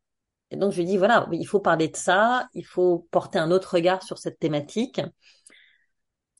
Et 0.51 0.57
donc 0.57 0.72
je 0.72 0.77
lui 0.79 0.85
ai 0.85 0.87
dit 0.87 0.96
voilà, 0.98 1.29
il 1.33 1.46
faut 1.46 1.61
parler 1.61 1.88
de 1.88 1.96
ça, 1.96 2.48
il 2.55 2.64
faut 2.66 3.09
porter 3.11 3.38
un 3.38 3.51
autre 3.51 3.75
regard 3.75 4.03
sur 4.03 4.18
cette 4.18 4.38
thématique. 4.38 5.01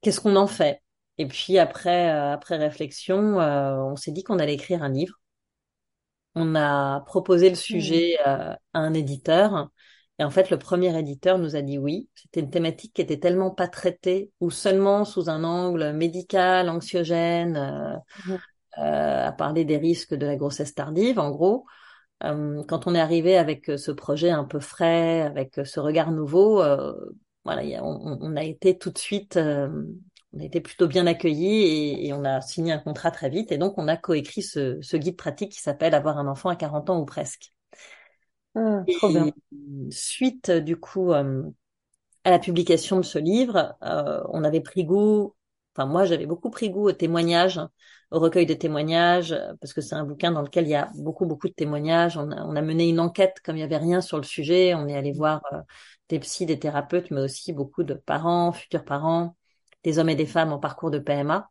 Qu'est-ce 0.03 0.21
qu'on 0.21 0.37
en 0.37 0.47
fait? 0.47 0.83
Et 1.19 1.27
puis 1.27 1.59
après, 1.59 2.11
euh, 2.11 2.33
après 2.33 2.57
réflexion, 2.57 3.41
euh, 3.41 3.77
on 3.77 3.97
s'est 3.97 4.13
dit 4.13 4.23
qu'on 4.25 4.39
allait 4.39 4.55
écrire 4.55 4.83
un 4.83 4.89
livre. 4.91 5.19
On 6.35 6.55
a 6.55 7.01
proposé 7.03 7.51
le 7.51 7.57
sujet 7.57 8.17
euh, 8.27 8.53
à 8.73 8.79
un 8.81 8.95
éditeur. 8.95 9.71
Et 10.19 10.25
en 10.25 10.31
fait, 10.31 10.51
le 10.51 10.59
premier 10.59 10.97
éditeur 10.99 11.39
nous 11.39 11.57
a 11.57 11.63
dit 11.63 11.79
oui. 11.79 12.09
C'était 12.15 12.41
une 12.41 12.51
thématique 12.51 12.95
qui 12.95 13.03
était 13.03 13.19
tellement 13.19 13.51
pas 13.51 13.69
traitée 13.69 14.31
ou 14.41 14.51
seulement 14.51 15.05
sous 15.05 15.29
un 15.31 15.45
angle 15.45 15.93
médical, 15.93 16.69
anxiogène, 16.71 17.57
euh, 17.57 17.97
mhm, 18.17 18.43
euh, 18.79 19.27
à 19.29 19.33
parler 19.33 19.65
des 19.65 19.77
risques 19.77 20.15
de 20.15 20.27
la 20.27 20.37
grossesse 20.37 20.75
tardive, 20.75 21.19
en 21.19 21.31
gros. 21.31 21.67
Euh, 22.25 22.63
quand 22.69 22.87
on 22.87 22.95
est 22.95 23.01
arrivé 23.01 23.37
avec 23.39 23.67
ce 23.79 23.93
projet 23.93 24.31
un 24.31 24.45
peu 24.45 24.61
frais, 24.61 25.23
avec 25.23 25.61
ce 25.65 25.81
regard 25.81 26.13
nouveau, 26.13 26.63
euh, 26.63 26.95
voilà, 27.45 27.63
a- 27.79 27.85
on, 27.85 28.19
on 28.21 28.37
a 28.37 28.45
été 28.45 28.79
tout 28.79 28.91
de 28.91 28.99
suite, 28.99 29.37
euh, 29.39 29.69
on 30.35 30.41
a 30.41 30.45
été 30.45 30.61
plutôt 30.61 30.89
bien 30.89 31.07
accueillis 31.07 31.63
et, 31.65 32.07
et 32.09 32.13
on 32.13 32.25
a 32.25 32.41
signé 32.41 32.73
un 32.73 32.79
contrat 32.79 33.11
très 33.11 33.31
vite. 33.31 33.53
Et 33.53 33.59
donc, 33.59 33.75
on 33.79 33.89
a 33.89 33.97
coécrit 33.97 34.43
ce, 34.43 34.79
ce 34.83 34.97
guide 34.97 35.17
pratique 35.17 35.53
qui 35.53 35.61
s'appelle 35.61 35.95
Avoir 35.95 36.19
un 36.19 36.27
enfant 36.29 36.49
à 36.51 36.57
40 36.57 36.91
ans 36.91 37.01
ou 37.01 37.05
presque. 37.07 37.53
mhm, 38.55 38.89
trop 38.91 39.11
Et 39.11 39.13
bien. 39.13 39.35
suite, 39.91 40.51
du 40.51 40.77
coup, 40.79 41.13
euh, 41.13 41.45
à 42.25 42.31
la 42.31 42.39
publication 42.39 42.99
de 42.99 43.03
ce 43.05 43.19
livre, 43.19 43.77
euh, 43.85 44.23
on 44.31 44.45
avait 44.45 44.61
pris 44.63 44.85
goût, 44.85 45.35
enfin 45.77 45.87
moi 45.89 46.05
j'avais 46.07 46.27
beaucoup 46.27 46.51
pris 46.51 46.71
goût 46.71 46.89
aux 46.89 46.93
témoignages, 46.93 47.61
au 48.13 48.21
recueil 48.21 48.47
de 48.47 48.55
témoignages, 48.55 49.37
parce 49.61 49.75
que 49.75 49.81
c'est 49.83 49.97
un 49.97 50.05
bouquin 50.05 50.33
dans 50.33 50.43
lequel 50.43 50.67
il 50.67 50.71
y 50.71 50.77
a 50.77 50.91
beaucoup 50.97 51.27
beaucoup 51.27 51.49
de 51.49 51.55
témoignages. 51.55 52.17
On 52.19 52.31
a, 52.33 52.45
on 52.45 52.57
a 52.57 52.63
mené 52.63 52.89
une 52.89 53.01
enquête 53.01 53.39
comme 53.45 53.57
il 53.57 53.61
y 53.61 53.65
avait 53.65 53.79
rien 53.79 54.01
sur 54.03 54.19
le 54.19 54.25
sujet. 54.25 54.75
On 54.75 54.89
est 54.89 54.97
allé 54.97 55.13
voir 55.13 55.43
euh, 55.53 55.61
des 56.11 56.21
psys, 56.21 56.47
des 56.47 56.59
thérapeutes, 56.61 57.11
mais 57.13 57.23
aussi 57.23 57.53
beaucoup 57.55 57.85
de 57.85 57.95
parents, 57.95 58.53
futurs 58.53 58.85
parents, 58.85 59.37
des 59.85 59.99
hommes 59.99 60.09
et 60.11 60.15
des 60.17 60.27
femmes 60.27 60.53
en 60.53 60.59
parcours 60.59 60.91
de 60.91 60.99
PMA. 60.99 61.51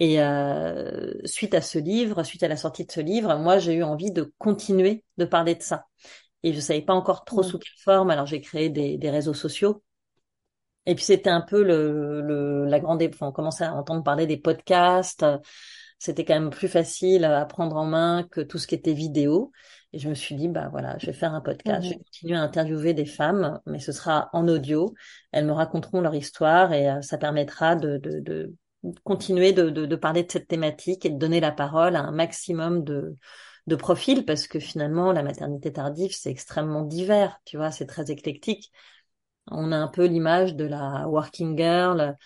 Et 0.00 0.20
euh, 0.22 1.12
suite 1.24 1.54
à 1.54 1.60
ce 1.62 1.78
livre, 1.78 2.22
suite 2.24 2.42
à 2.42 2.48
la 2.48 2.56
sortie 2.56 2.84
de 2.86 2.92
ce 2.92 3.00
livre, 3.00 3.36
moi 3.38 3.58
j'ai 3.58 3.74
eu 3.74 3.82
envie 3.84 4.10
de 4.12 4.32
continuer 4.38 5.04
de 5.18 5.24
parler 5.24 5.54
de 5.54 5.62
ça. 5.62 5.86
Et 6.44 6.52
je 6.54 6.60
savais 6.60 6.82
pas 6.82 6.94
encore 6.94 7.24
trop 7.26 7.42
Mhm, 7.42 7.44
sous 7.44 7.58
quelle 7.58 7.72
forme, 7.84 8.10
alors 8.10 8.26
j'ai 8.26 8.40
créé 8.42 8.70
des, 8.70 8.98
des 8.98 9.10
réseaux 9.10 9.34
sociaux 9.34 9.82
et 10.86 10.94
puis 10.94 11.04
c'était 11.04 11.30
un 11.30 11.40
peu 11.40 11.62
le, 11.62 12.20
le 12.20 12.66
la 12.66 12.78
grande, 12.80 13.02
enfin, 13.02 13.28
on 13.28 13.32
commençait 13.32 13.64
à 13.64 13.74
entendre 13.74 14.02
parler 14.02 14.26
des 14.26 14.36
podcasts. 14.36 15.24
C'était 15.98 16.24
quand 16.24 16.34
même 16.34 16.50
plus 16.50 16.68
facile 16.68 17.24
à 17.24 17.44
prendre 17.46 17.76
en 17.76 17.86
main 17.86 18.24
que 18.30 18.40
tout 18.42 18.58
ce 18.58 18.66
qui 18.66 18.74
était 18.74 18.92
vidéo. 18.92 19.52
Et 19.94 19.98
je 20.00 20.08
me 20.08 20.14
suis 20.14 20.34
dit, 20.34 20.48
bah 20.48 20.68
voilà, 20.72 20.98
je 20.98 21.06
vais 21.06 21.12
faire 21.12 21.34
un 21.34 21.40
podcast, 21.40 21.84
je 21.84 21.90
vais 21.90 21.96
mhm, 21.96 22.04
continuer 22.04 22.36
à 22.36 22.42
interviewer 22.42 22.94
des 22.94 23.06
femmes, 23.06 23.60
mais 23.64 23.78
ce 23.78 23.92
sera 23.92 24.28
en 24.32 24.48
audio. 24.48 24.92
Elles 25.30 25.46
me 25.46 25.52
raconteront 25.52 26.00
leur 26.00 26.16
histoire 26.16 26.72
et 26.72 26.90
euh, 26.90 27.00
ça 27.00 27.16
permettra 27.16 27.76
de, 27.76 27.98
de, 27.98 28.18
de 28.18 28.52
continuer 29.04 29.52
de, 29.52 29.70
de, 29.70 29.86
de 29.86 29.96
parler 29.96 30.24
de 30.24 30.32
cette 30.32 30.48
thématique 30.48 31.06
et 31.06 31.10
de 31.10 31.16
donner 31.18 31.38
la 31.38 31.52
parole 31.52 31.94
à 31.94 32.00
un 32.02 32.10
maximum 32.10 32.82
de, 32.82 33.14
de 33.68 33.76
profils 33.76 34.24
parce 34.24 34.48
que 34.48 34.58
finalement, 34.58 35.12
la 35.12 35.22
maternité 35.22 35.72
tardive, 35.72 36.12
c'est 36.12 36.30
extrêmement 36.30 36.82
divers, 36.82 37.38
tu 37.44 37.56
vois, 37.56 37.70
c'est 37.70 37.86
très 37.86 38.10
éclectique. 38.10 38.72
On 39.46 39.72
a 39.72 39.76
un 39.76 39.88
peu 39.88 40.06
l'image 40.06 40.56
de 40.56 40.64
la 40.64 41.06
working 41.08 41.56
girl 41.56 42.16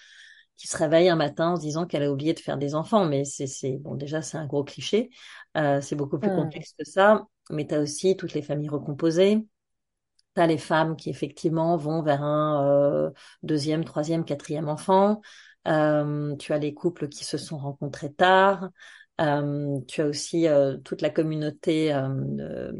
qui 0.56 0.68
se 0.68 0.76
réveille 0.76 1.08
un 1.08 1.16
matin 1.16 1.50
en 1.50 1.56
se 1.56 1.62
disant 1.62 1.86
qu'elle 1.86 2.02
a 2.02 2.10
oublié 2.10 2.34
de 2.34 2.40
faire 2.40 2.58
des 2.58 2.74
enfants. 2.74 3.04
Mais 3.06 3.24
c'est, 3.24 3.78
bon, 3.78 3.94
déjà, 3.94 4.22
c'est 4.22 4.38
un 4.38 4.46
gros 4.46 4.64
cliché. 4.64 5.10
Euh, 5.56 5.80
c'est 5.80 5.96
beaucoup 5.96 6.18
plus 6.18 6.30
mhm, 6.30 6.36
complexe 6.36 6.74
que 6.78 6.84
ça. 6.84 7.24
Mais 7.50 7.66
tu 7.66 7.74
as 7.74 7.80
aussi 7.80 8.16
toutes 8.16 8.34
les 8.34 8.42
familles 8.42 8.68
recomposées. 8.68 9.46
Tu 10.34 10.40
as 10.40 10.46
les 10.46 10.58
femmes 10.58 10.96
qui, 10.96 11.10
effectivement, 11.10 11.76
vont 11.76 12.02
vers 12.02 12.22
un 12.22 12.64
euh, 12.66 13.10
deuxième, 13.42 13.84
troisième, 13.84 14.24
quatrième 14.24 14.68
enfant. 14.68 15.20
Euh, 15.66 16.36
tu 16.36 16.52
as 16.52 16.58
les 16.58 16.74
couples 16.74 17.08
qui 17.08 17.24
se 17.24 17.38
sont 17.38 17.58
rencontrés 17.58 18.12
tard. 18.12 18.70
Euh, 19.20 19.80
tu 19.88 20.02
as 20.02 20.06
aussi 20.06 20.46
euh, 20.46 20.76
toute 20.78 21.02
la 21.02 21.10
communauté 21.10 21.92
euh, 21.92 22.72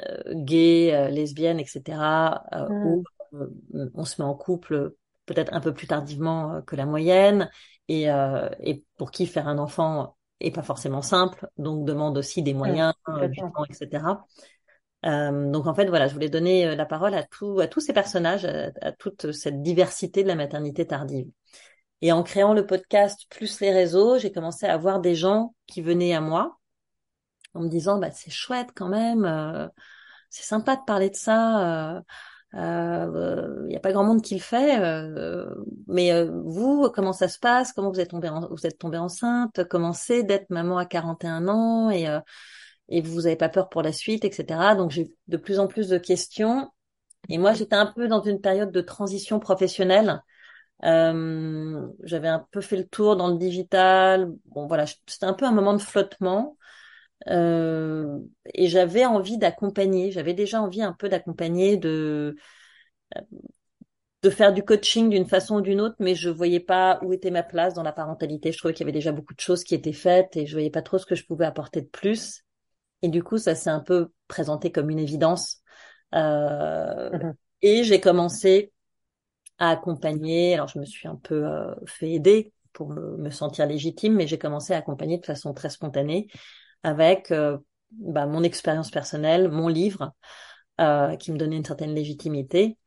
euh, 0.00 0.34
gay, 0.34 1.10
lesbienne, 1.10 1.60
etc., 1.60 2.44
euh, 2.52 2.68
où 2.84 3.04
on 3.94 4.04
se 4.04 4.20
met 4.20 4.28
en 4.28 4.34
couple 4.34 4.94
peut-être 5.26 5.52
un 5.54 5.60
peu 5.60 5.72
plus 5.72 5.86
tardivement 5.86 6.62
que 6.62 6.76
la 6.76 6.86
moyenne, 6.86 7.50
et, 7.88 8.10
euh, 8.10 8.48
et 8.60 8.84
pour 8.96 9.10
qui 9.10 9.26
faire 9.26 9.48
un 9.48 9.58
enfant 9.58 10.16
est 10.46 10.50
pas 10.50 10.62
forcément 10.62 11.02
simple, 11.02 11.48
donc 11.58 11.84
demande 11.84 12.18
aussi 12.18 12.42
des 12.42 12.54
moyens, 12.54 12.94
euh, 13.08 13.28
du 13.28 13.38
temps, 13.40 13.64
etc. 13.68 14.26
Euh, 15.04 15.50
donc 15.50 15.66
en 15.66 15.74
fait 15.74 15.86
voilà, 15.86 16.06
je 16.06 16.14
voulais 16.14 16.28
donner 16.28 16.66
euh, 16.66 16.76
la 16.76 16.86
parole 16.86 17.14
à 17.14 17.24
tout, 17.24 17.58
à 17.60 17.66
tous 17.66 17.80
ces 17.80 17.92
personnages, 17.92 18.44
à, 18.44 18.70
à 18.80 18.92
toute 18.92 19.32
cette 19.32 19.62
diversité 19.62 20.22
de 20.22 20.28
la 20.28 20.36
maternité 20.36 20.86
tardive. 20.86 21.26
Et 22.02 22.12
en 22.12 22.22
créant 22.22 22.52
le 22.54 22.66
podcast 22.66 23.26
plus 23.30 23.60
les 23.60 23.72
réseaux, 23.72 24.18
j'ai 24.18 24.32
commencé 24.32 24.66
à 24.66 24.76
voir 24.76 25.00
des 25.00 25.14
gens 25.14 25.54
qui 25.66 25.82
venaient 25.82 26.14
à 26.14 26.20
moi 26.20 26.58
en 27.54 27.62
me 27.62 27.68
disant 27.68 27.98
bah 27.98 28.10
c'est 28.10 28.30
chouette 28.30 28.70
quand 28.74 28.88
même, 28.88 29.24
euh, 29.24 29.68
c'est 30.30 30.44
sympa 30.44 30.76
de 30.76 30.82
parler 30.86 31.10
de 31.10 31.16
ça. 31.16 31.96
Euh, 31.96 32.00
il 32.54 32.58
euh, 32.58 33.66
n'y 33.66 33.76
a 33.76 33.80
pas 33.80 33.92
grand 33.92 34.04
monde 34.04 34.22
qui 34.22 34.34
le 34.34 34.40
fait, 34.40 34.78
euh, 34.78 35.54
mais 35.86 36.12
euh, 36.12 36.30
vous, 36.44 36.90
comment 36.94 37.14
ça 37.14 37.28
se 37.28 37.38
passe? 37.38 37.72
Comment 37.72 37.90
vous 37.90 38.00
êtes 38.00 38.10
tombée, 38.10 38.28
en, 38.28 38.46
vous 38.48 38.66
êtes 38.66 38.78
tombée 38.78 38.98
enceinte? 38.98 39.64
Comment 39.70 39.94
c'est 39.94 40.22
d'être 40.22 40.50
maman 40.50 40.76
à 40.76 40.84
41 40.84 41.48
ans 41.48 41.90
et 41.90 42.08
euh, 42.08 42.20
et 42.88 43.00
vous 43.00 43.26
avez 43.26 43.36
pas 43.36 43.48
peur 43.48 43.68
pour 43.68 43.82
la 43.82 43.92
suite, 43.92 44.24
etc. 44.24 44.74
Donc 44.76 44.90
j'ai 44.90 45.12
de 45.28 45.36
plus 45.38 45.58
en 45.58 45.66
plus 45.66 45.88
de 45.88 45.98
questions. 45.98 46.70
Et 47.28 47.38
moi, 47.38 47.54
j'étais 47.54 47.76
un 47.76 47.86
peu 47.86 48.08
dans 48.08 48.22
une 48.22 48.40
période 48.40 48.72
de 48.72 48.80
transition 48.80 49.38
professionnelle. 49.40 50.22
Euh, 50.84 51.86
j'avais 52.02 52.28
un 52.28 52.46
peu 52.50 52.60
fait 52.60 52.76
le 52.76 52.86
tour 52.86 53.16
dans 53.16 53.28
le 53.28 53.38
digital. 53.38 54.32
Bon, 54.46 54.66
voilà, 54.66 54.84
c'était 54.86 55.26
un 55.26 55.32
peu 55.32 55.46
un 55.46 55.52
moment 55.52 55.74
de 55.74 55.80
flottement. 55.80 56.58
Euh, 57.28 58.18
et 58.54 58.66
j'avais 58.68 59.04
envie 59.04 59.38
d'accompagner, 59.38 60.10
j'avais 60.10 60.34
déjà 60.34 60.60
envie 60.60 60.82
un 60.82 60.92
peu 60.92 61.08
d'accompagner, 61.08 61.76
de 61.76 62.36
de 64.22 64.30
faire 64.30 64.52
du 64.52 64.62
coaching 64.62 65.10
d'une 65.10 65.26
façon 65.26 65.56
ou 65.56 65.60
d'une 65.60 65.80
autre, 65.80 65.96
mais 65.98 66.14
je 66.14 66.30
voyais 66.30 66.60
pas 66.60 67.00
où 67.02 67.12
était 67.12 67.32
ma 67.32 67.42
place 67.42 67.74
dans 67.74 67.82
la 67.82 67.92
parentalité. 67.92 68.52
Je 68.52 68.58
trouvais 68.58 68.72
qu'il 68.72 68.84
y 68.84 68.88
avait 68.88 68.92
déjà 68.92 69.10
beaucoup 69.10 69.34
de 69.34 69.40
choses 69.40 69.64
qui 69.64 69.74
étaient 69.74 69.92
faites 69.92 70.36
et 70.36 70.46
je 70.46 70.52
voyais 70.52 70.70
pas 70.70 70.82
trop 70.82 70.98
ce 70.98 71.06
que 71.06 71.16
je 71.16 71.26
pouvais 71.26 71.44
apporter 71.44 71.80
de 71.80 71.88
plus. 71.88 72.44
Et 73.02 73.08
du 73.08 73.24
coup, 73.24 73.38
ça 73.38 73.56
s'est 73.56 73.70
un 73.70 73.80
peu 73.80 74.12
présenté 74.28 74.70
comme 74.70 74.90
une 74.90 75.00
évidence. 75.00 75.60
Euh, 76.14 77.10
mmh 77.10 77.34
Et 77.62 77.82
j'ai 77.82 78.00
commencé 78.00 78.72
à 79.58 79.70
accompagner. 79.70 80.54
Alors, 80.54 80.68
je 80.68 80.78
me 80.78 80.84
suis 80.84 81.08
un 81.08 81.16
peu 81.16 81.44
euh, 81.44 81.74
fait 81.86 82.12
aider 82.12 82.52
pour 82.72 82.90
me, 82.90 83.16
me, 83.16 83.30
sentir 83.30 83.66
légitime, 83.66 84.14
mais 84.14 84.28
j'ai 84.28 84.38
commencé 84.38 84.72
à 84.72 84.76
accompagner 84.76 85.18
de 85.18 85.26
façon 85.26 85.52
très 85.52 85.68
spontanée 85.68 86.28
avec 86.82 87.30
euh, 87.30 87.58
bah, 87.92 88.26
mon 88.26 88.42
expérience 88.42 88.90
personnelle, 88.90 89.48
mon 89.48 89.68
livre, 89.68 90.12
euh, 90.80 91.16
qui 91.16 91.32
me 91.32 91.38
donnait 91.38 91.56
une 91.56 91.64
certaine 91.64 91.94
légitimité, 91.94 92.78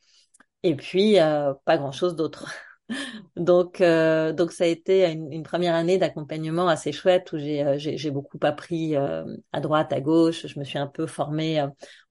et 0.66 0.76
puis 0.76 1.20
euh, 1.20 1.54
pas 1.66 1.78
grand-chose 1.78 2.16
d'autre. 2.16 2.52
donc, 3.36 3.82
euh, 3.82 4.34
donc 4.34 4.52
ça 4.52 4.64
a 4.64 4.68
été 4.68 5.08
une, 5.12 5.44
première 5.44 5.76
année 5.76 5.98
d'accompagnement 6.00 6.68
assez 6.68 6.92
chouette 6.92 7.32
où 7.34 7.38
j'ai, 7.38 7.78
j'ai, 7.78 7.98
j'ai 7.98 8.12
beaucoup 8.12 8.40
appris 8.42 8.96
euh, 8.96 9.24
à 9.52 9.60
droite, 9.60 9.94
à 9.94 10.02
gauche. 10.02 10.48
Je 10.48 10.60
me 10.60 10.64
suis 10.66 10.80
un 10.80 10.88
peu 10.88 11.06
formée, 11.06 11.64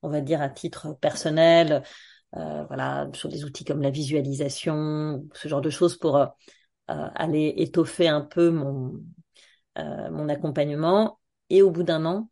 on 0.02 0.08
va 0.08 0.20
dire, 0.20 0.40
à 0.40 0.48
titre 0.48 0.96
personnel, 1.00 1.82
voilà, 2.32 3.08
sur 3.12 3.28
des 3.28 3.44
outils 3.44 3.64
comme 3.64 3.80
la 3.82 3.90
visualisation, 3.90 5.24
ce 5.34 5.48
genre 5.48 5.60
de 5.60 5.70
choses 5.70 5.96
pour 5.96 6.20
aller 6.88 7.54
étoffer 7.56 8.08
un 8.08 8.20
peu 8.22 8.50
mon 8.50 9.00
mon 9.76 10.28
accompagnement. 10.28 11.18
Et 11.50 11.62
au 11.62 11.70
bout 11.70 11.82
d'un 11.82 12.04
an, 12.06 12.28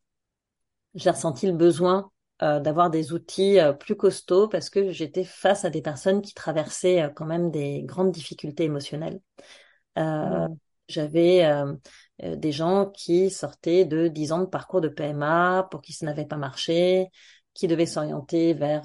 j'ai 0.95 1.11
ressenti 1.11 1.47
le 1.47 1.53
besoin 1.53 2.11
euh, 2.43 2.59
d'avoir 2.59 2.91
des 2.91 3.13
outils 3.13 3.61
euh, 3.61 3.73
plus 3.73 3.95
costauds 3.95 4.49
parce 4.49 4.69
que 4.69 4.91
j'étais 4.91 5.23
face 5.23 5.65
à 5.65 5.71
des 5.71 5.81
personnes 5.81 6.23
qui 6.23 6.35
traversaient 6.35 7.03
euh, 7.03 7.09
quand 7.09 7.25
même 7.25 7.53
des 7.53 7.83
grandes 7.85 8.11
difficultés 8.11 8.65
émotionnelles. 8.65 9.21
Mmh. 9.97 10.49
J'avais 10.89 11.49
des 12.21 12.53
gens 12.53 12.87
qui 12.87 13.31
sortaient 13.31 13.85
de 13.85 14.09
10 14.09 14.33
ans 14.33 14.41
de 14.41 14.47
parcours 14.47 14.81
de 14.81 14.89
PMA 14.89 15.69
pour 15.71 15.81
qui 15.81 15.93
ça 15.93 16.05
n'avait 16.05 16.27
pas 16.27 16.37
marché, 16.37 17.09
qui 17.55 17.67
devaient 17.67 17.87
s'orienter 17.87 18.53
vers 18.53 18.83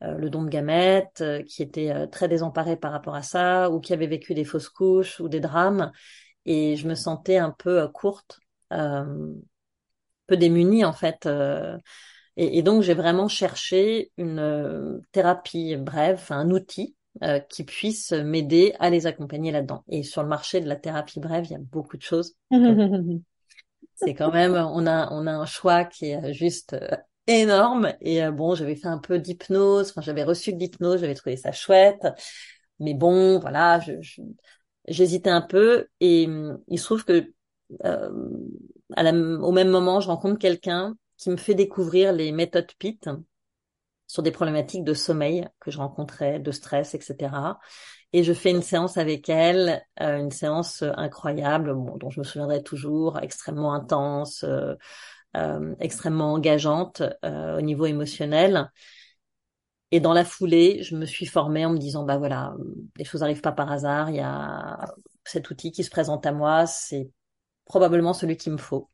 le 0.00 0.30
don 0.30 0.42
de 0.42 0.48
gamètes, 0.48 1.22
qui 1.46 1.62
étaient 1.62 2.06
très 2.08 2.28
désemparés 2.28 2.76
par 2.76 2.92
rapport 2.92 3.14
à 3.14 3.22
ça, 3.22 3.68
ou 3.70 3.80
qui 3.80 3.92
avaient 3.92 4.06
vécu 4.06 4.32
des 4.32 4.44
fausses 4.44 4.70
couches 4.70 5.20
ou 5.20 5.28
des 5.28 5.40
drames. 5.40 5.92
Et 6.46 6.76
je 6.76 6.88
me 6.88 6.94
sentais 6.94 7.36
un 7.36 7.50
peu 7.50 7.86
courte, 7.88 8.40
peu 8.70 10.36
démunie 10.36 10.84
en 10.84 10.92
fait. 10.92 11.26
Et, 12.36 12.58
et 12.58 12.62
donc, 12.62 12.82
j'ai 12.82 12.94
vraiment 12.94 13.28
cherché 13.28 14.12
une 14.16 14.38
euh, 14.38 15.00
thérapie 15.12 15.76
brève, 15.76 16.24
un 16.30 16.50
outil 16.50 16.96
euh, 17.24 17.40
qui 17.40 17.64
puisse 17.64 18.12
m'aider 18.12 18.74
à 18.78 18.90
les 18.90 19.06
accompagner 19.06 19.50
là-dedans. 19.50 19.84
Et 19.88 20.02
sur 20.04 20.22
le 20.22 20.28
marché 20.28 20.60
de 20.60 20.68
la 20.68 20.76
thérapie 20.76 21.20
brève, 21.20 21.44
il 21.46 21.52
y 21.52 21.56
a 21.56 21.58
beaucoup 21.58 21.96
de 21.96 22.02
choses. 22.02 22.34
C'est 23.94 24.14
quand 24.14 24.32
même, 24.32 24.54
on 24.54 24.86
a, 24.86 25.08
on 25.12 25.26
a 25.26 25.32
un 25.32 25.46
choix 25.46 25.84
qui 25.84 26.06
est 26.06 26.32
juste 26.32 26.74
euh, 26.74 26.96
énorme. 27.26 27.92
Et 28.00 28.24
bon, 28.30 28.54
j'avais 28.54 28.76
fait 28.76 28.86
un 28.88 28.98
peu 28.98 29.18
d'hypnose. 29.18 29.90
Enfin, 29.90 30.00
j'avais 30.02 30.22
reçu 30.22 30.52
de 30.52 30.58
l'hypnose. 30.58 31.00
J'avais 31.00 31.14
trouvé 31.14 31.36
ça 31.36 31.50
chouette. 31.52 32.06
Mais 32.78 32.94
bon, 32.94 33.40
voilà, 33.40 33.80
je, 33.80 33.92
j'hésitais 34.86 35.30
un 35.30 35.42
peu. 35.42 35.88
Et 36.00 36.26
hum, 36.26 36.60
il 36.68 36.78
se 36.78 36.84
trouve 36.84 37.04
que 37.04 37.12
euh, 37.12 37.34
à 37.82 39.02
la, 39.02 39.12
au 39.12 39.52
même 39.52 39.68
moment, 39.68 40.00
je 40.00 40.08
rencontre 40.08 40.38
quelqu'un 40.38 40.96
qui 41.16 41.30
me 41.30 41.36
fait 41.36 41.54
découvrir 41.54 42.12
les 42.12 42.32
méthodes 42.32 42.72
PIT 42.78 43.00
sur 44.06 44.22
des 44.22 44.30
problématiques 44.30 44.84
de 44.84 44.94
sommeil 44.94 45.46
que 45.60 45.70
je 45.70 45.78
rencontrais, 45.78 46.40
de 46.40 46.50
stress, 46.50 46.94
etc. 46.94 47.58
Et 48.12 48.24
je 48.24 48.32
fais 48.32 48.50
une 48.50 48.62
séance 48.62 48.96
avec 48.96 49.28
elle, 49.28 49.84
euh, 50.00 50.18
une 50.18 50.30
séance 50.30 50.82
incroyable, 50.82 51.74
bon, 51.74 51.96
dont 51.98 52.08
je 52.08 52.20
me 52.20 52.24
souviendrai 52.24 52.62
toujours, 52.62 53.18
extrêmement 53.20 53.74
intense, 53.74 54.44
euh, 54.44 54.74
euh, 55.36 55.74
extrêmement 55.78 56.32
engageante 56.32 57.02
au 57.22 57.60
niveau 57.60 57.84
émotionnel. 57.84 58.70
Et 59.90 60.00
dans 60.00 60.14
la 60.14 60.24
foulée, 60.24 60.82
je 60.82 60.96
me 60.96 61.04
suis 61.04 61.26
formée 61.26 61.66
en 61.66 61.70
me 61.70 61.78
disant, 61.78 62.04
bah 62.04 62.16
voilà, 62.16 62.54
les 62.96 63.04
choses 63.04 63.20
n'arrivent 63.20 63.42
pas 63.42 63.52
par 63.52 63.70
hasard, 63.70 64.10
il 64.10 64.16
y 64.16 64.20
a 64.20 64.94
cet 65.24 65.50
outil 65.50 65.70
qui 65.70 65.84
se 65.84 65.90
présente 65.90 66.24
à 66.26 66.32
moi, 66.32 66.66
c'est 66.66 67.10
probablement 67.68 68.12
celui 68.12 68.36
qu'il 68.36 68.52
me 68.52 68.58
faut. 68.58 68.88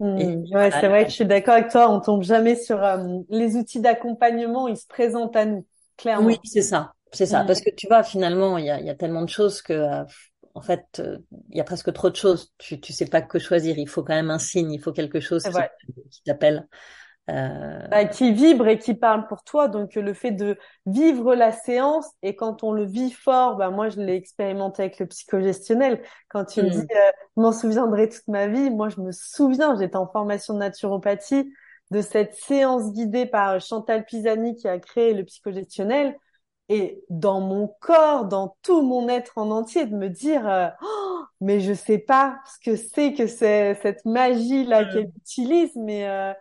Mmh, 0.00 0.44
ouais, 0.52 0.70
c'est 0.70 0.88
vrai 0.88 1.04
que 1.04 1.10
je 1.10 1.14
suis 1.14 1.26
d'accord 1.26 1.54
avec 1.54 1.70
toi. 1.70 1.90
On 1.90 2.00
tombe 2.00 2.22
jamais 2.22 2.56
sur 2.56 2.82
euh, 2.82 3.20
les 3.28 3.56
outils 3.56 3.80
d'accompagnement. 3.80 4.68
Ils 4.68 4.76
se 4.76 4.86
présentent 4.86 5.36
à 5.36 5.44
nous, 5.46 5.66
clairement. 5.96 6.26
Oui, 6.26 6.38
c'est 6.44 6.62
ça, 6.62 6.92
c'est 7.12 7.26
ça. 7.26 7.44
Mmh. 7.44 7.46
Parce 7.46 7.60
que 7.60 7.70
tu 7.70 7.86
vois, 7.86 8.02
finalement, 8.02 8.58
il 8.58 8.66
y 8.66 8.70
a, 8.70 8.80
y 8.80 8.90
a, 8.90 8.94
tellement 8.94 9.22
de 9.22 9.28
choses 9.28 9.62
que, 9.62 9.72
euh, 9.72 10.04
en 10.54 10.60
fait, 10.60 10.84
euh, 10.98 11.18
il 11.50 11.56
y 11.56 11.60
a 11.60 11.64
presque 11.64 11.92
trop 11.92 12.10
de 12.10 12.16
choses. 12.16 12.52
Tu, 12.58 12.80
tu 12.80 12.92
sais 12.92 13.06
pas 13.06 13.22
que 13.22 13.38
choisir. 13.38 13.78
Il 13.78 13.88
faut 13.88 14.02
quand 14.02 14.14
même 14.14 14.30
un 14.30 14.38
signe. 14.38 14.72
Il 14.72 14.80
faut 14.80 14.92
quelque 14.92 15.20
chose 15.20 15.44
qui, 15.44 15.50
qui 16.10 16.22
t'appelle. 16.24 16.66
Euh... 17.30 17.78
Bah, 17.88 18.04
qui 18.04 18.32
vibre 18.32 18.68
et 18.68 18.78
qui 18.78 18.94
parle 18.94 19.26
pour 19.26 19.44
toi. 19.44 19.68
Donc 19.68 19.94
le 19.94 20.12
fait 20.12 20.30
de 20.30 20.58
vivre 20.84 21.34
la 21.34 21.52
séance 21.52 22.06
et 22.22 22.36
quand 22.36 22.62
on 22.62 22.72
le 22.72 22.84
vit 22.84 23.12
fort, 23.12 23.56
bah 23.56 23.70
moi 23.70 23.88
je 23.88 23.98
l'ai 24.00 24.14
expérimenté 24.14 24.82
avec 24.82 24.98
le 24.98 25.06
psychogestionnel. 25.06 26.02
Quand 26.28 26.44
tu 26.44 26.62
me 26.62 26.68
dis, 26.68 26.78
mmh. 26.78 26.80
euh, 26.80 27.10
m'en 27.36 27.52
souviendrai 27.52 28.08
toute 28.10 28.28
ma 28.28 28.46
vie, 28.46 28.70
moi 28.70 28.90
je 28.90 29.00
me 29.00 29.10
souviens, 29.10 29.74
j'étais 29.78 29.96
en 29.96 30.06
formation 30.06 30.54
de 30.54 30.58
naturopathie 30.58 31.50
de 31.90 32.00
cette 32.02 32.34
séance 32.34 32.92
guidée 32.92 33.26
par 33.26 33.58
Chantal 33.60 34.04
Pisani 34.04 34.54
qui 34.56 34.68
a 34.68 34.78
créé 34.78 35.14
le 35.14 35.24
psychogestionnel 35.24 36.16
et 36.68 37.02
dans 37.10 37.40
mon 37.40 37.68
corps, 37.80 38.24
dans 38.26 38.56
tout 38.62 38.82
mon 38.82 39.08
être 39.08 39.36
en 39.36 39.50
entier, 39.50 39.86
de 39.86 39.94
me 39.94 40.08
dire, 40.08 40.48
euh, 40.48 40.68
oh, 40.82 41.20
mais 41.40 41.60
je 41.60 41.72
sais 41.74 41.98
pas 41.98 42.38
ce 42.46 42.70
que 42.70 42.76
c'est 42.76 43.12
que 43.12 43.26
c'est 43.26 43.78
cette 43.82 44.04
magie 44.04 44.64
là 44.64 44.82
mmh. 44.82 44.88
qu'elle 44.90 45.12
utilise, 45.16 45.76
mais 45.76 46.08
euh, 46.08 46.32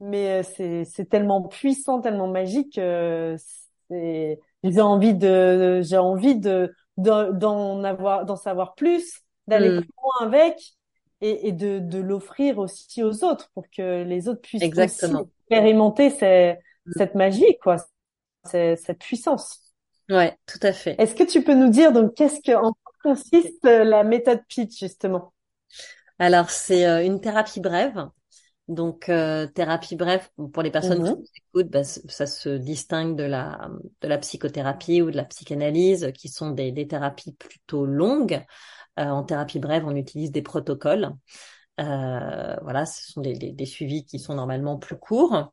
mais 0.00 0.42
euh, 0.42 0.84
c'est 0.84 1.08
tellement 1.08 1.42
puissant, 1.42 2.00
tellement 2.00 2.28
magique. 2.28 2.78
Euh, 2.78 3.36
j'ai 3.90 4.80
envie 4.80 5.14
de 5.14 5.80
j'ai 5.82 5.98
envie 5.98 6.36
de 6.36 6.74
d'en 6.96 7.82
avoir 7.84 8.24
d'en 8.24 8.36
savoir 8.36 8.74
plus, 8.74 9.20
d'aller 9.46 9.70
mm. 9.70 9.80
plus 9.80 9.90
loin 10.02 10.26
avec 10.26 10.56
et, 11.20 11.48
et 11.48 11.52
de, 11.52 11.78
de 11.78 11.98
l'offrir 11.98 12.58
aussi 12.58 13.02
aux 13.02 13.24
autres 13.24 13.50
pour 13.54 13.64
que 13.70 14.02
les 14.04 14.28
autres 14.28 14.40
puissent 14.40 14.62
Exactement. 14.62 15.20
aussi 15.20 15.30
expérimenter 15.40 16.10
ces, 16.10 16.56
mm. 16.86 16.92
cette 16.96 17.14
magie 17.14 17.58
quoi, 17.62 17.76
cette 18.44 18.98
puissance. 18.98 19.60
Ouais, 20.08 20.36
tout 20.46 20.58
à 20.62 20.72
fait. 20.72 20.96
Est-ce 20.98 21.14
que 21.14 21.24
tu 21.24 21.42
peux 21.42 21.54
nous 21.54 21.70
dire 21.70 21.92
donc 21.92 22.14
qu'est-ce 22.14 22.40
que 22.40 22.56
en 22.56 22.72
consiste 23.02 23.64
la 23.64 24.04
méthode 24.04 24.40
Pitch 24.48 24.78
justement? 24.78 25.32
Alors 26.18 26.50
c'est 26.50 26.86
euh, 26.86 27.04
une 27.04 27.20
thérapie 27.20 27.60
brève 27.60 28.08
donc 28.70 29.08
euh, 29.08 29.46
thérapie 29.46 29.96
bref 29.96 30.30
pour 30.52 30.62
les 30.62 30.70
personnes 30.70 31.04
qui 31.04 31.10
mmh 31.10 31.24
écoutent, 31.54 31.70
bah, 31.70 31.84
ça 31.84 32.26
se 32.26 32.48
distingue 32.50 33.16
de 33.16 33.24
la 33.24 33.68
de 34.00 34.08
la 34.08 34.18
psychothérapie 34.18 35.02
ou 35.02 35.10
de 35.10 35.16
la 35.16 35.24
psychanalyse, 35.24 36.12
qui 36.16 36.28
sont 36.28 36.50
des, 36.50 36.70
des 36.70 36.86
thérapies 36.86 37.32
plutôt 37.32 37.84
longues. 37.84 38.44
Euh, 38.98 39.04
en 39.04 39.24
thérapie 39.24 39.58
brève, 39.58 39.84
on 39.86 39.96
utilise 39.96 40.30
des 40.30 40.42
protocoles. 40.42 41.12
Euh, 41.80 42.56
voilà, 42.62 42.86
ce 42.86 43.12
sont 43.12 43.20
des, 43.20 43.34
des, 43.34 43.52
des, 43.52 43.66
suivis 43.66 44.04
qui 44.04 44.18
sont 44.18 44.34
normalement 44.34 44.78
plus 44.78 44.98
courts. 44.98 45.52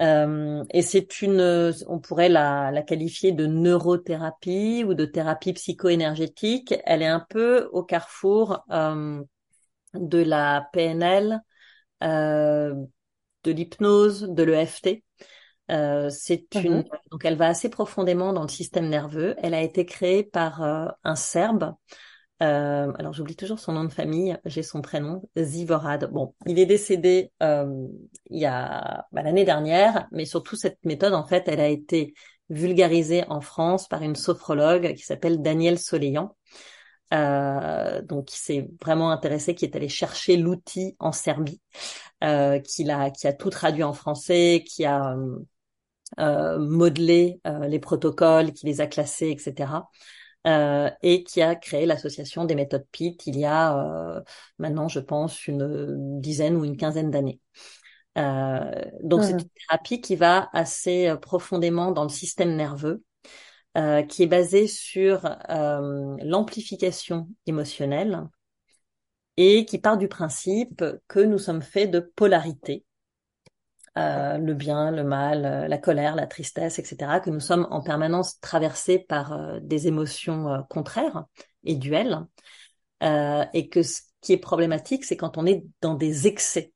Euh, 0.00 0.64
et 0.70 0.82
c'est 0.82 1.22
une, 1.22 1.72
on 1.86 1.98
pourrait 1.98 2.28
la, 2.30 2.70
la 2.70 2.82
qualifier 2.82 3.32
de 3.32 3.46
neurothérapie 3.46 4.84
ou 4.86 4.94
de 4.94 5.04
thérapie 5.04 5.52
psycho-énergétique. 5.52 6.74
Elle 6.84 7.02
est 7.02 7.06
un 7.06 7.24
peu 7.28 7.68
au 7.72 7.82
carrefour 7.82 8.64
euh, 8.70 9.22
de 9.94 10.18
la 10.18 10.68
PNL, 10.72 11.40
de 12.00 13.50
l'hypnose, 13.50 14.22
de 14.22 14.42
l'EFT. 14.42 15.02
Euh, 15.70 16.10
c'est 16.10 16.46
mhm. 16.56 16.64
une 16.64 16.84
donc 17.12 17.24
elle 17.24 17.36
va 17.36 17.46
assez 17.46 17.68
profondément 17.68 18.32
dans 18.32 18.42
le 18.42 18.48
système 18.48 18.88
nerveux. 18.88 19.34
Elle 19.38 19.54
a 19.54 19.62
été 19.62 19.86
créée 19.86 20.24
par 20.24 20.62
euh, 20.62 20.86
un 21.04 21.14
Serbe. 21.14 21.74
Euh, 22.42 22.90
alors 22.98 23.12
j'oublie 23.12 23.36
toujours 23.36 23.58
son 23.58 23.72
nom 23.72 23.84
de 23.84 23.92
famille, 23.92 24.36
j'ai 24.46 24.62
son 24.62 24.80
prénom, 24.80 25.22
Zivorad. 25.36 26.10
Bon, 26.10 26.34
il 26.46 26.58
est 26.58 26.66
décédé 26.66 27.32
euh, 27.42 27.86
il 28.30 28.40
y 28.40 28.46
a 28.46 29.06
bah, 29.12 29.22
l'année 29.22 29.44
dernière, 29.44 30.08
mais 30.10 30.24
surtout 30.24 30.56
cette 30.56 30.82
méthode 30.84 31.12
en 31.12 31.24
fait, 31.24 31.48
elle 31.48 31.60
a 31.60 31.68
été 31.68 32.14
vulgarisée 32.48 33.24
en 33.28 33.42
France 33.42 33.88
par 33.88 34.02
une 34.02 34.16
sophrologue 34.16 34.94
qui 34.94 35.04
s'appelle 35.04 35.42
Danielle 35.42 35.78
Soleillant. 35.78 36.34
Euh, 37.12 38.02
donc 38.02 38.26
qui 38.26 38.38
s'est 38.38 38.68
vraiment 38.80 39.10
intéressé, 39.10 39.56
qui 39.56 39.64
est 39.64 39.74
allé 39.74 39.88
chercher 39.88 40.36
l'outil 40.36 40.94
en 41.00 41.10
Serbie, 41.10 41.60
euh, 42.22 42.60
qui 42.60 42.88
a 42.88 43.10
qui 43.10 43.26
a 43.26 43.32
tout 43.32 43.50
traduit 43.50 43.82
en 43.82 43.92
français, 43.92 44.64
qui 44.64 44.84
a 44.84 45.16
euh, 46.18 46.58
modelé 46.58 47.40
euh, 47.46 47.66
les 47.68 47.78
protocoles, 47.78 48.52
qui 48.52 48.66
les 48.66 48.80
a 48.80 48.86
classés, 48.86 49.30
etc. 49.30 49.90
Euh, 50.46 50.90
et 51.02 51.22
qui 51.22 51.42
a 51.42 51.54
créé 51.54 51.84
l'association 51.84 52.46
des 52.46 52.54
méthodes 52.54 52.86
PIT 52.92 53.26
il 53.26 53.38
y 53.38 53.44
a 53.44 53.76
euh, 54.16 54.20
maintenant, 54.58 54.88
je 54.88 55.00
pense, 55.00 55.46
une 55.46 56.20
dizaine 56.20 56.56
ou 56.56 56.64
une 56.64 56.76
quinzaine 56.76 57.10
d'années. 57.10 57.40
donc 58.16 59.22
c'est 59.22 59.34
mmh. 59.34 59.38
une 59.38 59.48
thérapie 59.68 60.00
qui 60.00 60.16
va 60.16 60.48
assez 60.52 61.14
profondément 61.20 61.92
dans 61.92 62.04
le 62.04 62.08
système 62.08 62.56
nerveux 62.56 63.02
qui 63.74 64.22
est 64.22 64.26
basé 64.26 64.66
sur 64.66 65.22
l'amplification 65.48 67.28
émotionnelle 67.46 68.28
et 69.36 69.64
qui 69.64 69.78
part 69.78 69.96
du 69.96 70.08
principe 70.08 70.84
que 71.08 71.20
nous 71.20 71.38
sommes 71.38 71.62
faits 71.62 71.90
de 71.90 72.00
polarité. 72.00 72.84
Euh, 73.98 74.38
le 74.38 74.54
bien, 74.54 74.92
le 74.92 75.02
mal, 75.02 75.44
euh, 75.44 75.68
la 75.68 75.78
colère, 75.78 76.14
la 76.14 76.26
tristesse, 76.26 76.78
etc., 76.78 77.20
que 77.20 77.30
nous 77.30 77.40
sommes 77.40 77.66
en 77.70 77.82
permanence 77.82 78.38
traversés 78.40 79.00
par 79.00 79.32
euh, 79.32 79.58
des 79.62 79.88
émotions 79.88 80.64
contraires 80.70 81.24
et 81.64 81.74
duels, 81.74 82.24
et 83.02 83.68
que 83.70 83.82
ce 83.82 84.02
qui 84.20 84.34
est 84.34 84.38
problématique, 84.38 85.04
c'est 85.04 85.16
quand 85.16 85.38
on 85.38 85.46
est 85.46 85.64
dans 85.80 85.94
des 85.94 86.26
excès 86.26 86.72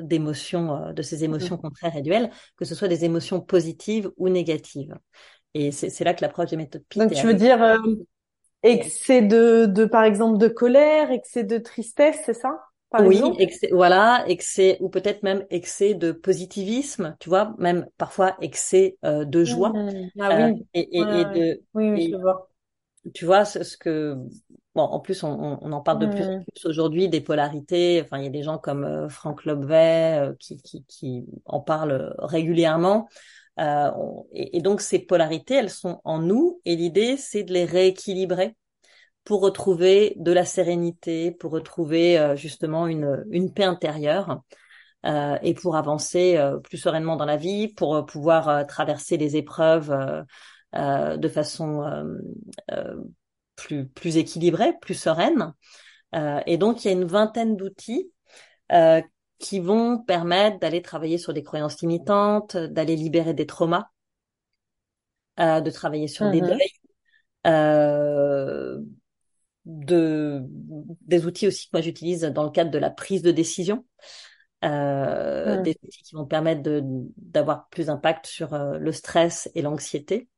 d'émotions, 0.00 0.92
de 0.92 1.02
ces 1.02 1.24
émotions 1.24 1.56
mmh. 1.56 1.60
contraires 1.60 1.96
et 1.96 2.02
duels, 2.02 2.30
que 2.56 2.64
ce 2.64 2.74
soit 2.74 2.88
des 2.88 3.04
émotions 3.04 3.40
positives 3.40 4.10
ou 4.16 4.28
négatives. 4.28 4.94
Et 5.60 5.72
c'est 5.72 6.04
là 6.04 6.14
que 6.14 6.22
l'approche 6.22 6.50
des 6.50 6.56
méthodes 6.56 6.84
PIT. 6.88 7.00
Donc 7.00 7.12
tu 7.12 7.26
veux 7.26 7.34
dire 7.34 7.78
excès 8.62 9.22
de, 9.22 9.66
de, 9.66 9.84
par 9.84 10.04
exemple, 10.04 10.38
de 10.38 10.48
colère, 10.48 11.10
excès 11.10 11.44
de 11.44 11.58
tristesse, 11.58 12.20
c'est 12.24 12.34
ça 12.34 12.60
oui, 13.00 13.20
excès, 13.38 13.68
voilà, 13.70 14.24
excès 14.28 14.78
ou 14.80 14.88
peut-être 14.88 15.22
même 15.22 15.44
excès 15.50 15.92
de 15.92 16.10
positivisme, 16.10 17.16
tu 17.20 17.28
vois, 17.28 17.54
même 17.58 17.86
parfois 17.98 18.36
excès 18.40 18.96
euh, 19.04 19.26
de 19.26 19.44
joie. 19.44 19.70
Mmh. 19.70 20.10
Ah 20.18 20.36
oui. 20.36 20.42
Euh, 20.42 20.54
et, 20.72 20.98
et, 20.98 21.00
et 21.00 21.24
de, 21.24 21.62
oui, 21.74 21.90
oui, 21.90 22.08
je 22.10 22.16
vois. 22.16 22.48
Tu 23.12 23.26
vois, 23.26 23.44
ce, 23.44 23.62
ce 23.62 23.76
que 23.76 24.16
bon, 24.74 24.82
en 24.82 25.00
plus 25.00 25.22
on, 25.22 25.58
on 25.60 25.72
en 25.72 25.80
parle 25.82 25.98
de 25.98 26.06
plus 26.06 26.24
en 26.24 26.38
mmh. 26.38 26.44
plus 26.44 26.66
aujourd'hui 26.66 27.08
des 27.10 27.20
polarités. 27.20 28.00
Enfin, 28.02 28.16
il 28.18 28.24
y 28.24 28.26
a 28.26 28.30
des 28.30 28.42
gens 28.42 28.56
comme 28.56 28.84
euh, 28.84 29.08
Franck 29.10 29.44
Lobvet 29.44 30.20
euh, 30.20 30.32
qui, 30.40 30.56
qui, 30.62 30.82
qui 30.84 31.26
en 31.44 31.60
parlent 31.60 32.14
régulièrement. 32.18 33.06
Euh, 33.58 33.90
et, 34.32 34.60
donc 34.60 34.80
ces 34.80 34.98
polarités, 34.98 35.54
elles 35.54 35.70
sont 35.70 36.00
en 36.04 36.18
nous, 36.18 36.60
et 36.64 36.76
l'idée 36.76 37.16
c'est 37.16 37.42
de 37.42 37.52
les 37.52 37.64
rééquilibrer 37.64 38.54
pour 39.28 39.42
retrouver 39.42 40.14
de 40.16 40.32
la 40.32 40.46
sérénité, 40.46 41.32
pour 41.32 41.52
retrouver 41.52 42.18
euh, 42.18 42.34
justement 42.34 42.86
une, 42.86 43.26
une 43.30 43.52
paix 43.52 43.64
intérieure 43.64 44.40
euh, 45.04 45.36
et 45.42 45.52
pour 45.52 45.76
avancer 45.76 46.38
euh, 46.38 46.56
plus 46.58 46.78
sereinement 46.78 47.16
dans 47.16 47.26
la 47.26 47.36
vie, 47.36 47.68
pour 47.68 48.06
pouvoir 48.06 48.66
traverser 48.66 49.18
les 49.18 49.36
épreuves 49.36 49.94
de 50.74 51.28
façon 51.28 51.82
plus, 53.56 53.86
plus 53.88 54.16
équilibrée, 54.16 54.72
plus 54.80 54.94
sereine. 54.94 55.52
et 56.46 56.56
donc, 56.58 56.84
il 56.84 56.88
y 56.88 56.90
a 56.90 56.94
une 56.94 57.06
vingtaine 57.06 57.56
d'outils 57.56 58.10
qui 59.38 59.60
vont 59.60 59.98
permettre 59.98 60.58
d'aller 60.58 60.82
travailler 60.82 61.18
sur 61.18 61.32
des 61.32 61.42
croyances 61.42 61.80
limitantes, 61.80 62.56
d'aller 62.56 62.96
libérer 62.96 63.34
des 63.34 63.46
traumas, 63.46 63.90
de 65.38 65.70
travailler 65.70 66.08
sur 66.08 66.30
des 66.30 66.42
mmh 66.42 66.46
deuils, 66.46 66.72
euh, 67.46 68.80
de 69.64 70.42
des 71.02 71.26
outils 71.26 71.46
aussi 71.46 71.66
que 71.66 71.70
moi 71.74 71.82
j'utilise 71.82 72.22
dans 72.22 72.44
le 72.44 72.50
cadre 72.50 72.70
de 72.70 72.78
la 72.78 72.90
prise 72.90 73.22
de 73.22 73.30
décision, 73.30 73.84
euh, 74.64 75.60
des 75.62 75.76
outils 75.84 76.02
qui 76.02 76.14
vont 76.14 76.26
permettre 76.26 76.62
d'avoir 77.16 77.68
plus 77.68 77.86
d'impact 77.86 78.26
sur 78.26 78.54
euh, 78.54 78.78
le 78.78 78.92
stress 78.92 79.50
et 79.54 79.62
l'anxiété. 79.62 80.28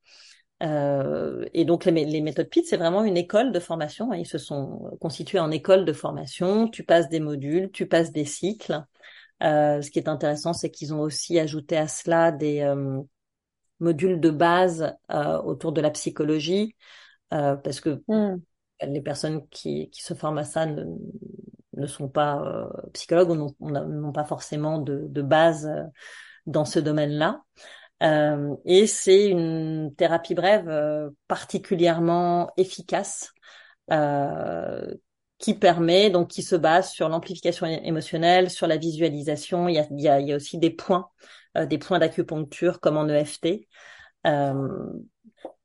Euh, 0.63 1.47
et 1.55 1.65
donc 1.65 1.87
les, 1.87 2.05
les 2.05 2.21
méthodes 2.21 2.49
PIT, 2.49 2.65
c'est 2.67 2.77
vraiment 2.77 3.03
une 3.05 3.17
école 3.17 3.53
de 3.53 3.61
formation. 3.61 4.13
Hein. 4.13 4.17
Ils 4.17 4.27
se 4.27 4.39
sont 4.39 4.97
constitués 5.01 5.39
en 5.39 5.51
école 5.51 5.85
de 5.85 5.93
formation. 5.93 6.69
Tu 6.69 6.85
passes 6.85 7.09
des 7.09 7.21
modules, 7.21 7.71
tu 7.73 7.87
passes 7.87 8.13
des 8.13 8.25
cycles. 8.25 8.85
Euh, 9.43 9.81
ce 9.81 9.91
qui 9.91 9.99
est 9.99 10.09
intéressant, 10.09 10.53
c'est 10.53 10.71
qu'ils 10.71 10.93
ont 10.93 11.01
aussi 11.01 11.39
ajouté 11.39 11.77
à 11.77 11.89
cela 11.89 12.31
des 12.31 12.61
euh, 12.61 13.01
modules 13.79 14.21
de 14.21 14.31
base 14.31 14.95
autour 15.45 15.73
de 15.73 15.81
la 15.81 15.91
psychologie, 15.91 16.77
parce 17.31 17.81
que 17.81 18.03
mmh 18.09 18.37
les 18.87 19.01
personnes 19.01 19.47
qui, 19.49 19.91
qui 19.91 20.03
se 20.03 20.15
forment 20.15 20.39
à 20.39 20.45
ça 20.45 20.67
ne, 20.67 20.85
ne 21.77 21.87
sont 21.87 22.09
pas 22.09 22.43
euh, 22.43 22.69
psychologues 22.93 23.31
ou 23.31 23.71
n'ont 23.71 24.13
pas 24.13 24.25
forcément 24.25 24.79
de, 24.79 25.07
de 25.09 25.23
base 25.23 25.67
euh, 25.67 25.83
dans 26.47 26.65
ce 26.65 26.79
domaine-là. 26.79 27.43
Euh, 28.03 28.55
et 28.65 28.87
c'est 28.87 29.29
une 29.29 29.95
thérapie 29.97 30.35
brève 30.35 30.69
euh, 30.69 31.11
particulièrement 31.29 32.51
efficace 32.57 33.33
qui 35.39 35.55
permet 35.55 36.11
donc 36.11 36.29
qui 36.29 36.43
se 36.43 36.55
base 36.55 36.91
sur 36.91 37.09
l'amplification 37.09 37.67
émotionnelle, 37.67 38.51
sur 38.51 38.69
la 38.69 38.77
visualisation. 38.77 39.69
Il 39.69 39.75
y 39.75 39.79
a, 39.79 39.87
il 39.91 40.01
y 40.01 40.09
a, 40.09 40.21
il 40.21 40.29
y 40.29 40.33
a 40.33 40.37
aussi 40.37 40.59
des 40.59 40.71
points, 40.71 41.09
des 41.57 41.79
points 41.79 41.99
d'acupuncture 41.99 42.79
comme 42.79 42.97
en 42.97 43.09
EFT. 43.09 43.67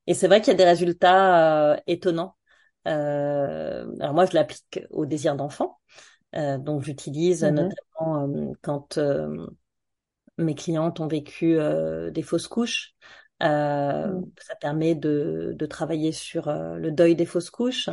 et 0.08 0.13
c'est 0.15 0.28
vrai 0.28 0.41
qu'il 0.41 0.48
y 0.48 0.56
a 0.56 0.58
des 0.58 0.65
résultats 0.65 1.80
étonnants 1.86 2.36
euh, 2.88 3.86
alors 4.00 4.13
moi, 4.13 4.26
je 4.26 4.34
l'applique 4.34 4.80
au 4.89 5.06
désir 5.06 5.36
d'enfant. 5.36 5.80
Euh, 6.36 6.58
donc 6.58 6.84
j'utilise 6.84 7.43
mmh 7.43 7.50
notamment 7.52 8.28
euh, 8.28 8.52
quand 8.62 9.00
mes 10.38 10.56
clientes 10.56 11.00
ont 11.00 11.08
vécu 11.08 11.58
des 12.12 12.21
fausses 12.21 12.48
couches. 12.48 12.93
Euh, 13.43 14.08
mmh. 14.08 14.32
Ça 14.39 14.56
permet 14.56 14.95
de, 14.95 15.54
de, 15.58 15.65
travailler 15.65 16.12
sur 16.13 16.52
le 16.52 16.91
deuil 16.91 17.15
des 17.15 17.26
fausses 17.26 17.50
couches. 17.50 17.89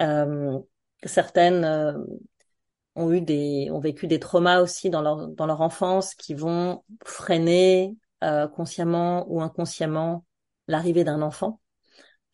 Euh, 0.00 0.58
certaines 1.04 1.64
ont 2.94 3.12
eu 3.12 3.20
des, 3.20 3.70
ont 3.70 3.80
vécu 3.80 4.06
des 4.06 4.18
traumas 4.18 4.60
aussi 4.60 4.90
dans 4.90 5.02
leur 5.02 5.28
dans 5.28 5.46
leur 5.46 5.60
enfance 5.60 6.14
qui 6.14 6.34
vont 6.34 6.82
freiner 7.04 7.96
consciemment 8.54 9.26
ou 9.28 9.40
inconsciemment 9.40 10.24
l'arrivée 10.68 11.04
d'un 11.04 11.22
enfant. 11.22 11.60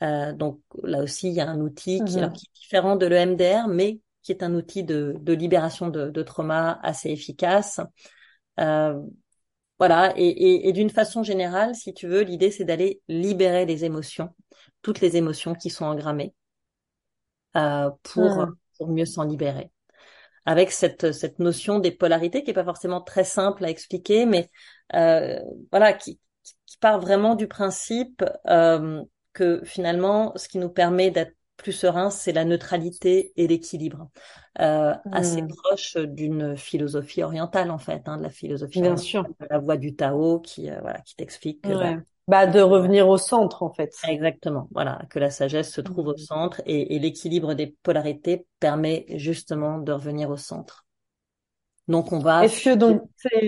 Euh, 0.02 0.32
donc 0.32 0.60
là 0.82 1.02
aussi, 1.02 1.28
il 1.28 1.34
y 1.34 1.40
a 1.40 1.48
un 1.48 1.60
outil 1.60 2.02
qui, 2.04 2.18
est 2.18 2.30
différent 2.54 2.96
de 2.96 3.06
l'EMDR, 3.06 3.68
mais 3.68 4.00
qui 4.22 4.32
est 4.32 4.42
un 4.42 4.54
outil 4.54 4.84
de, 4.84 5.14
de 5.20 5.32
libération 5.32 5.88
de, 5.88 6.10
de, 6.10 6.22
trauma 6.22 6.78
assez 6.82 7.10
efficace. 7.10 7.80
Euh, 8.60 9.00
voilà, 9.78 10.12
et, 10.16 10.26
et, 10.26 10.68
et 10.68 10.72
d'une 10.72 10.90
façon 10.90 11.22
générale, 11.22 11.74
si 11.74 11.94
tu 11.94 12.08
veux, 12.08 12.22
l'idée 12.22 12.50
c'est 12.50 12.64
d'aller 12.64 13.00
libérer 13.08 13.64
les 13.66 13.84
émotions, 13.84 14.34
toutes 14.82 15.00
les 15.00 15.16
émotions 15.16 15.54
qui 15.54 15.70
sont 15.70 15.84
engrammées, 15.84 16.34
euh, 17.56 17.90
pour, 18.02 18.38
mmh. 18.38 18.56
pour 18.78 18.88
mieux 18.88 19.06
s'en 19.06 19.24
libérer. 19.24 19.70
Avec 20.46 20.72
cette, 20.72 21.12
cette 21.12 21.38
notion 21.38 21.78
des 21.78 21.90
polarités 21.90 22.42
qui 22.42 22.50
est 22.50 22.54
pas 22.54 22.64
forcément 22.64 23.02
très 23.02 23.24
simple 23.24 23.64
à 23.64 23.70
expliquer, 23.70 24.24
mais 24.26 24.48
euh, 24.94 25.38
voilà, 25.70 25.92
qui, 25.92 26.18
qui 26.66 26.78
part 26.78 27.00
vraiment 27.00 27.34
du 27.34 27.46
principe 27.48 28.24
euh, 28.48 29.02
que 29.32 29.62
finalement, 29.64 30.32
ce 30.36 30.48
qui 30.48 30.58
nous 30.58 30.70
permet 30.70 31.10
d'être 31.10 31.34
plus 31.58 31.72
serein, 31.72 32.08
c'est 32.08 32.32
la 32.32 32.46
neutralité 32.46 33.32
et 33.36 33.46
l'équilibre, 33.46 34.08
euh, 34.60 34.94
assez 35.12 35.42
hmm. 35.42 35.48
proche 35.48 35.96
d'une 35.96 36.56
philosophie 36.56 37.22
orientale 37.22 37.70
en 37.70 37.78
fait, 37.78 38.02
hein, 38.06 38.16
de 38.16 38.22
la 38.22 38.30
philosophie 38.30 38.80
Bien 38.80 38.96
sûr. 38.96 39.24
de 39.24 39.46
la 39.50 39.58
voie 39.58 39.76
du 39.76 39.94
Tao 39.94 40.40
qui 40.40 40.70
euh, 40.70 40.78
voilà 40.80 41.00
qui 41.00 41.16
t'explique 41.16 41.62
que 41.62 41.72
bah, 41.72 41.96
bah, 42.28 42.46
de 42.46 42.60
revenir 42.60 43.08
au 43.08 43.18
centre 43.18 43.62
en 43.62 43.70
fait. 43.70 43.92
Exactement, 44.08 44.68
voilà 44.70 45.02
que 45.10 45.18
la 45.18 45.30
sagesse 45.30 45.70
se 45.70 45.80
trouve 45.80 46.06
au 46.06 46.14
hmm. 46.14 46.18
centre 46.18 46.62
et, 46.64 46.94
et 46.94 46.98
l'équilibre 46.98 47.54
des 47.54 47.76
polarités 47.82 48.46
permet 48.60 49.04
justement 49.16 49.78
de 49.78 49.92
revenir 49.92 50.30
au 50.30 50.36
centre. 50.36 50.86
Donc 51.88 52.12
on 52.12 52.20
va. 52.20 52.44
Est-ce 52.44 52.64
que 52.64 52.74
donc 52.76 53.02
c'est 53.16 53.46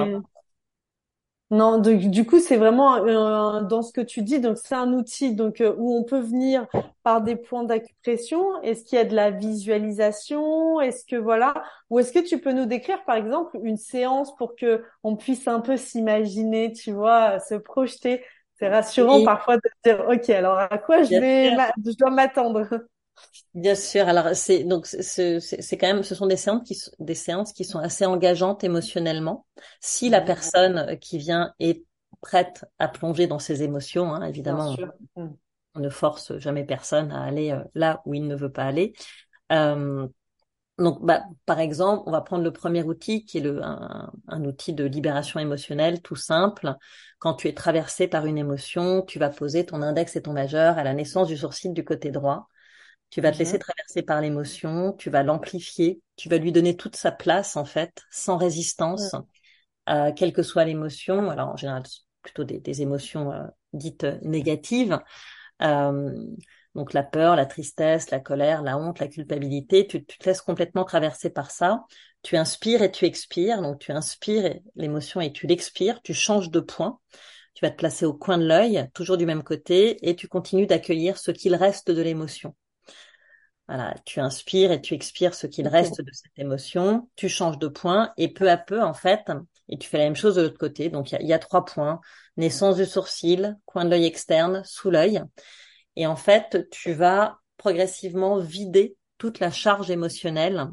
non, 1.51 1.79
du 1.79 2.27
coup, 2.27 2.39
c'est 2.39 2.57
vraiment 2.57 3.61
dans 3.63 3.83
ce 3.83 3.93
que 3.93 4.01
tu 4.01 4.23
dis. 4.23 4.39
Donc, 4.41 4.57
c'est 4.57 4.75
un 4.77 4.93
outil 4.93 5.35
donc 5.35 5.61
euh, 5.61 5.75
où 5.79 5.97
on 5.97 6.05
peut 6.05 6.21
venir 6.21 6.67
par 7.03 7.23
des 7.23 7.35
points 7.35 7.65
d'acupression. 7.65 8.61
Est-ce 8.63 8.85
qu'il 8.85 8.97
y 8.99 9.01
a 9.01 9.05
de 9.05 9.17
la 9.17 9.33
visualisation? 9.33 10.81
Est-ce 10.81 11.05
que 11.05 11.17
voilà? 11.17 11.55
Ou 11.91 11.99
est-ce 11.99 12.13
que 12.13 12.21
tu 12.21 12.41
peux 12.41 12.53
nous 12.53 12.67
décrire, 12.67 13.05
par 13.05 13.17
exemple, 13.17 13.59
une 13.65 13.77
séance 13.79 14.35
pour 14.37 14.55
que 14.55 14.85
on 15.03 15.17
puisse 15.17 15.49
un 15.49 15.61
peu 15.61 15.77
s'imaginer, 15.77 16.73
tu 16.73 16.93
vois, 16.93 17.41
se 17.41 17.57
projeter? 17.57 18.25
C'est 18.61 18.69
rassurant 18.69 19.21
parfois 19.23 19.57
de 19.57 19.63
dire, 19.85 20.07
ok, 20.09 20.31
alors 20.31 20.59
à 20.59 20.79
quoi 20.79 21.03
je 21.03 21.17
vais, 21.17 21.51
je 21.85 21.97
dois 21.97 22.11
m'attendre? 22.11 22.69
Bien 23.54 23.74
sûr. 23.74 24.09
Alors 24.09 24.35
c'est 24.35 24.64
donc 24.64 24.87
c'est 24.87 25.76
quand 25.78 25.88
même 25.88 26.02
ce 26.02 26.14
sont 26.14 26.26
des 26.26 26.37
séances 26.37 26.62
qui 26.66 26.78
des 26.98 27.14
séances 27.14 27.52
qui 27.52 27.64
sont 27.64 27.78
assez 27.78 28.06
engageantes 28.06 28.62
émotionnellement. 28.62 29.46
Si 29.80 30.09
la 30.09 30.20
mmh. 30.20 30.24
personne 30.24 30.98
qui 31.00 31.18
vient 31.18 31.52
est 31.59 31.85
prête 32.20 32.64
à 32.78 32.88
plonger 32.88 33.26
dans 33.26 33.38
ses 33.38 33.62
émotions, 33.62 34.14
hein, 34.14 34.24
évidemment, 34.24 34.72
mmh. 35.16 35.28
on, 35.74 35.80
ne 35.80 35.88
force 35.88 36.37
jamais 36.38 36.64
personne 36.64 37.12
à 37.12 37.22
aller 37.22 37.52
euh, 37.52 37.62
là 37.74 38.02
où 38.04 38.14
il 38.14 38.27
ne 38.27 38.37
veut 38.37 38.52
pas 38.52 38.64
aller. 38.64 38.92
Euh, 39.52 40.06
donc, 40.79 41.04
bah, 41.04 41.23
par 41.44 41.60
exemple, 41.60 42.04
on 42.06 42.10
va 42.10 42.21
prendre 42.23 42.42
le 42.42 42.52
premier 42.52 42.83
outil 42.83 43.25
qui 43.25 43.38
est 43.38 43.42
le, 43.42 43.62
un, 43.62 44.10
un, 44.29 44.44
outil 44.44 44.73
de 44.73 44.85
libération 44.85 45.38
émotionnelle 45.38 46.00
tout 46.00 46.16
simple. 46.16 46.75
Quand 47.18 47.35
tu 47.35 47.48
es 47.48 47.54
traversé 47.54 48.08
par 48.08 48.27
une 48.27 48.38
émotion, 48.38 49.02
tu 49.02 49.18
vas 49.18 49.29
poser 49.29 49.66
ton 49.66 49.83
index 49.83 50.16
et 50.16 50.23
ton 50.23 50.33
majeur 50.33 50.79
à 50.79 50.85
la 50.85 50.94
naissance 50.94 51.29
du 51.29 51.37
sourcil 51.37 51.75
du 51.75 51.85
côté 51.85 52.10
droit. 52.10 52.48
Tu 53.11 53.21
vas 53.21 53.33
te 53.33 53.38
laisser 53.38 53.54
mhm. 53.54 53.61
traverser 53.61 54.02
par 54.02 54.21
l'émotion, 54.21 54.92
tu 54.92 55.11
vas 55.11 55.23
l'amplifier, 55.23 56.00
tu 56.17 56.29
vas 56.29 56.38
lui 56.38 56.52
donner 56.52 56.77
toute 56.77 56.96
sa 56.96 57.11
place 57.11 57.56
en 57.56 57.65
fait, 57.65 58.02
sans 58.11 58.37
résistance, 58.37 59.15
euh, 59.88 60.13
quelle 60.13 60.33
que 60.33 60.42
soit 60.42 60.65
l'émotion. 60.65 61.29
Alors 61.29 61.48
en 61.48 61.56
général, 61.56 61.83
plutôt 62.23 62.44
des, 62.44 62.61
des 62.61 62.83
émotions 62.83 63.33
euh, 63.33 63.42
dites 63.73 64.06
négatives. 64.23 64.98
donc 65.61 66.92
la 66.92 67.02
peur, 67.02 67.35
la 67.35 67.46
tristesse, 67.46 68.11
la 68.11 68.21
colère, 68.21 68.63
la 68.63 68.79
honte, 68.79 69.00
la 69.00 69.08
culpabilité, 69.08 69.88
tu, 69.88 70.04
tu, 70.04 70.19
te 70.19 70.29
laisses 70.29 70.42
complètement 70.42 70.85
traverser 70.85 71.31
par 71.31 71.50
ça. 71.50 71.85
Tu 72.23 72.37
inspires 72.37 72.83
et 72.83 72.92
tu 72.92 73.06
expires. 73.06 73.61
Donc 73.61 73.81
tu 73.81 73.90
inspires 73.90 74.54
l'émotion 74.77 75.21
et 75.21 75.33
tu 75.33 75.48
l'expires. 75.48 76.00
Tu 76.02 76.15
changes 76.15 76.50
de 76.50 76.61
point. 76.61 77.00
Tu 77.54 77.65
vas 77.65 77.71
te 77.71 77.77
placer 77.77 78.06
au 78.06 78.15
coin 78.15 78.38
de 78.38 78.46
l'œil, 78.46 78.88
toujours 78.94 79.17
du 79.17 79.27
même 79.27 79.42
côté, 79.42 80.08
et 80.08 80.15
tu 80.15 80.29
continues 80.29 80.67
d'accueillir 80.67 81.19
ce 81.19 81.31
qu'il 81.31 81.54
reste 81.54 81.90
de 81.90 82.00
l'émotion. 82.00 82.54
Voilà, 83.71 83.94
tu 84.04 84.18
inspires 84.18 84.73
et 84.73 84.81
tu 84.81 84.94
expires 84.94 85.33
ce 85.33 85.46
qu'il 85.46 85.68
reste 85.68 86.00
de 86.02 86.10
cette 86.12 86.37
émotion, 86.37 87.08
tu 87.14 87.29
changes 87.29 87.56
de 87.56 87.68
point 87.68 88.12
et 88.16 88.27
peu 88.27 88.50
à 88.50 88.56
peu, 88.56 88.83
en 88.83 88.94
fait, 88.94 89.31
et 89.68 89.79
tu 89.79 89.88
fais 89.88 89.98
la 89.98 90.04
même 90.04 90.16
chose 90.16 90.35
de 90.35 90.42
l'autre 90.42 90.58
côté. 90.58 90.88
Donc, 90.88 91.12
il 91.12 91.25
y, 91.25 91.33
a, 91.33 91.38
trois 91.38 91.64
points. 91.64 92.00
Naissance 92.37 92.79
du 92.79 92.85
sourcil, 92.85 93.56
coin 93.66 93.85
de 93.85 93.90
l'œil 93.90 94.06
externe, 94.06 94.62
sous 94.64 94.90
l'œil. 94.90 95.23
Et 95.94 96.04
en 96.08 96.16
fait, 96.16 96.68
tu 96.73 96.94
vas 96.94 97.38
progressivement 97.58 98.38
vider 98.38 98.96
toute 99.18 99.38
la 99.38 99.52
charge 99.52 99.88
émotionnelle 99.88 100.66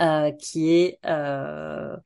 euh, 0.00 0.32
qui 0.32 0.74
est 0.74 0.98
euh, 1.06 1.96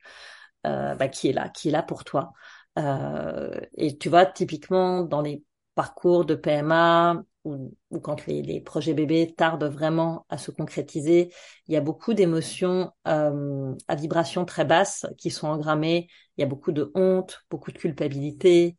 euh, 0.67 0.93
bah, 0.93 1.07
qui 1.07 1.29
est 1.29 1.33
là, 1.33 1.49
qui 1.49 1.69
est 1.69 1.71
là 1.71 1.81
pour 1.81 2.03
toi. 2.03 2.31
et 2.77 3.97
tu 3.97 4.09
vois, 4.09 4.27
typiquement 4.27 5.01
dans 5.01 5.23
les 5.23 5.41
parcours 5.73 6.25
de 6.25 6.35
PMA 6.35 7.23
ou, 7.49 7.99
quand 7.99 8.25
les, 8.25 8.41
les, 8.41 8.61
projets 8.61 8.93
bébés 8.93 9.33
tardent 9.35 9.65
vraiment 9.65 10.25
à 10.29 10.37
se 10.37 10.51
concrétiser, 10.51 11.33
il 11.67 11.73
y 11.73 11.77
a 11.77 11.81
beaucoup 11.81 12.13
d'émotions 12.13 12.91
à 13.05 13.95
vibration 13.95 14.45
très 14.45 14.65
basse 14.65 15.05
qui 15.17 15.31
sont 15.31 15.47
engrammées. 15.47 16.07
Il 16.37 16.41
y 16.41 16.43
a 16.43 16.47
beaucoup 16.47 16.71
de 16.71 16.91
honte, 16.95 17.43
beaucoup 17.49 17.71
de 17.71 17.77
culpabilité, 17.77 18.77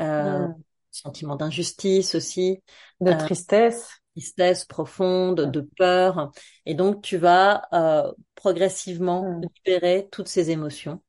euh, 0.00 0.48
mmh 0.48 0.54
sentiment 0.90 1.36
d'injustice 1.36 2.14
aussi. 2.14 2.62
De 3.00 3.10
euh, 3.10 3.16
tristesse. 3.16 4.00
tristesse 4.14 4.64
profonde, 4.64 5.50
de 5.50 5.60
peur. 5.76 6.30
Et 6.66 6.74
donc, 6.74 7.02
tu 7.02 7.16
vas 7.16 7.62
euh, 7.72 8.10
progressivement 8.34 9.22
hmm. 9.22 9.42
libérer 9.42 10.08
toutes 10.10 10.28
ces 10.28 10.50
émotions. 10.50 11.00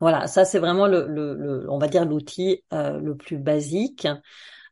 Voilà, 0.00 0.28
ça 0.28 0.44
c'est 0.44 0.60
vraiment 0.60 0.86
le, 0.86 1.08
le, 1.08 1.66
on 1.68 1.78
va 1.78 1.88
dire 1.88 2.04
l'outil 2.04 2.62
euh, 2.72 3.00
le 3.00 3.16
plus 3.16 3.36
basique. 3.36 4.06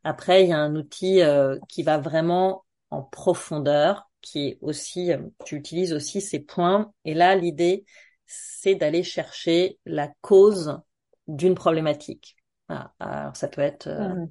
Après, 0.07 0.43
il 0.43 0.49
y 0.49 0.53
a 0.53 0.57
un 0.57 0.75
outil 0.75 1.19
qui 1.67 1.83
va 1.83 1.97
vraiment 1.97 2.63
en 2.91 3.01
profondeur, 3.03 4.09
qui 4.21 4.47
est 4.47 4.57
aussi, 4.61 5.11
tu 5.45 5.55
utilises 5.55 5.91
aussi 5.91 6.21
ces 6.21 6.39
points. 6.39 6.93
Et 7.03 7.13
là, 7.13 7.35
l'idée, 7.35 7.85
c'est 8.25 8.75
d'aller 8.75 9.03
chercher 9.03 9.79
la 9.85 10.09
cause 10.21 10.79
d'une 11.27 11.55
problématique. 11.55 12.37
Ah, 12.69 12.93
alors 12.99 13.35
ça 13.35 13.47
peut 13.47 13.61
être 13.61 13.87
euh, 13.87 14.13
mmh. 14.13 14.29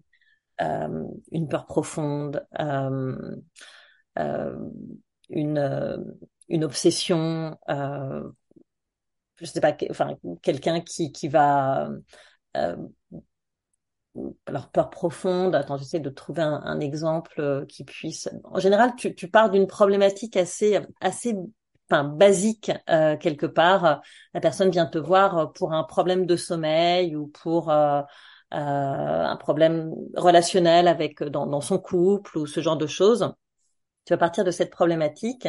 euh, 0.60 1.04
une 1.32 1.48
peur 1.48 1.66
profonde, 1.66 2.46
euh, 2.58 3.36
une 5.28 6.16
une 6.48 6.64
obsession, 6.64 7.58
je 7.68 9.44
sais 9.44 9.60
pas, 9.60 9.76
enfin 9.90 10.16
quelqu'un 10.42 10.80
qui 10.80 11.12
qui 11.12 11.28
va 11.28 11.90
alors 14.46 14.68
peur 14.68 14.90
profonde. 14.90 15.54
Attends, 15.54 15.76
j'essaie 15.76 16.00
de 16.00 16.10
trouver 16.10 16.42
un, 16.42 16.60
un, 16.64 16.80
exemple 16.80 17.66
qui 17.68 17.84
puisse. 17.84 18.28
En 18.44 18.58
général, 18.58 18.94
tu, 18.96 19.14
tu 19.14 19.28
pars 19.28 19.50
d'une 19.50 19.66
problématique 19.66 20.36
assez 20.36 20.80
assez 21.00 21.34
enfin 21.90 22.04
basique 22.04 22.72
euh, 22.90 23.16
quelque 23.16 23.46
part. 23.46 24.02
La 24.34 24.40
personne 24.40 24.70
vient 24.70 24.86
te 24.86 24.98
voir 24.98 25.52
pour 25.52 25.72
un 25.72 25.84
problème 25.84 26.26
de 26.26 26.36
sommeil 26.36 27.16
ou 27.16 27.28
pour 27.28 27.70
euh, 27.70 28.02
euh, 28.54 28.56
un 28.56 29.36
problème 29.36 29.92
relationnel 30.16 30.88
avec 30.88 31.22
dans, 31.22 31.46
dans, 31.46 31.60
son 31.60 31.78
couple 31.78 32.38
ou 32.38 32.46
ce 32.46 32.60
genre 32.60 32.76
de 32.76 32.86
choses. 32.86 33.32
Tu 34.04 34.12
vas 34.12 34.18
partir 34.18 34.44
de 34.44 34.50
cette 34.50 34.70
problématique, 34.70 35.48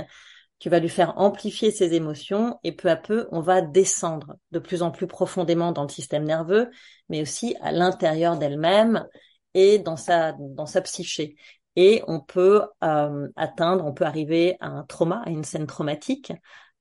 tu 0.59 0.69
vas 0.69 0.79
lui 0.79 0.89
faire 0.89 1.17
amplifier 1.17 1.71
ses 1.71 1.93
émotions 1.93 2.59
et 2.63 2.71
peu 2.71 2.89
à 2.89 2.95
peu, 2.95 3.27
on 3.31 3.41
va 3.41 3.61
descendre 3.61 4.37
de 4.51 4.59
plus 4.59 4.81
en 4.81 4.91
plus 4.91 5.07
profondément 5.07 5.71
dans 5.71 5.83
le 5.83 5.89
système 5.89 6.23
nerveux, 6.23 6.69
mais 7.09 7.21
aussi 7.21 7.55
à 7.61 7.71
l'intérieur 7.71 8.37
d'elle-même 8.37 9.05
et 9.53 9.79
dans 9.79 9.97
sa 9.97 10.33
dans 10.33 10.65
sa 10.65 10.81
psyché. 10.81 11.35
Et 11.75 12.03
on 12.07 12.19
peut 12.19 12.63
euh, 12.83 13.27
atteindre, 13.35 13.85
on 13.85 13.93
peut 13.93 14.05
arriver 14.05 14.57
à 14.59 14.67
un 14.67 14.83
trauma, 14.83 15.21
à 15.25 15.29
une 15.29 15.43
scène 15.43 15.67
traumatique 15.67 16.33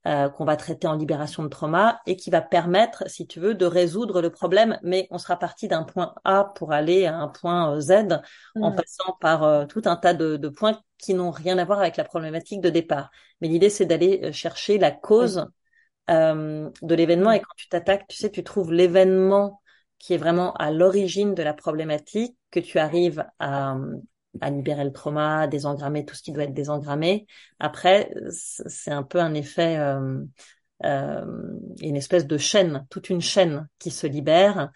euh, 0.07 0.29
qu'on 0.29 0.45
va 0.45 0.55
traiter 0.55 0.87
en 0.87 0.95
libération 0.95 1.43
de 1.43 1.49
trauma 1.49 2.01
et 2.07 2.15
qui 2.15 2.31
va 2.31 2.41
permettre, 2.41 3.03
si 3.07 3.27
tu 3.27 3.39
veux, 3.39 3.53
de 3.53 3.65
résoudre 3.65 4.21
le 4.21 4.31
problème. 4.31 4.79
Mais 4.81 5.07
on 5.11 5.19
sera 5.19 5.37
parti 5.37 5.67
d'un 5.67 5.83
point 5.83 6.15
A 6.23 6.45
pour 6.55 6.71
aller 6.73 7.05
à 7.05 7.17
un 7.17 7.27
point 7.27 7.75
euh, 7.75 7.79
Z 7.79 7.91
en 8.59 8.71
mmh. 8.71 8.75
passant 8.75 9.17
par 9.19 9.67
tout 9.67 9.81
un 9.85 9.95
tas 9.95 10.13
de, 10.13 10.37
de 10.37 10.49
points 10.49 10.79
qui 10.97 11.13
n'ont 11.13 11.31
rien 11.31 11.57
à 11.57 11.65
voir 11.65 11.79
avec 11.79 11.97
la 11.97 12.03
problématique 12.03 12.61
de 12.61 12.69
départ. 12.69 13.11
Mais 13.41 13.47
l'idée, 13.47 13.69
c'est 13.69 13.85
d'aller 13.85 14.31
chercher 14.31 14.77
la 14.79 14.91
cause 14.91 15.45
euh, 16.09 16.69
de 16.81 16.95
l'événement. 16.95 17.31
Et 17.31 17.41
quand 17.41 17.53
tu 17.57 17.67
t'attaques, 17.67 18.07
tu 18.07 18.15
sais, 18.15 18.31
tu 18.31 18.41
trouves 18.43 18.71
l'événement 18.71 19.61
qui 19.99 20.13
est 20.13 20.17
vraiment 20.17 20.53
à 20.53 20.71
l'origine 20.71 21.33
de 21.33 21.43
la 21.43 21.53
problématique, 21.53 22.37
que 22.49 22.61
tu 22.61 22.79
arrives 22.79 23.25
à, 23.39 23.75
à 24.41 24.49
libérer 24.49 24.83
le 24.83 24.91
trauma, 24.93 25.47
désengrammer 25.47 26.05
tout 26.05 26.15
ce 26.15 26.21
qui 26.21 26.31
doit 26.31 26.43
être 26.43 26.53
désengrammé. 26.53 27.27
Après, 27.59 28.11
c'est 28.29 28.91
un 28.91 29.03
peu 29.03 29.19
un 29.19 29.33
effet, 29.33 29.77
euh, 29.77 30.23
euh, 30.85 31.25
une 31.81 31.95
espèce 31.95 32.27
de 32.27 32.37
chaîne, 32.37 32.85
toute 32.89 33.09
une 33.09 33.21
chaîne 33.21 33.67
qui 33.79 33.91
se 33.91 34.07
libère 34.07 34.71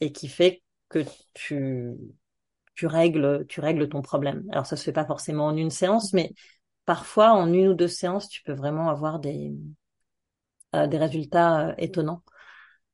et 0.00 0.12
qui 0.12 0.28
fait 0.28 0.62
que 0.88 1.04
tu 1.34 1.94
tu 2.74 2.86
règles 2.86 3.46
tu 3.48 3.60
règles 3.60 3.88
ton 3.88 4.02
problème. 4.02 4.44
Alors 4.52 4.66
ça 4.66 4.76
se 4.76 4.84
fait 4.84 4.92
pas 4.92 5.04
forcément 5.06 5.46
en 5.46 5.56
une 5.56 5.70
séance, 5.70 6.12
mais 6.12 6.32
parfois 6.86 7.32
en 7.32 7.52
une 7.52 7.68
ou 7.68 7.74
deux 7.74 7.88
séances, 7.88 8.28
tu 8.28 8.42
peux 8.42 8.52
vraiment 8.54 8.88
avoir 8.88 9.18
des 9.18 9.52
euh, 10.74 10.86
des 10.86 10.98
résultats 10.98 11.70
euh, 11.70 11.74
étonnants. 11.78 12.22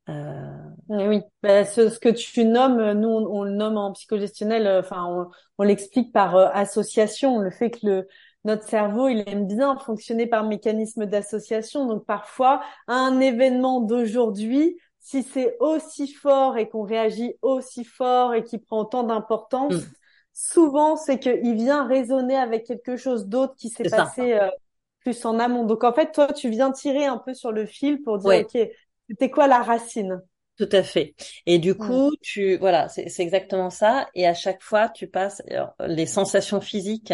Euh... 0.08 0.66
Oui, 0.88 1.20
ben, 1.42 1.64
ce, 1.64 1.88
ce, 1.88 1.98
que 1.98 2.08
tu 2.08 2.44
nommes, 2.44 2.92
nous 2.92 3.08
on, 3.08 3.42
le 3.42 3.50
nomme 3.50 3.76
en 3.76 3.92
psychogestionnel, 3.92 4.66
euh, 4.66 4.80
enfin 4.80 5.04
on, 5.04 5.26
on 5.58 5.62
l'explique 5.64 6.12
par 6.12 6.36
euh, 6.36 6.48
association, 6.52 7.38
le 7.38 7.50
fait 7.50 7.70
que 7.70 7.78
le, 7.82 8.08
notre 8.44 8.62
cerveau 8.62 9.08
il 9.08 9.24
aime 9.26 9.48
bien 9.48 9.76
fonctionner 9.78 10.26
par 10.26 10.44
mécanisme 10.44 11.06
d'association. 11.06 11.86
Donc 11.86 12.06
parfois 12.06 12.62
un 12.86 13.18
événement 13.18 13.80
d'aujourd'hui, 13.80 14.78
si 15.00 15.24
c'est 15.24 15.56
aussi 15.58 16.12
fort 16.12 16.56
et 16.56 16.68
qu'on 16.68 16.84
réagit 16.84 17.34
aussi 17.42 17.84
fort 17.84 18.32
et 18.32 18.44
qui 18.44 18.58
prend 18.58 18.82
autant 18.82 19.02
d'importance, 19.02 19.74
mm. 19.74 19.90
souvent 20.34 20.96
c'est 20.96 21.18
qu'il 21.18 21.54
vient 21.54 21.84
résonner 21.84 22.36
avec 22.36 22.64
quelque 22.64 22.96
chose 22.96 23.26
d'autre 23.26 23.56
qui 23.56 23.70
s'est 23.70 23.90
passé 23.90 24.34
euh, 24.34 24.48
plus 25.00 25.24
en 25.24 25.40
amont. 25.40 25.64
Donc 25.64 25.82
en 25.82 25.92
fait 25.92 26.12
toi 26.12 26.32
tu 26.32 26.48
viens 26.48 26.70
tirer 26.70 27.06
un 27.06 27.18
peu 27.18 27.34
sur 27.34 27.50
le 27.50 27.66
fil 27.66 28.02
pour 28.02 28.18
dire 28.18 28.44
ok 28.46 28.68
c'était 29.08 29.30
quoi 29.30 29.46
la 29.46 29.62
racine? 29.62 30.20
Tout 30.58 30.68
à 30.72 30.82
fait. 30.82 31.14
Et 31.44 31.58
du 31.58 31.74
coup, 31.74 32.12
tu 32.22 32.56
voilà, 32.56 32.88
c'est 32.88 33.20
exactement 33.20 33.68
ça. 33.70 34.08
Et 34.14 34.26
à 34.26 34.32
chaque 34.32 34.62
fois, 34.62 34.88
tu 34.88 35.06
passes 35.06 35.42
les 35.86 36.06
sensations 36.06 36.60
physiques. 36.60 37.12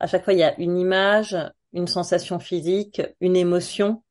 À 0.00 0.06
chaque 0.06 0.24
fois, 0.24 0.34
il 0.34 0.40
y 0.40 0.42
a 0.42 0.58
une 0.60 0.78
image, 0.78 1.36
une 1.72 1.86
sensation 1.86 2.38
physique, 2.38 3.00
une 3.20 3.36
émotion, 3.36 4.02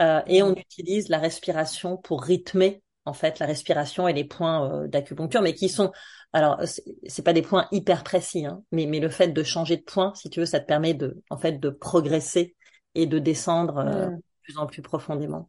euh, 0.00 0.20
et 0.26 0.42
on 0.42 0.54
utilise 0.54 1.08
la 1.08 1.18
respiration 1.18 1.96
pour 1.96 2.22
rythmer 2.22 2.82
en 3.04 3.12
fait 3.12 3.38
la 3.38 3.46
respiration 3.46 4.08
et 4.08 4.12
les 4.12 4.24
points 4.24 4.70
euh, 4.84 4.88
d'acupuncture, 4.88 5.42
mais 5.42 5.54
qui 5.54 5.68
sont 5.68 5.92
alors 6.32 6.60
c'est 7.06 7.22
pas 7.22 7.32
des 7.32 7.42
points 7.42 7.68
hyper 7.70 8.02
précis, 8.02 8.44
hein, 8.46 8.62
mais 8.72 8.86
mais 8.86 8.98
le 8.98 9.08
fait 9.08 9.28
de 9.28 9.42
changer 9.42 9.76
de 9.76 9.82
point, 9.82 10.12
si 10.14 10.30
tu 10.30 10.40
veux, 10.40 10.46
ça 10.46 10.58
te 10.60 10.66
permet 10.66 10.94
de 10.94 11.22
en 11.30 11.38
fait 11.38 11.60
de 11.60 11.70
progresser 11.70 12.56
et 12.94 13.06
de 13.06 13.18
descendre 13.18 13.78
euh, 13.78 14.06
de 14.06 14.22
plus 14.42 14.58
en 14.58 14.66
plus 14.66 14.82
profondément. 14.82 15.48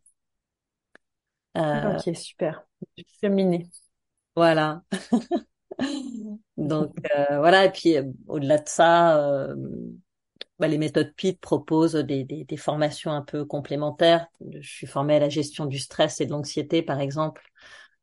Euh, 1.57 1.97
ok, 1.97 2.15
super. 2.15 2.65
Féminé. 3.19 3.69
Voilà. 4.35 4.83
Donc 6.57 6.93
euh, 7.17 7.39
voilà, 7.39 7.65
et 7.65 7.71
puis 7.71 7.97
euh, 7.97 8.03
au-delà 8.27 8.59
de 8.59 8.67
ça, 8.67 9.17
euh, 9.17 9.55
bah, 10.59 10.67
les 10.67 10.77
méthodes 10.77 11.13
PIT 11.15 11.39
proposent 11.39 11.95
des, 11.95 12.23
des, 12.23 12.45
des, 12.45 12.57
formations 12.57 13.11
un 13.11 13.21
peu 13.21 13.45
complémentaires. 13.45 14.27
Je 14.59 14.67
suis 14.67 14.87
formée 14.87 15.15
à 15.15 15.19
la 15.19 15.29
gestion 15.29 15.65
du 15.65 15.79
stress 15.79 16.21
et 16.21 16.25
de 16.25 16.31
l'anxiété, 16.31 16.81
par 16.81 17.01
exemple, 17.01 17.43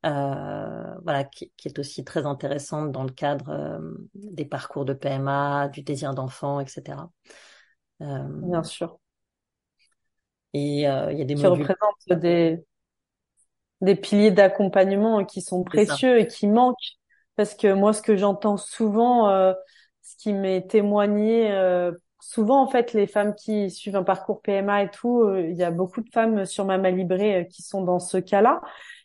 euh, 0.04 0.94
voilà, 1.02 1.24
qui, 1.24 1.50
qui, 1.56 1.68
est 1.68 1.78
aussi 1.78 2.04
très 2.04 2.26
intéressante 2.26 2.92
dans 2.92 3.04
le 3.04 3.12
cadre 3.12 3.80
des 4.14 4.44
parcours 4.44 4.84
de 4.84 4.92
PMA, 4.92 5.68
du 5.68 5.82
désir 5.82 6.14
d'enfant, 6.14 6.60
etc. 6.60 6.98
Bien 8.00 8.62
sûr. 8.64 8.98
Et 10.52 10.80
il 10.80 10.80
y 10.80 10.86
a 10.86 11.24
des 11.24 11.34
qui 11.34 11.46
représentent 11.46 12.20
des 12.20 12.62
des 13.82 13.96
piliers 13.96 14.30
d'accompagnement 14.30 15.24
qui 15.24 15.42
sont 15.42 15.64
précieux 15.64 16.20
et 16.20 16.26
qui 16.26 16.46
manquent. 16.46 16.96
Parce 17.36 17.54
que 17.54 17.72
moi, 17.72 17.92
ce 17.92 18.00
que 18.00 18.16
j'entends 18.16 18.56
souvent, 18.56 19.28
euh, 19.28 19.52
ce 20.02 20.16
qui 20.16 20.32
m'est 20.32 20.68
témoigné, 20.68 21.50
euh, 21.50 21.92
souvent 22.20 22.62
en 22.62 22.68
fait, 22.68 22.92
les 22.92 23.06
femmes 23.06 23.34
qui 23.34 23.70
suivent 23.70 23.96
un 23.96 24.04
parcours 24.04 24.40
PMA 24.42 24.84
et 24.84 24.90
tout, 24.90 25.22
euh, 25.22 25.42
il 25.48 25.56
y 25.56 25.64
a 25.64 25.70
beaucoup 25.70 26.00
de 26.00 26.10
femmes 26.10 26.46
sur 26.46 26.64
ma 26.64 26.78
Libré 26.90 27.48
qui 27.50 27.62
sont 27.62 27.82
dans 27.82 27.98
ce 27.98 28.18
cas-là. 28.18 28.60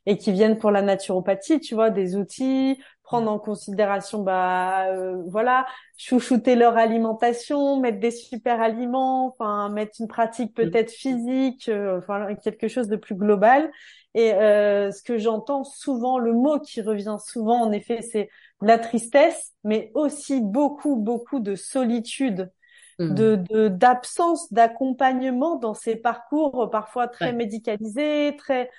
et 0.09 0.17
qui 0.17 0.32
viennent 0.32 0.57
pour 0.57 0.71
la 0.71 0.82
naturopathie, 0.82 1.59
tu 1.59 1.75
vois, 1.75 1.89
des 1.89 2.15
outils, 2.15 2.78
prendre 3.07 3.32
en 3.32 3.39
considération, 3.39 4.21
bah 4.21 4.88
euh, 4.88 5.23
voilà, 5.28 5.65
chouchouter 5.97 6.55
leur 6.57 6.75
alimentation, 6.75 7.80
mettre 7.80 8.01
des 8.01 8.11
super 8.11 8.59
aliments, 8.59 9.28
enfin 9.28 9.69
mettre 9.69 9.93
une 10.01 10.09
pratique 10.09 10.51
mm. 10.51 10.53
peut-être 10.61 10.91
physique, 10.91 11.69
euh, 11.69 11.99
enfin 11.99 12.36
quelque 12.36 12.67
chose 12.67 12.89
de 12.89 12.97
plus 12.97 13.15
global. 13.15 13.71
Et 14.18 14.34
euh, 14.34 14.91
ce 14.91 15.03
que 15.03 15.20
j'entends 15.20 15.63
souvent, 15.63 16.18
le 16.18 16.34
mot 16.34 16.59
qui 16.59 16.82
revient 16.82 17.18
souvent, 17.24 17.61
en 17.61 17.72
effet, 17.72 18.01
c'est 18.01 18.30
la 18.61 18.80
tristesse, 18.80 19.53
mais 19.63 19.91
aussi 19.93 20.41
beaucoup, 20.41 20.95
beaucoup 20.95 21.39
de 21.39 21.53
solitude 21.53 22.51
mm. 22.97 23.13
de 23.13 23.68
d'absence 23.68 24.51
d'accompagnement 24.51 25.57
dans 25.57 25.76
ces 25.76 25.95
parcours 25.95 26.70
parfois 26.72 27.07
très 27.07 27.32
médicalisés, 27.32 28.36
très 28.39 28.72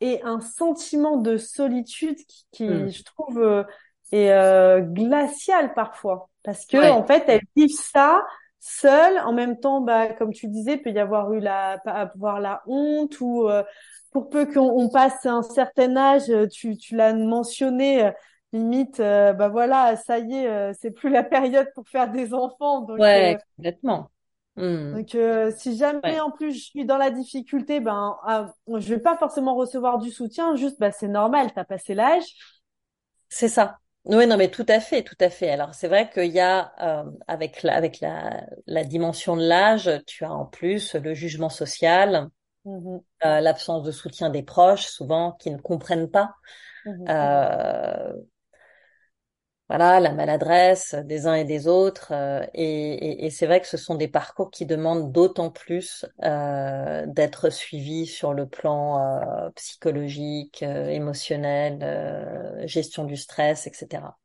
et 0.00 0.22
un 0.22 0.40
sentiment 0.40 1.16
de 1.16 1.38
solitude 1.38 2.18
qui, 2.18 2.44
qui 2.52 2.68
hmm. 2.68 2.90
je 2.90 3.02
trouve, 3.04 3.40
euh, 3.40 3.64
est 4.12 4.30
euh, 4.30 4.80
glacial 4.80 5.72
parfois. 5.74 6.28
Parce 6.42 6.66
que, 6.66 6.90
en 6.90 7.04
fait, 7.04 7.24
elles 7.26 7.40
vivent 7.56 7.70
ça 7.70 8.22
seules. 8.64 9.18
En 9.20 9.32
même 9.32 9.58
temps, 9.58 9.80
bah, 9.80 10.12
comme 10.14 10.32
tu 10.32 10.48
disais, 10.48 10.76
peut 10.76 10.90
y 10.90 10.98
avoir 10.98 11.32
eu 11.32 11.40
la, 11.40 11.72
avoir 11.84 12.40
la 12.40 12.62
honte 12.66 13.20
ou 13.20 13.48
euh, 13.48 13.62
pour 14.12 14.28
peu 14.30 14.46
qu'on 14.46 14.88
passe 14.88 15.26
un 15.26 15.42
certain 15.42 15.96
âge, 15.96 16.30
tu, 16.52 16.76
tu 16.76 16.96
l'as 16.96 17.14
mentionné, 17.14 18.12
limite, 18.52 18.98
bah 18.98 19.48
voilà, 19.48 19.96
ça 19.96 20.20
y 20.20 20.34
est, 20.34 20.72
c'est 20.74 20.92
plus 20.92 21.10
la 21.10 21.24
période 21.24 21.68
pour 21.74 21.88
faire 21.88 22.10
des 22.10 22.32
enfants. 22.32 22.82
Donc, 22.82 23.00
ouais, 23.00 23.38
complètement. 23.56 24.10
Hmm. 24.56 24.94
Donc, 24.94 25.14
euh, 25.16 25.50
si 25.56 25.76
jamais 25.76 26.20
en 26.20 26.30
plus 26.30 26.52
je 26.52 26.64
suis 26.64 26.84
dans 26.84 26.96
la 26.96 27.10
difficulté, 27.10 27.80
ben, 27.80 28.16
ah, 28.24 28.52
je 28.68 28.94
vais 28.94 29.00
pas 29.00 29.16
forcément 29.16 29.56
recevoir 29.56 29.98
du 29.98 30.10
soutien. 30.10 30.54
Juste, 30.54 30.78
bah, 30.78 30.92
c'est 30.92 31.08
normal, 31.08 31.52
t'as 31.52 31.64
passé 31.64 31.94
l'âge. 31.94 32.36
C'est 33.28 33.48
ça. 33.48 33.78
Oui, 34.06 34.26
non, 34.26 34.36
mais 34.36 34.50
tout 34.50 34.66
à 34.68 34.80
fait, 34.80 35.02
tout 35.02 35.16
à 35.18 35.30
fait. 35.30 35.48
Alors, 35.50 35.74
c'est 35.74 35.88
vrai 35.88 36.10
qu'il 36.10 36.26
y 36.30 36.38
a, 36.40 36.72
euh, 36.82 37.10
avec 37.26 37.62
la, 37.62 37.74
avec 37.74 38.00
la, 38.00 38.44
la 38.66 38.84
dimension 38.84 39.34
de 39.36 39.42
l'âge, 39.46 39.90
tu 40.06 40.24
as 40.24 40.32
en 40.32 40.44
plus 40.44 40.94
le 40.94 41.14
jugement 41.14 41.48
social, 41.48 42.28
mmh 42.64 42.98
euh, 43.26 43.40
l'absence 43.40 43.84
de 43.84 43.92
soutien 43.92 44.30
des 44.30 44.42
proches, 44.42 44.86
souvent 44.86 45.32
qui 45.32 45.50
ne 45.50 45.58
comprennent 45.58 46.10
pas. 46.10 46.34
Mmh 46.84 47.06
euh, 47.08 48.12
voilà 49.76 49.98
la 49.98 50.12
maladresse 50.12 50.94
des 50.94 51.26
uns 51.26 51.34
et 51.34 51.44
des 51.44 51.66
autres 51.66 52.12
euh, 52.12 52.46
et, 52.54 53.28
c'est 53.30 53.46
vrai 53.46 53.60
que 53.60 53.66
ce 53.66 53.76
sont 53.76 53.96
des 53.96 54.06
parcours 54.06 54.52
qui 54.52 54.66
demandent 54.66 55.10
d'autant 55.10 55.50
plus 55.50 56.06
euh, 56.22 57.04
d'être 57.08 57.50
suivis 57.50 58.06
sur 58.06 58.34
le 58.34 58.46
plan 58.46 59.00
euh, 59.00 59.50
psychologique, 59.56 60.62
émotionnel, 60.62 62.62
gestion 62.66 63.04
du 63.04 63.16
stress, 63.16 63.66
etc. 63.66 64.16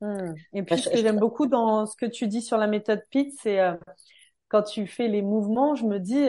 Mmh. 0.00 0.34
Et 0.54 0.62
puis 0.62 0.78
ce 0.78 0.88
que 0.88 0.96
j'aime 0.96 1.18
beaucoup 1.18 1.46
dans 1.46 1.84
ce 1.84 1.96
que 1.96 2.06
tu 2.06 2.26
dis 2.26 2.40
sur 2.40 2.56
la 2.56 2.66
méthode 2.66 3.02
PIT, 3.10 3.34
c'est 3.42 3.58
quand 4.48 4.62
tu 4.62 4.86
fais 4.86 5.08
les 5.08 5.22
mouvements, 5.22 5.74
je 5.74 5.84
me 5.84 6.00
dis 6.00 6.28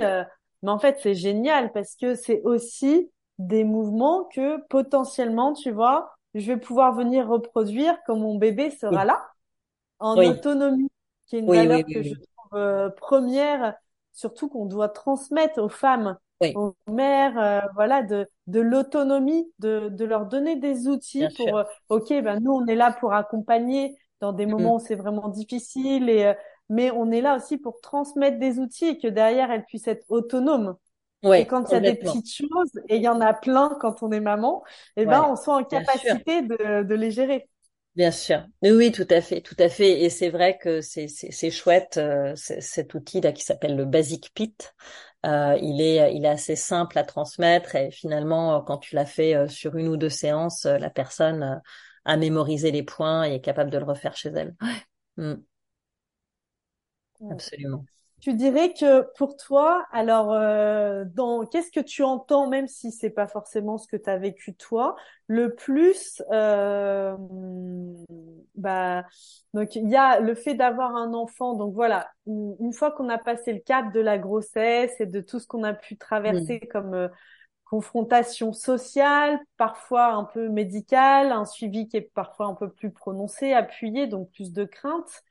mais 0.61 0.71
en 0.71 0.79
fait 0.79 0.97
c'est 1.01 1.15
génial 1.15 1.71
parce 1.71 1.95
que 1.95 2.15
c'est 2.15 2.41
aussi 2.41 3.09
des 3.37 3.63
mouvements 3.63 4.25
que 4.25 4.61
potentiellement 4.67 5.53
tu 5.53 5.71
vois 5.71 6.14
je 6.41 6.47
vais 6.51 6.57
pouvoir 6.59 6.93
venir 6.95 7.27
reproduire 7.27 7.97
quand 8.05 8.17
mon 8.17 8.35
bébé 8.35 8.71
sera 8.71 9.05
là, 9.05 9.25
en 9.99 10.23
autonomie, 10.25 10.89
qui 11.27 11.37
est 11.37 11.39
une 11.39 11.51
valeur 11.51 11.81
que 11.91 12.03
je 12.03 12.13
trouve 12.15 12.59
euh, 12.59 12.89
première, 12.89 13.75
surtout 14.13 14.49
qu'on 14.49 14.65
doit 14.65 14.89
transmettre 14.89 15.59
aux 15.61 15.69
femmes, 15.69 16.17
aux 16.53 16.75
mères, 16.87 17.37
euh, 17.39 17.61
voilà, 17.75 18.03
de, 18.03 18.27
de 18.47 18.59
l'autonomie, 18.59 19.51
de, 19.59 19.89
de 19.89 20.05
leur 20.05 20.25
donner 20.27 20.55
des 20.57 20.87
outils 20.87 21.29
pour, 21.29 21.57
euh, 21.57 21.63
ok, 21.89 22.09
ben 22.23 22.39
nous 22.41 22.51
on 22.51 22.65
est 22.67 22.75
là 22.75 22.91
pour 22.99 23.13
accompagner 23.13 23.97
dans 24.21 24.33
des 24.33 24.45
moments 24.45 24.75
où 24.75 24.79
c'est 24.79 24.95
vraiment 24.95 25.29
difficile 25.29 26.09
et 26.09 26.33
mais 26.69 26.89
on 26.91 27.11
est 27.11 27.21
là 27.21 27.35
aussi 27.35 27.57
pour 27.57 27.79
transmettre 27.81 28.39
des 28.39 28.59
outils 28.59 28.85
et 28.87 28.97
que 28.97 29.07
derrière 29.07 29.51
elles 29.51 29.65
puissent 29.65 29.87
être 29.87 30.05
autonomes 30.09 30.75
et 31.23 31.47
quand 31.47 31.69
il 31.69 31.73
y 31.73 31.75
a 31.75 31.79
des 31.79 31.95
petites 31.95 32.31
choses, 32.31 32.71
et 32.87 32.97
il 32.97 33.01
y 33.01 33.07
en 33.07 33.21
a 33.21 33.33
plein 33.33 33.75
quand 33.79 34.03
on 34.03 34.11
est 34.11 34.19
maman, 34.19 34.63
eh 34.95 35.05
ben, 35.05 35.25
on 35.27 35.35
soit 35.35 35.55
en 35.55 35.63
capacité 35.63 36.41
de, 36.41 36.83
de, 36.83 36.95
les 36.95 37.11
gérer. 37.11 37.49
Bien 37.95 38.11
sûr. 38.11 38.45
Oui, 38.61 38.91
tout 38.91 39.07
à 39.09 39.21
fait, 39.21 39.41
tout 39.41 39.55
à 39.57 39.69
fait. 39.69 40.01
Et 40.03 40.09
c'est 40.09 40.29
vrai 40.29 40.57
que 40.57 40.81
c'est, 40.81 41.07
c'est, 41.07 41.51
chouette, 41.51 41.97
euh, 41.97 42.33
cet 42.35 42.93
outil-là 42.93 43.31
qui 43.31 43.43
s'appelle 43.43 43.75
le 43.75 43.85
Basic 43.85 44.31
Pit. 44.33 44.75
Euh, 45.25 45.57
il 45.61 45.81
est, 45.81 46.13
il 46.13 46.25
est 46.25 46.29
assez 46.29 46.55
simple 46.55 46.99
à 46.99 47.03
transmettre 47.03 47.75
et 47.75 47.89
finalement, 47.89 48.61
quand 48.61 48.77
tu 48.77 48.93
l'as 48.93 49.07
fait 49.07 49.33
euh, 49.35 49.47
sur 49.47 49.75
une 49.75 49.87
ou 49.87 49.97
deux 49.97 50.09
séances, 50.09 50.65
la 50.65 50.89
personne 50.91 51.61
a 52.03 52.17
mémorisé 52.17 52.69
les 52.69 52.83
points 52.83 53.25
et 53.25 53.35
est 53.35 53.41
capable 53.41 53.71
de 53.71 53.79
le 53.79 53.85
refaire 53.85 54.15
chez 54.15 54.29
elle. 54.29 54.55
Mm. 55.17 55.35
Absolument. 57.31 57.85
Tu 58.25 58.33
dirais 58.33 58.73
que 58.73 59.03
pour 59.17 59.37
toi, 59.37 59.85
alors 59.91 60.33
euh, 60.33 61.05
dans 61.13 61.45
qu'est-ce 61.45 61.69
que 61.69 61.79
tu 61.79 62.01
entends, 62.01 62.47
même 62.47 62.67
si 62.67 62.91
c'est 62.91 63.11
pas 63.11 63.27
forcément 63.27 63.77
ce 63.77 63.87
que 63.87 63.97
tu 63.97 64.09
as 64.09 64.17
vécu 64.17 64.55
toi, 64.55 64.95
le 65.27 65.53
plus, 65.53 66.23
euh, 66.31 67.15
bah 68.55 69.05
donc 69.53 69.75
il 69.75 69.87
y 69.91 69.95
a 69.95 70.19
le 70.19 70.33
fait 70.33 70.55
d'avoir 70.55 70.95
un 70.95 71.13
enfant. 71.13 71.53
Donc 71.53 71.75
voilà, 71.75 72.09
une, 72.25 72.73
fois 72.73 72.89
qu'on 72.89 73.09
a 73.09 73.19
passé 73.19 73.53
le 73.53 73.59
cap 73.59 73.93
de 73.93 73.99
la 73.99 74.17
grossesse 74.17 74.99
et 74.99 75.05
de 75.05 75.21
tout 75.21 75.39
ce 75.39 75.45
qu'on 75.45 75.61
a 75.61 75.73
pu 75.75 75.95
traverser 75.95 76.61
comme 76.61 76.95
euh, 76.95 77.09
confrontation 77.65 78.53
sociale, 78.53 79.37
parfois 79.57 80.13
un 80.13 80.23
peu 80.23 80.49
médicale, 80.49 81.31
un 81.31 81.45
suivi 81.45 81.87
qui 81.87 81.97
est 81.97 82.11
parfois 82.15 82.47
un 82.47 82.55
peu 82.55 82.71
plus 82.71 82.89
prononcé, 82.89 83.53
appuyé, 83.53 84.07
donc 84.07 84.31
plus 84.31 84.51
de 84.51 84.63
crainte. 84.65 85.23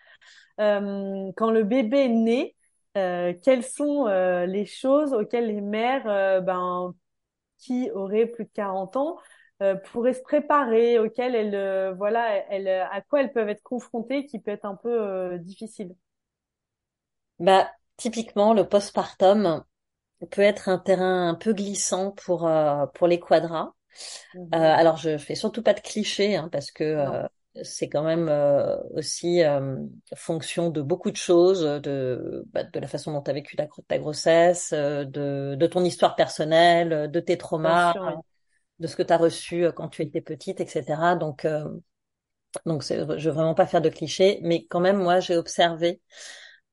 Euh, 0.61 1.33
quand 1.37 1.51
le 1.51 1.65
bébé 1.65 2.05
est 2.05 2.09
né, 2.09 2.54
quelles 2.95 3.65
sont 3.65 4.07
euh, 4.07 4.47
les 4.47 4.67
choses 4.67 5.13
auxquelles 5.15 5.49
les 5.49 5.61
mères 5.61 6.07
euh, 6.09 6.41
ben, 6.41 6.95
qui 7.59 7.91
auraient 7.93 8.27
plus 8.27 8.45
de 8.47 8.51
40 8.55 8.97
ans 8.97 9.19
pourraient 9.85 10.15
se 10.15 10.23
préparer, 10.23 10.99
auxquelles 10.99 11.35
elles, 11.35 11.95
voilà, 11.97 12.37
elles, 12.51 12.69
à 12.69 13.01
quoi 13.03 13.21
elles 13.23 13.33
peuvent 13.33 13.49
être 13.49 13.63
confrontées, 13.63 14.27
qui 14.27 14.39
peut 14.41 14.51
être 14.51 14.67
un 14.67 14.77
peu 14.77 15.39
difficile? 15.41 15.95
Bah, 17.39 17.71
typiquement, 17.97 18.55
le 18.55 18.69
postpartum 18.69 19.65
peut 20.31 20.43
être 20.43 20.69
un 20.69 20.79
terrain 20.79 21.31
un 21.31 21.35
peu 21.37 21.55
glissant 21.55 22.13
pour 22.13 22.51
pour 22.95 23.09
les 23.09 23.21
quadras. 23.21 23.73
Mmh 24.35 24.51
alors, 24.53 24.97
je 24.99 25.19
fais 25.19 25.35
surtout 25.35 25.63
pas 25.63 25.75
de 25.75 25.81
clichés, 25.81 26.37
hein, 26.37 26.49
parce 26.53 26.71
que 26.71 26.97
c'est 27.63 27.89
quand 27.89 28.03
même 28.03 28.29
euh, 28.29 28.77
aussi 28.91 29.43
euh, 29.43 29.77
fonction 30.17 30.71
de 30.71 30.83
beaucoup 30.83 31.11
de 31.11 31.17
choses, 31.17 31.63
de, 31.63 32.45
bah, 32.53 32.65
de 32.65 32.81
la 32.81 32.89
façon 32.89 33.13
dont 33.13 33.23
tu 33.23 33.31
as 33.31 33.35
vécu 33.35 33.57
ta, 33.57 33.67
ta 33.87 33.99
grossesse, 33.99 34.73
euh, 34.73 35.05
de, 35.05 35.55
de, 35.55 35.67
ton 35.67 35.85
histoire 35.85 36.17
personnelle, 36.17 37.11
de 37.11 37.21
tes 37.21 37.39
traumas, 37.39 37.95
de 38.81 38.87
ce 38.87 38.97
que 38.97 39.03
tu 39.03 39.13
as 39.13 39.17
reçu 39.17 39.67
quand 39.77 39.89
tu 39.89 40.03
étais 40.03 40.21
petite, 40.21 40.61
etc. 40.61 41.17
Donc, 41.17 41.47
donc 42.67 42.83
je 42.83 42.95
veux 42.95 43.35
vraiment 43.35 43.55
pas 43.55 43.67
faire 43.67 43.81
de 43.83 43.89
clichés, 43.89 44.41
mais 44.43 44.67
quand 44.67 44.81
même, 44.81 44.97
moi, 44.97 45.21
j'ai 45.21 45.37
observé 45.37 46.01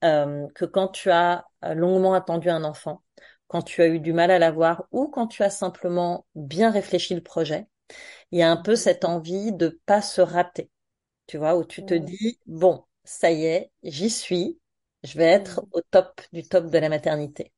que 0.01 0.65
quand 0.65 0.87
tu 0.87 1.11
as 1.11 1.45
longuement 1.61 2.15
attendu 2.15 2.49
un 2.49 2.63
enfant, 2.63 3.03
quand 3.47 3.61
tu 3.61 3.83
as 3.83 3.87
eu 3.87 3.99
du 3.99 4.13
mal 4.13 4.31
à 4.31 4.39
l'avoir 4.39 4.85
ou 4.91 5.09
quand 5.09 5.27
tu 5.27 5.43
as 5.43 5.51
simplement 5.51 6.25
bien 6.33 6.71
réfléchi 6.71 7.13
le 7.13 7.21
projet, 7.21 7.67
il 8.31 8.39
y 8.39 8.41
a 8.43 8.51
un 8.51 8.57
peu 8.57 8.75
cette 8.75 9.05
envie 9.05 9.51
de 9.53 9.79
pas 9.85 10.01
se 10.01 10.21
rater, 10.21 10.69
tu 11.27 11.37
vois, 11.37 11.55
où 11.57 11.65
tu 11.65 11.85
te 11.85 11.93
dis, 11.93 12.39
bon, 12.45 12.83
ça 13.03 13.31
y 13.31 13.45
est, 13.45 13.71
j'y 13.83 14.09
suis, 14.09 14.59
je 15.03 15.17
vais 15.17 15.25
être 15.25 15.65
au 15.73 15.81
top 15.91 16.21
du 16.33 16.43
top 16.43 16.67
de 16.67 16.77
la 16.77 16.89
maternité. 16.89 17.51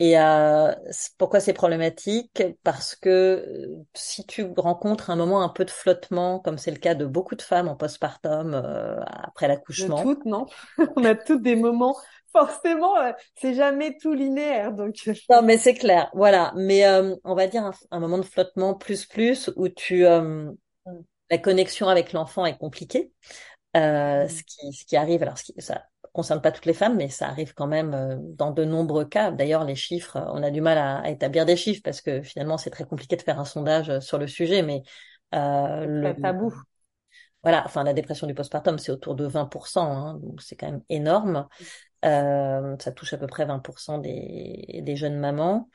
Et 0.00 0.18
euh, 0.18 0.72
pourquoi 1.18 1.40
c'est 1.40 1.52
problématique? 1.52 2.42
Parce 2.62 2.96
que 2.96 3.10
euh, 3.10 3.84
si 3.94 4.24
tu 4.24 4.46
rencontres 4.56 5.10
un 5.10 5.16
moment 5.16 5.42
un 5.42 5.50
peu 5.50 5.66
de 5.66 5.70
flottement, 5.70 6.40
comme 6.40 6.56
c'est 6.56 6.70
le 6.70 6.78
cas 6.78 6.94
de 6.94 7.04
beaucoup 7.04 7.34
de 7.34 7.42
femmes 7.42 7.68
en 7.68 7.76
postpartum 7.76 8.54
euh, 8.54 8.98
après 9.04 9.46
l'accouchement. 9.46 10.02
Toutes, 10.02 10.24
non? 10.24 10.46
On 10.96 11.04
a 11.04 11.14
toutes 11.14 11.42
des 11.42 11.54
moments 11.54 11.94
forcément, 12.32 12.96
euh, 12.98 13.12
c'est 13.36 13.54
jamais 13.54 13.96
tout 13.98 14.12
linéaire. 14.12 14.72
Donc. 14.72 14.96
Non, 15.28 15.42
mais 15.42 15.58
c'est 15.58 15.74
clair. 15.74 16.10
Voilà. 16.14 16.52
Mais 16.56 16.86
euh, 16.86 17.14
on 17.24 17.34
va 17.34 17.46
dire 17.46 17.70
un, 17.90 18.00
moment 18.00 18.18
de 18.18 18.24
flottement 18.24 18.74
plus 18.74 19.06
plus 19.06 19.50
où 19.56 19.68
tu 19.68 20.06
euh, 20.06 20.50
la 21.30 21.38
connexion 21.38 21.88
avec 21.88 22.12
l'enfant 22.12 22.46
est 22.46 22.58
compliquée. 22.58 23.12
Euh, 23.76 24.24
mm. 24.24 24.28
ce 24.28 24.42
qui 24.42 24.72
ce 24.72 24.84
qui 24.84 24.96
arrive. 24.96 25.22
Alors, 25.22 25.38
ce 25.38 25.44
qui, 25.44 25.54
ça 25.58 25.84
concerne 26.12 26.40
pas 26.40 26.50
toutes 26.50 26.66
les 26.66 26.74
femmes, 26.74 26.96
mais 26.96 27.08
ça 27.08 27.28
arrive 27.28 27.54
quand 27.54 27.68
même 27.68 28.18
dans 28.34 28.50
de 28.50 28.64
nombreux 28.64 29.04
cas. 29.04 29.30
D'ailleurs, 29.30 29.64
les 29.64 29.76
chiffres, 29.76 30.18
on 30.32 30.42
a 30.42 30.50
du 30.50 30.60
mal 30.60 30.76
à, 30.76 30.98
à, 30.98 31.10
établir 31.10 31.46
des 31.46 31.54
chiffres 31.54 31.82
parce 31.84 32.00
que 32.00 32.20
finalement, 32.22 32.58
c'est 32.58 32.70
très 32.70 32.84
compliqué 32.84 33.14
de 33.14 33.22
faire 33.22 33.38
un 33.38 33.44
sondage 33.44 34.00
sur 34.00 34.18
le 34.18 34.26
sujet. 34.26 34.62
Mais 34.62 34.82
euh, 35.34 35.86
le 35.86 36.14
tabou. 36.20 36.52
Voilà, 37.42 37.62
enfin 37.64 37.84
la 37.84 37.94
dépression 37.94 38.26
du 38.26 38.34
postpartum, 38.34 38.78
c'est 38.78 38.92
autour 38.92 39.14
de 39.14 39.26
20%, 39.26 39.80
hein, 39.80 40.14
donc 40.22 40.42
c'est 40.42 40.56
quand 40.56 40.70
même 40.70 40.82
énorme. 40.90 41.48
Euh, 42.04 42.76
ça 42.80 42.92
touche 42.92 43.12
à 43.12 43.18
peu 43.18 43.26
près 43.26 43.44
20% 43.46 43.98
des, 43.98 44.80
des 44.82 44.96
jeunes 44.96 45.18
mamans. 45.18 45.68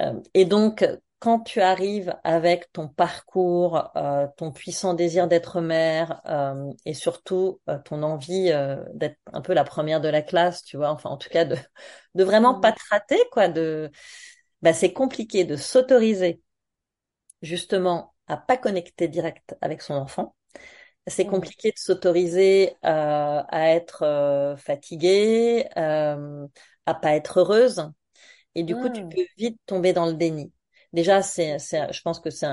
Euh, 0.00 0.20
et 0.34 0.44
donc, 0.44 0.86
quand 1.20 1.40
tu 1.40 1.60
arrives 1.60 2.14
avec 2.24 2.72
ton 2.72 2.88
parcours, 2.88 3.90
euh, 3.96 4.26
ton 4.36 4.52
puissant 4.52 4.94
désir 4.94 5.28
d'être 5.28 5.60
mère 5.60 6.20
euh, 6.26 6.70
et 6.84 6.94
surtout 6.94 7.60
euh, 7.68 7.78
ton 7.84 8.02
envie 8.02 8.52
d'être 8.94 9.18
un 9.32 9.40
peu 9.42 9.54
la 9.54 9.64
première 9.64 10.00
de 10.00 10.08
la 10.08 10.22
classe, 10.22 10.64
tu 10.64 10.76
vois, 10.76 10.90
enfin 10.90 11.10
en 11.10 11.16
tout 11.18 11.30
cas 11.30 11.44
de 11.44 11.56
de 12.14 12.24
vraiment 12.24 12.58
pas 12.60 12.72
te 12.72 12.80
rater, 12.90 13.18
quoi, 13.32 13.48
de 13.48 13.90
bah 14.62 14.72
c'est 14.74 14.92
compliqué 14.92 15.44
de 15.44 15.56
s'autoriser 15.56 16.42
justement 17.42 18.14
à 18.26 18.36
pas 18.38 18.56
connecter 18.56 19.06
direct 19.08 19.54
avec 19.60 19.82
son 19.82 19.94
enfant. 19.94 20.34
C'est 21.08 21.26
compliqué 21.26 21.70
de 21.72 21.78
s'autoriser 21.78 22.76
à 22.82 23.46
être 23.70 24.54
fatiguée, 24.58 25.66
à 25.76 26.94
pas 26.94 27.14
être 27.14 27.40
heureuse. 27.40 27.90
Et 28.54 28.64
du 28.64 28.76
coup, 28.76 28.88
tu 28.90 29.04
peux 29.04 29.22
vite 29.38 29.60
tomber 29.66 29.92
dans 29.92 30.06
le 30.06 30.14
déni. 30.14 30.52
Déjà, 30.92 31.22
c'est, 31.22 31.58
je 31.58 32.02
pense 32.02 32.20
que 32.20 32.30
c'est 32.30 32.46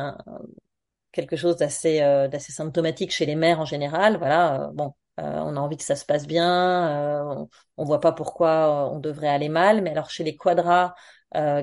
quelque 1.11 1.35
chose 1.35 1.57
d'assez, 1.57 2.01
euh, 2.01 2.27
d'assez 2.27 2.51
symptomatique 2.51 3.11
chez 3.11 3.25
les 3.25 3.35
mères 3.35 3.59
en 3.59 3.65
général. 3.65 4.17
Voilà, 4.17 4.63
euh, 4.69 4.71
bon, 4.73 4.93
euh, 5.19 5.23
on 5.23 5.55
a 5.55 5.59
envie 5.59 5.77
que 5.77 5.83
ça 5.83 5.95
se 5.95 6.05
passe 6.05 6.27
bien, 6.27 7.23
on, 7.27 7.49
on 7.77 7.83
voit 7.85 7.99
pas 7.99 8.11
pourquoi 8.11 8.89
on 8.91 8.99
devrait 8.99 9.27
aller 9.29 9.49
mal. 9.49 9.81
Mais 9.81 9.91
alors 9.91 10.09
chez 10.09 10.23
les 10.23 10.35
quadras 10.35 10.93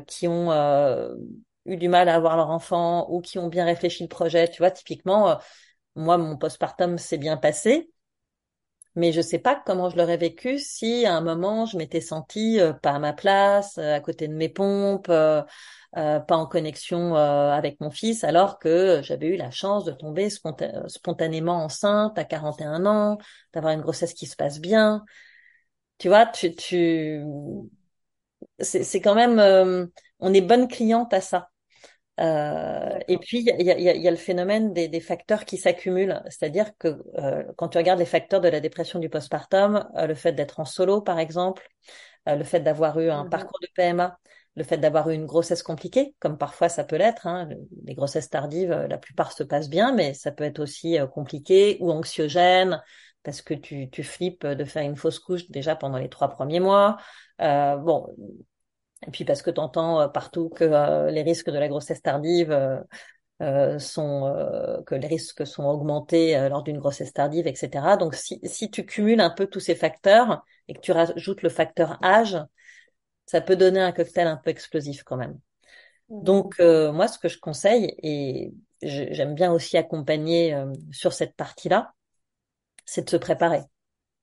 qui 0.07 0.29
ont 0.29 0.53
eu 1.65 1.77
du 1.77 1.89
mal 1.89 2.09
à 2.09 2.15
avoir 2.15 2.37
leur 2.37 2.51
enfant 2.51 3.09
ou 3.11 3.21
qui 3.21 3.39
ont 3.39 3.49
bien 3.49 3.65
réfléchi 3.65 4.03
le 4.05 4.09
projet, 4.09 4.49
tu 4.49 4.59
vois, 4.59 4.71
typiquement, 4.71 5.39
moi, 5.97 6.19
mon 6.19 6.37
postpartum 6.37 6.99
s'est 6.99 7.19
bien 7.19 7.37
passé 7.37 7.91
mais 8.95 9.13
je 9.13 9.21
sais 9.21 9.39
pas 9.39 9.63
comment 9.67 9.91
je 9.91 9.97
l'aurais 9.97 10.17
vécu 10.17 10.59
si 10.59 11.05
à 11.05 11.15
un 11.15 11.21
moment 11.21 11.67
je 11.67 11.77
m'étais 11.77 12.01
sentie 12.01 12.59
pas 12.83 12.93
à 12.93 12.99
ma 12.99 13.13
place, 13.13 13.77
à 13.77 14.01
côté 14.01 14.27
de 14.27 14.33
mes 14.35 14.49
pompes, 14.49 15.11
euh, 15.97 16.21
pas 16.21 16.37
en 16.37 16.47
connexion 16.47 17.17
euh, 17.17 17.51
avec 17.53 17.81
mon 17.81 17.91
fils, 17.91 18.23
alors 18.25 18.59
que 18.59 19.01
j'avais 19.03 19.29
eu 19.29 19.37
la 19.37 19.51
chance 19.51 19.85
de 19.85 19.93
tomber 19.93 20.29
spontanément 20.31 21.65
enceinte 21.65 22.19
à 22.19 22.25
41 22.25 22.85
ans, 22.87 23.19
d'avoir 23.55 23.73
une 23.73 23.81
grossesse 23.81 24.13
qui 24.15 24.27
se 24.27 24.37
passe 24.37 24.61
bien. 24.61 25.05
Tu 25.99 26.09
vois, 26.09 26.27
tu, 26.27 26.55
tu... 26.55 27.23
c'est 28.61 29.01
quand 29.01 29.15
même, 29.15 29.39
euh, 29.39 29.87
on 30.21 30.33
est 30.35 30.41
bonne 30.41 30.69
cliente 30.69 31.13
à 31.15 31.21
ça. 31.21 31.51
Euh, 32.19 32.99
et 33.09 33.19
puis 33.19 33.41
il 33.41 33.47
y 33.47 33.51
a, 33.51 33.79
y, 33.79 33.89
a, 33.89 33.95
y 33.95 34.09
a, 34.09 34.11
le 34.11 34.17
phénomène 34.17 34.73
des, 34.73 34.89
des 34.89 35.01
facteurs 35.01 35.45
qui 35.45 35.59
s'accumulent, 35.59 36.23
c'est-à-dire 36.29 36.71
que 36.79 37.03
euh, 37.19 37.45
quand 37.57 37.69
tu 37.69 37.79
regardes 37.79 37.99
les 37.99 38.07
facteurs 38.07 38.41
de 38.41 38.49
la 38.49 38.61
dépression 38.61 38.99
du 38.99 39.11
postpartum, 39.11 39.87
euh, 39.97 40.07
le 40.07 40.15
fait 40.15 40.33
d'être 40.33 40.61
en 40.61 40.65
solo 40.65 41.03
par 41.03 41.19
exemple, 41.19 41.69
le 42.27 42.43
fait 42.43 42.59
d'avoir 42.61 42.99
eu 42.99 43.09
un 43.09 43.25
mm-hmm. 43.25 43.29
parcours 43.29 43.61
de 43.61 43.69
PMA, 43.75 44.19
le 44.57 44.65
fait 44.65 44.79
d'avoir 44.79 45.11
eu 45.11 45.15
une 45.15 45.27
grossesse 45.27 45.63
compliquée, 45.63 46.15
comme 46.19 46.39
parfois 46.39 46.69
ça 46.69 46.83
peut 46.83 46.97
l'être. 46.97 47.27
Hein. 47.27 47.49
Les 47.85 47.95
grossesses 47.95 48.31
tardives, 48.31 48.73
euh, 48.73 48.89
la 48.89 48.99
plupart 48.99 49.33
se 49.33 49.43
passent 49.43 49.69
bien, 49.69 49.93
mais 49.95 50.15
ça 50.15 50.33
peut 50.33 50.45
être 50.45 50.59
aussi 50.59 50.99
euh, 50.99 51.07
compliqué 51.07 51.77
ou 51.81 51.91
anxiogène 51.93 52.83
parce 53.23 53.43
que 53.43 53.55
tu, 53.55 53.91
tu 53.91 54.03
flippes 54.03 54.47
de 54.47 54.65
faire 54.65 54.83
une 54.83 54.97
fausse 54.97 55.19
couche 55.19 55.51
déjà 55.51 55.77
pendant 55.77 55.99
les 55.99 56.09
trois 56.09 56.29
premiers 56.29 56.61
mois. 56.61 56.97
Euh, 57.43 57.77
bon, 57.77 58.07
et 59.07 59.11
puis 59.11 59.25
parce 59.25 59.43
que 59.43 59.51
tu 59.51 59.61
entends 59.61 60.01
euh, 60.01 60.09
partout 60.09 60.49
que 60.49 61.11
les 61.11 61.23
risques 61.23 61.51
de 61.51 61.59
la 61.59 61.69
grossesse 61.69 62.03
tardive 62.03 62.53
euh, 63.43 63.79
sont 63.79 64.35
que 64.87 64.95
les 64.95 65.07
risques 65.07 65.47
sont 65.47 65.65
augmentés 65.65 66.49
lors 66.49 66.63
d'une 66.63 66.79
grossesse 66.79 67.13
tardive, 67.13 67.47
etc. 67.47 67.97
Donc 67.99 68.15
si, 68.15 68.41
si 68.45 68.71
tu 68.71 68.87
cumules 68.87 69.21
un 69.21 69.31
peu 69.31 69.47
tous 69.47 69.61
ces 69.61 69.75
facteurs 69.75 70.43
et 70.69 70.75
que 70.75 70.81
tu 70.81 70.93
rajoutes 70.93 71.43
le 71.43 71.49
facteur 71.49 72.03
âge, 72.03 72.39
ça 73.27 73.41
peut 73.41 73.57
donner 73.57 73.81
un 73.81 73.93
cocktail 73.93 74.29
un 74.29 74.37
peu 74.37 74.51
explosif 74.51 75.03
quand 75.03 75.17
même. 75.17 75.39
Mmh. 76.09 76.23
Donc 76.23 76.61
euh, 76.61 76.93
moi, 76.93 77.09
ce 77.09 77.19
que 77.19 77.29
je 77.29 77.39
conseille, 77.39 77.95
et 78.03 78.55
j'aime 78.83 79.35
bien 79.35 79.53
aussi 79.53 79.77
accompagner 79.77 80.55
euh, 80.55 80.73
sur 80.93 81.13
cette 81.13 81.35
partie-là, 81.35 81.93
c'est 82.85 83.05
de 83.05 83.11
se 83.11 83.17
préparer. 83.17 83.63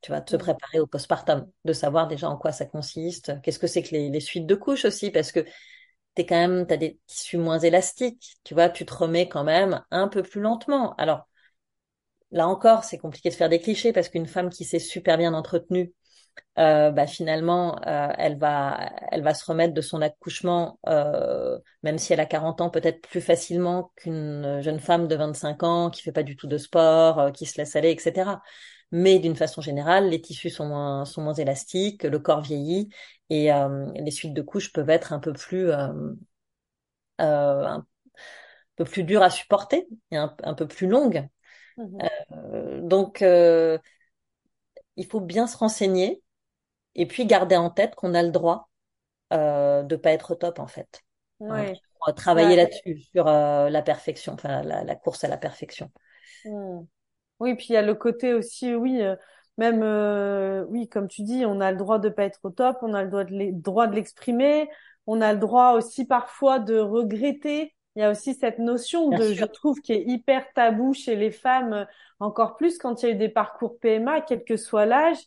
Tu 0.03 0.11
vas 0.11 0.21
te 0.21 0.35
préparer 0.35 0.79
au 0.79 0.87
postpartum, 0.87 1.49
de 1.65 1.73
savoir 1.73 2.07
déjà 2.07 2.29
en 2.29 2.37
quoi 2.37 2.51
ça 2.51 2.65
consiste, 2.65 3.41
qu'est-ce 3.41 3.59
que 3.59 3.67
c'est 3.67 3.81
que 3.83 3.91
les, 3.91 4.09
les, 4.09 4.19
suites 4.19 4.45
de 4.45 4.55
couches 4.55 4.85
aussi, 4.85 5.11
parce 5.11 5.31
que 5.31 5.45
t'es 6.15 6.25
quand 6.25 6.35
même, 6.35 6.67
t'as 6.67 6.77
des 6.77 6.99
tissus 7.07 7.37
moins 7.37 7.59
élastiques, 7.59 8.37
tu 8.43 8.53
vois, 8.53 8.69
tu 8.69 8.85
te 8.85 8.93
remets 8.93 9.29
quand 9.29 9.43
même 9.43 9.83
un 9.91 10.07
peu 10.07 10.23
plus 10.23 10.41
lentement. 10.41 10.95
Alors 10.97 11.27
là 12.31 12.47
encore, 12.47 12.83
c'est 12.83 12.97
compliqué 12.97 13.29
de 13.29 13.35
faire 13.35 13.49
des 13.49 13.59
clichés 13.59 13.93
parce 13.93 14.09
qu'une 14.09 14.27
femme 14.27 14.49
qui 14.49 14.65
s'est 14.65 14.79
super 14.79 15.17
bien 15.17 15.33
entretenue, 15.33 15.93
euh, 16.59 16.91
bah, 16.91 17.07
finalement, 17.07 17.79
euh, 17.87 18.09
elle 18.17 18.37
va, 18.37 18.91
elle 19.11 19.23
va 19.23 19.33
se 19.33 19.45
remettre 19.45 19.73
de 19.73 19.81
son 19.81 20.01
accouchement, 20.01 20.79
euh, 20.87 21.57
même 21.83 21.97
si 21.97 22.13
elle 22.13 22.19
a 22.19 22.25
40 22.25 22.61
ans, 22.61 22.69
peut-être 22.69 23.01
plus 23.01 23.21
facilement 23.21 23.91
qu'une 23.97 24.61
jeune 24.61 24.79
femme 24.79 25.07
de 25.07 25.15
25 25.15 25.63
ans 25.63 25.89
qui 25.89 26.01
fait 26.03 26.11
pas 26.11 26.23
du 26.23 26.35
tout 26.35 26.47
de 26.47 26.57
sport, 26.57 27.19
euh, 27.19 27.31
qui 27.31 27.45
se 27.45 27.57
laisse 27.59 27.75
aller, 27.75 27.91
etc. 27.91 28.41
Mais 28.95 29.17
d'une 29.17 29.35
façon 29.35 29.59
générale, 29.59 30.09
les 30.09 30.21
tissus 30.21 30.51
sont 30.51 30.67
moins, 30.67 31.03
sont 31.03 31.23
moins 31.23 31.33
élastiques, 31.33 32.03
le 32.03 32.19
corps 32.19 32.41
vieillit 32.41 32.89
et 33.31 33.49
les 33.95 34.11
suites 34.11 34.35
de 34.35 34.41
couches 34.43 34.71
peuvent 34.71 34.91
être 34.91 35.13
un 35.13 35.19
peu 35.19 35.33
plus, 35.33 35.71
un 37.17 37.85
peu 38.75 38.85
plus 38.85 39.03
dures 39.03 39.23
à 39.23 39.31
supporter 39.31 39.87
et 40.11 40.17
un, 40.17 40.35
un 40.43 40.53
peu 40.53 40.67
plus 40.67 40.87
longues. 40.87 41.27
Mmh 41.77 42.03
donc, 42.83 43.23
il 44.95 45.05
faut 45.07 45.21
bien 45.21 45.47
se 45.47 45.57
renseigner 45.57 46.21
et 46.95 47.07
puis 47.07 47.25
garder 47.25 47.55
en 47.55 47.69
tête 47.69 47.95
qu'on 47.95 48.13
a 48.13 48.21
le 48.21 48.29
droit 48.29 48.69
euh, 49.33 49.83
de 49.83 49.95
pas 49.95 50.11
être 50.11 50.35
top 50.35 50.59
en 50.59 50.67
fait. 50.67 51.01
Ouais. 51.39 51.73
travailler 52.15 52.55
là-dessus 52.55 52.99
sur 53.11 53.27
euh, 53.27 53.69
la 53.69 53.81
perfection, 53.81 54.33
enfin 54.33 54.61
la, 54.61 54.95
course 54.95 55.23
à 55.23 55.27
la 55.27 55.37
perfection. 55.37 55.89
Hmm. 56.45 56.81
Oui, 57.39 57.55
puis 57.55 57.67
il 57.69 57.73
y 57.73 57.77
a 57.77 57.81
le 57.81 57.95
côté 57.95 58.33
aussi, 58.33 58.73
oui, 58.73 59.01
euh, 59.01 59.15
même 59.57 59.81
euh, 59.83 60.65
oui, 60.69 60.87
comme 60.87 61.07
tu 61.07 61.23
dis, 61.23 61.45
on 61.45 61.59
a 61.59 61.71
le 61.71 61.77
droit 61.77 61.99
de 61.99 62.09
pas 62.09 62.23
être 62.23 62.39
au 62.43 62.49
top, 62.49 62.77
on 62.81 62.93
a 62.93 63.03
le 63.03 63.09
droit 63.09 63.23
de 63.23 63.51
droit 63.51 63.87
de 63.87 63.95
l'exprimer, 63.95 64.69
on 65.07 65.21
a 65.21 65.33
le 65.33 65.39
droit 65.39 65.71
aussi 65.73 66.05
parfois 66.05 66.59
de 66.59 66.77
regretter. 66.77 67.73
Il 67.95 68.01
y 68.01 68.03
a 68.03 68.09
aussi 68.09 68.33
cette 68.33 68.57
notion 68.57 69.09
de, 69.09 69.33
je 69.33 69.45
trouve, 69.45 69.79
qui 69.81 69.93
est 69.93 70.03
hyper 70.07 70.51
tabou 70.53 70.93
chez 70.93 71.15
les 71.15 71.29
femmes, 71.29 71.85
encore 72.19 72.55
plus 72.55 72.79
quand 72.79 73.03
il 73.03 73.05
y 73.05 73.11
a 73.11 73.11
eu 73.13 73.17
des 73.17 73.29
parcours 73.29 73.77
PMA, 73.79 74.21
quel 74.21 74.43
que 74.43 74.57
soit 74.57 74.85
l'âge 74.87 75.19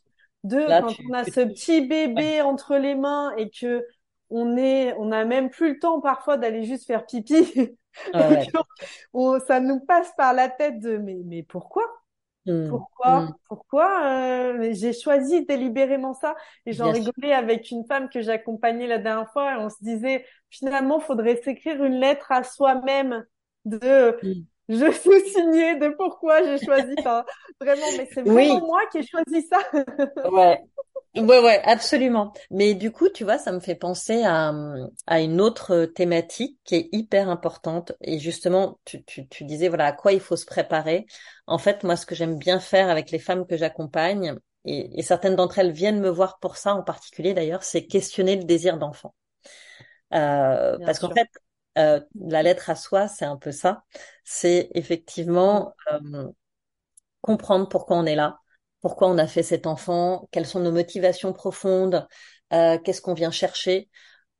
de 0.42 0.66
quand 0.80 0.94
on 1.08 1.12
a 1.12 1.24
ce 1.24 1.40
petit 1.40 1.86
bébé 1.86 2.40
entre 2.40 2.76
les 2.76 2.94
mains 2.94 3.34
et 3.36 3.50
que 3.50 3.84
on 4.30 4.56
est, 4.56 4.94
on 4.98 5.12
a 5.12 5.24
même 5.24 5.50
plus 5.50 5.74
le 5.74 5.78
temps 5.78 6.00
parfois 6.00 6.36
d'aller 6.36 6.64
juste 6.64 6.86
faire 6.86 7.06
pipi. 7.06 7.76
ça 9.46 9.60
nous 9.60 9.80
passe 9.80 10.12
par 10.16 10.32
la 10.32 10.48
tête 10.48 10.80
de 10.80 10.98
mais 10.98 11.18
mais 11.24 11.42
pourquoi? 11.42 11.84
Mmh. 12.46 12.68
Pourquoi? 12.68 13.20
mmh. 13.22 13.34
Pourquoi 13.48 14.04
euh, 14.04 14.68
J'ai 14.72 14.92
choisi 14.92 15.44
délibérément 15.46 16.14
ça 16.14 16.36
et 16.64 16.72
j'en 16.72 16.92
rigolais 16.92 17.32
avec 17.32 17.70
une 17.70 17.84
femme 17.86 18.08
que 18.08 18.20
j'accompagnais 18.20 18.86
la 18.86 18.98
dernière 18.98 19.30
fois 19.32 19.54
et 19.54 19.56
on 19.56 19.68
se 19.68 19.82
disait 19.82 20.24
finalement 20.50 21.00
faudrait 21.00 21.40
s'écrire 21.42 21.82
une 21.82 21.98
lettre 21.98 22.30
à 22.30 22.44
soi-même 22.44 23.24
de 23.64 24.16
mmh 24.22 24.44
je 24.68 24.90
suis 24.92 25.30
signée 25.30 25.76
de 25.76 25.88
pourquoi 25.90 26.42
j'ai 26.42 26.64
choisi 26.64 26.94
ça. 27.02 27.24
Vraiment, 27.60 27.86
mais 27.96 28.08
c'est 28.12 28.22
vraiment 28.22 28.66
moi 28.66 28.80
qui 28.90 28.98
ai 28.98 29.06
choisi 29.06 29.46
ça. 29.46 29.58
ouais. 30.30 30.60
Ouais, 31.16 31.38
ouais, 31.42 31.62
absolument. 31.64 32.34
Mais 32.50 32.74
du 32.74 32.92
coup, 32.92 33.08
tu 33.08 33.24
vois, 33.24 33.38
ça 33.38 33.50
me 33.50 33.60
fait 33.60 33.74
penser 33.74 34.22
à, 34.24 34.52
à 35.06 35.20
une 35.20 35.40
autre 35.40 35.86
thématique 35.86 36.58
qui 36.64 36.74
est 36.74 36.88
hyper 36.92 37.30
importante. 37.30 37.92
Et 38.02 38.18
justement, 38.18 38.78
tu, 38.84 39.02
tu, 39.04 39.26
tu 39.28 39.44
disais, 39.44 39.68
voilà, 39.68 39.86
à 39.86 39.92
quoi 39.92 40.12
il 40.12 40.20
faut 40.20 40.36
se 40.36 40.44
préparer. 40.44 41.06
En 41.46 41.56
fait, 41.56 41.84
moi, 41.84 41.96
ce 41.96 42.04
que 42.04 42.14
j'aime 42.14 42.36
bien 42.36 42.60
faire 42.60 42.90
avec 42.90 43.10
les 43.10 43.18
femmes 43.18 43.46
que 43.46 43.56
j'accompagne, 43.56 44.34
et, 44.66 44.98
et 44.98 45.02
certaines 45.02 45.36
d'entre 45.36 45.58
elles 45.58 45.72
viennent 45.72 46.00
me 46.00 46.10
voir 46.10 46.38
pour 46.38 46.56
ça 46.58 46.74
en 46.74 46.82
particulier 46.82 47.32
d'ailleurs, 47.32 47.62
c'est 47.62 47.86
questionner 47.86 48.36
le 48.36 48.44
désir 48.44 48.76
d'enfant. 48.78 49.14
Euh, 50.14 50.78
parce 50.84 50.98
qu'en 50.98 51.10
fait, 51.10 51.28
euh, 51.78 52.00
la 52.20 52.42
lettre 52.42 52.70
à 52.70 52.76
soi, 52.76 53.08
c'est 53.08 53.24
un 53.24 53.36
peu 53.36 53.52
ça. 53.52 53.84
C'est 54.24 54.70
effectivement 54.74 55.74
euh, 55.92 56.28
comprendre 57.20 57.68
pourquoi 57.68 57.96
on 57.98 58.06
est 58.06 58.14
là, 58.16 58.40
pourquoi 58.80 59.08
on 59.08 59.18
a 59.18 59.26
fait 59.26 59.42
cet 59.42 59.66
enfant, 59.66 60.28
quelles 60.30 60.46
sont 60.46 60.60
nos 60.60 60.72
motivations 60.72 61.32
profondes, 61.32 62.06
euh, 62.52 62.78
qu'est-ce 62.78 63.00
qu'on 63.00 63.14
vient 63.14 63.30
chercher, 63.30 63.88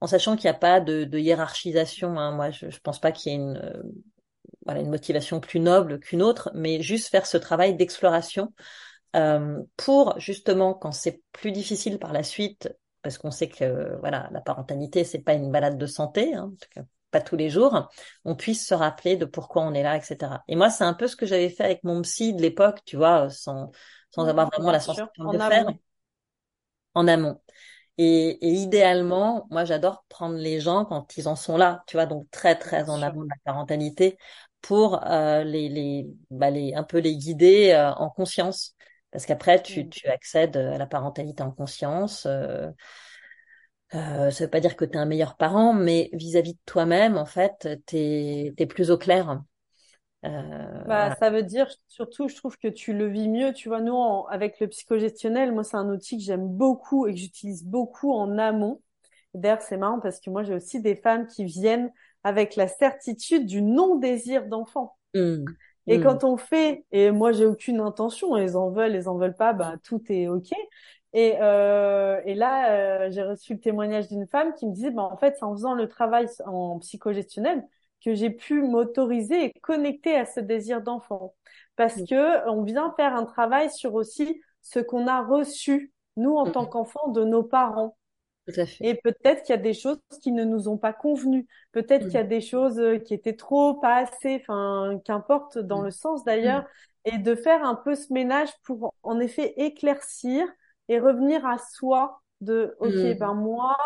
en 0.01 0.07
sachant 0.07 0.37
qu'il 0.37 0.49
n'y 0.51 0.57
a 0.57 0.59
pas 0.59 0.81
de, 0.81 1.19
hiérarchisation. 1.19 2.19
Hein. 2.19 2.33
Moi, 2.33 2.51
je 2.51 2.67
ne 2.67 2.71
pense 2.83 3.01
pas 3.01 3.13
qu'il 3.13 3.33
y 3.33 3.35
ait 3.35 3.39
une, 3.39 3.83
voilà, 4.65 4.81
une 4.81 4.91
motivation 4.91 5.41
plus 5.41 5.61
noble 5.61 5.99
qu'une 6.01 6.23
autre, 6.23 6.51
mais 6.55 6.83
juste 6.83 7.09
faire 7.09 7.27
ce 7.27 7.37
travail 7.37 7.75
d'exploration 7.77 8.53
pour 9.79 10.19
justement, 10.19 10.75
quand 10.75 10.93
c'est 10.93 11.23
plus 11.33 11.51
difficile 11.51 11.99
par 11.99 12.13
la 12.13 12.23
suite, 12.23 12.69
parce 13.01 13.17
qu'on 13.17 13.31
sait 13.31 13.49
que 13.49 13.97
voilà, 14.01 14.29
la 14.31 14.43
parentalité 14.43 15.05
c'est 15.05 15.21
pas 15.21 15.33
une 15.33 15.51
balade 15.51 15.79
de 15.79 15.87
santé, 15.87 16.35
hein, 16.35 16.51
en 16.53 16.57
tout 16.57 16.69
cas 16.69 16.83
pas 17.11 17.21
tous 17.21 17.37
les 17.37 17.49
jours, 17.49 17.89
on 18.25 18.35
puisse 18.35 18.67
se 18.67 18.75
rappeler 18.75 19.17
de 19.17 19.25
pourquoi 19.25 19.63
on 19.63 19.75
est 19.75 19.83
là, 19.83 19.97
etc. 19.97 20.43
Et 20.49 20.57
moi, 20.57 20.71
c'est 20.71 20.85
un 20.85 20.95
peu 20.95 21.07
ce 21.07 21.17
que 21.17 21.27
j'avais 21.27 21.49
fait 21.49 21.65
avec 21.65 21.85
mon 21.85 22.03
psy 22.03 22.35
de 22.35 22.43
l'époque, 22.43 22.81
tu 22.85 22.97
vois, 22.97 23.31
sans, 23.31 23.71
sans 24.11 24.27
avoir 24.27 24.49
vraiment 24.51 24.71
la 24.73 24.81
sensation 24.81 25.09
de 25.27 25.33
le 25.33 25.39
faire. 25.41 25.67
En 26.95 27.09
amont. 27.09 27.41
Et, 27.99 28.31
et 28.47 28.53
idéalement, 28.53 29.47
moi, 29.51 29.65
j'adore 29.65 30.05
prendre 30.09 30.37
les 30.37 30.61
gens 30.61 30.85
quand 30.85 31.17
ils 31.17 31.29
en 31.29 31.37
sont 31.37 31.57
là, 31.57 31.85
tu 31.87 31.97
vois, 31.97 32.07
donc 32.07 32.31
très, 32.31 32.57
très 32.59 32.91
en 32.91 33.03
avant 33.03 33.23
de 33.23 33.29
la 33.29 33.37
parentalité 33.45 34.19
pour 34.63 35.05
euh, 35.07 35.45
les, 35.45 35.69
les, 35.69 36.07
bah, 36.31 36.51
les, 36.51 36.75
un 36.75 36.85
peu 36.85 36.99
les 36.99 37.17
guider 37.17 37.73
euh, 37.73 37.93
en 37.95 38.11
conscience. 38.11 38.75
Parce 39.11 39.27
qu'après, 39.27 39.63
tu, 39.63 39.85
Mm. 39.85 39.89
tu 39.91 40.09
accèdes 40.09 40.57
à 40.57 40.79
la 40.79 40.87
parentalité 40.87 41.43
en 41.43 41.51
conscience. 41.53 42.27
Euh, 42.27 42.71
euh, 43.95 44.31
ça 44.31 44.45
veut 44.45 44.51
pas 44.51 44.61
dire 44.61 44.77
que 44.77 44.85
tu 44.85 44.93
es 44.93 44.97
un 44.97 45.07
meilleur 45.07 45.37
parent, 45.37 45.73
mais 45.73 46.11
vis-à-vis 46.13 46.55
de 46.55 46.59
toi-même, 46.67 47.17
en 47.17 47.27
fait, 47.27 47.69
t'es, 47.87 48.53
t'es 48.57 48.67
plus 48.67 48.91
au 48.91 48.99
clair. 48.99 49.41
Euh, 50.27 50.83
Bah, 50.85 51.11
ça 51.19 51.31
veut 51.31 51.43
dire 51.43 51.69
surtout, 51.89 52.29
je 52.29 52.37
trouve 52.37 52.57
que 52.59 52.69
tu 52.69 52.93
le 52.93 53.09
vis 53.09 53.29
mieux. 53.29 53.53
Tu 53.53 53.69
vois, 53.69 53.81
nous, 53.81 53.93
en- 53.95 54.27
avec 54.27 54.61
le 54.61 54.69
psychogestionnel, 54.69 55.53
moi, 55.53 55.65
c'est 55.65 55.77
un 55.77 55.89
outil 55.91 56.17
que 56.19 56.23
j'aime 56.25 56.47
beaucoup 56.49 57.07
et 57.07 57.13
que 57.15 57.19
j'utilise 57.19 57.65
beaucoup 57.65 58.13
en 58.13 58.39
amont. 58.39 58.81
D'ailleurs, 59.35 59.63
c'est 59.63 59.77
marrant 59.77 59.99
parce 60.01 60.21
que 60.21 60.31
moi, 60.31 60.45
j'ai 60.45 60.55
aussi 60.55 60.81
des 60.81 60.95
femmes 60.97 61.27
qui 61.27 61.45
viennent 61.45 61.93
avec 62.25 62.57
la 62.57 62.69
certitude 62.69 63.47
du 63.47 63.63
non-désir 63.63 64.47
d'enfant. 64.47 64.97
Mm, 65.15 65.57
Et 65.89 66.01
mm, 66.01 66.01
quand 66.01 66.25
on 66.25 66.37
fait, 66.37 66.85
et 66.93 67.11
moi, 67.13 67.33
j'ai 67.33 67.47
aucune 67.47 67.81
intention, 67.81 68.37
elles 68.37 68.57
en 68.57 68.71
veulent, 68.71 68.95
elles 68.95 69.09
en 69.09 69.17
veulent 69.19 69.37
pas, 69.37 69.53
bah, 69.55 69.77
tout 69.85 70.03
est 70.11 70.29
OK. 70.29 70.53
Et, 71.13 71.37
euh, 71.41 72.21
et 72.27 72.35
là, 72.35 73.07
euh, 73.07 73.11
j'ai 73.11 73.23
reçu 73.23 73.55
le 73.55 73.61
témoignage 73.61 74.09
d'une 74.09 74.27
femme 74.27 74.55
qui 74.55 74.67
me 74.67 74.73
disait, 74.75 74.91
bah, 74.91 75.03
en 75.03 75.17
fait, 75.17 75.37
c'est 75.39 75.45
en 75.45 75.53
faisant 75.55 75.75
le 75.75 75.89
travail 75.89 76.27
en 76.47 76.79
psychogestionnel 76.81 77.65
que 78.05 78.15
j'ai 78.15 78.31
pu 78.31 78.63
m'autoriser 78.63 79.47
et 79.47 79.53
connecter 79.61 80.17
à 80.17 80.27
ce 80.27 80.41
désir 80.41 80.83
d'enfant. 80.83 81.35
Parce 81.77 82.01
mm, 82.01 82.07
que 82.07 82.49
on 82.49 82.63
vient 82.63 82.93
faire 82.97 83.15
un 83.15 83.25
travail 83.25 83.71
sur 83.71 83.95
aussi 83.95 84.41
ce 84.63 84.79
qu'on 84.81 85.07
a 85.07 85.23
reçu, 85.23 85.93
nous, 86.17 86.37
en 86.37 86.47
tant 86.49 86.65
mm, 86.65 86.69
qu'enfants, 86.69 87.09
de 87.09 87.25
nos 87.25 87.43
parents. 87.43 87.97
tout 88.47 88.61
à 88.61 88.67
fait. 88.67 88.83
Et 88.83 88.95
peut-être 88.95 89.43
qu'il 89.43 89.55
y 89.55 89.59
a 89.59 89.63
des 89.63 89.75
choses 89.75 89.99
qui 90.23 90.33
ne 90.33 90.45
nous 90.45 90.69
ont 90.69 90.79
pas 90.79 90.93
convenu. 90.93 91.47
Peut-être 91.73 92.07
qu'il 92.09 92.19
y 92.19 92.19
Mm, 92.19 92.23
a 92.23 92.25
des 92.25 92.41
choses 92.41 92.79
euh, 92.79 92.99
qui 92.99 93.15
étaient 93.15 93.37
trop, 93.37 93.75
pas 93.75 93.97
assez, 93.97 94.37
enfin, 94.43 95.01
qu'importe 95.05 95.59
dans 95.59 95.81
mm, 95.81 95.83
le 95.83 95.91
sens 95.91 96.25
mm, 96.43 96.51
d'ailleurs. 96.51 96.65
Et 97.05 97.19
de 97.19 97.35
faire 97.35 97.65
un 97.65 97.75
peu 97.77 97.95
ce 97.95 98.13
ménage 98.13 98.51
pour, 98.65 98.93
en 99.03 99.21
effet, 99.21 99.55
éclaircir 99.57 100.47
et 100.89 100.99
revenir 101.01 101.47
à 101.47 101.59
soi 101.59 102.21
de, 102.41 102.77
OK, 102.81 102.95
mm, 102.95 103.15
ben 103.19 103.35
moi, 103.35 103.77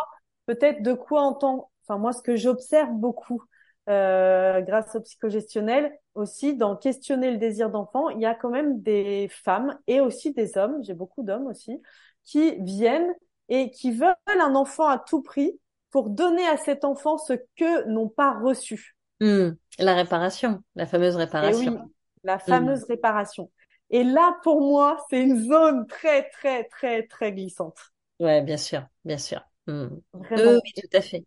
peut-être 0.46 0.82
de 0.82 0.92
quoi 0.94 1.22
en 1.22 1.34
tant, 1.34 1.70
enfin, 1.84 1.98
moi, 1.98 2.12
ce 2.12 2.22
que 2.22 2.36
j'observe 2.36 2.92
beaucoup, 2.92 3.42
euh, 3.90 4.60
grâce 4.62 4.94
au 4.96 5.00
psychogestionnel, 5.02 5.92
aussi, 6.14 6.56
dans 6.56 6.76
questionner 6.76 7.32
le 7.32 7.38
désir 7.38 7.70
d'enfant, 7.70 8.10
il 8.10 8.20
y 8.20 8.26
a 8.26 8.34
quand 8.34 8.50
même 8.50 8.80
des 8.82 9.28
femmes 9.30 9.78
et 9.88 10.00
aussi 10.00 10.32
des 10.34 10.56
hommes, 10.58 10.82
j'ai 10.84 10.94
beaucoup 10.94 11.22
d'hommes 11.24 11.48
aussi, 11.48 11.82
qui 12.24 12.56
viennent 12.62 13.14
et 13.50 13.70
qui 13.70 13.92
veulent 13.92 14.14
un 14.26 14.54
enfant 14.54 14.88
à 14.88 14.98
tout 14.98 15.22
prix 15.22 15.60
pour 15.90 16.10
donner 16.10 16.46
à 16.48 16.56
cet 16.56 16.84
enfant 16.84 17.18
ce 17.18 17.34
que 17.56 17.86
n'ont 17.88 18.08
pas 18.08 18.38
reçu. 18.40 18.96
mm. 19.20 19.50
La 19.78 19.94
réparation, 19.94 20.62
la 20.74 20.86
fameuse 20.86 21.16
Et 21.42 21.54
réparation. 21.54 21.76
oui, 21.76 21.92
la 22.24 22.38
Mm. 22.46 22.68
fameuse 22.68 22.84
réparation. 22.84 23.50
Et 23.90 24.04
là, 24.04 24.38
pour 24.42 24.60
moi, 24.62 25.04
c'est 25.10 25.20
une 25.22 25.38
zone 25.48 25.86
très, 25.86 26.28
très, 26.30 26.64
très, 26.64 27.06
très 27.06 27.32
glissante. 27.32 27.78
Ouais, 28.20 28.42
bien 28.42 28.56
sûr, 28.56 28.86
bien 29.04 29.18
sûr. 29.18 29.40
Mm. 29.66 29.88
Vraiment. 30.12 30.60
oui, 30.64 30.72
tout 30.76 30.88
à 30.96 31.00
fait. 31.00 31.24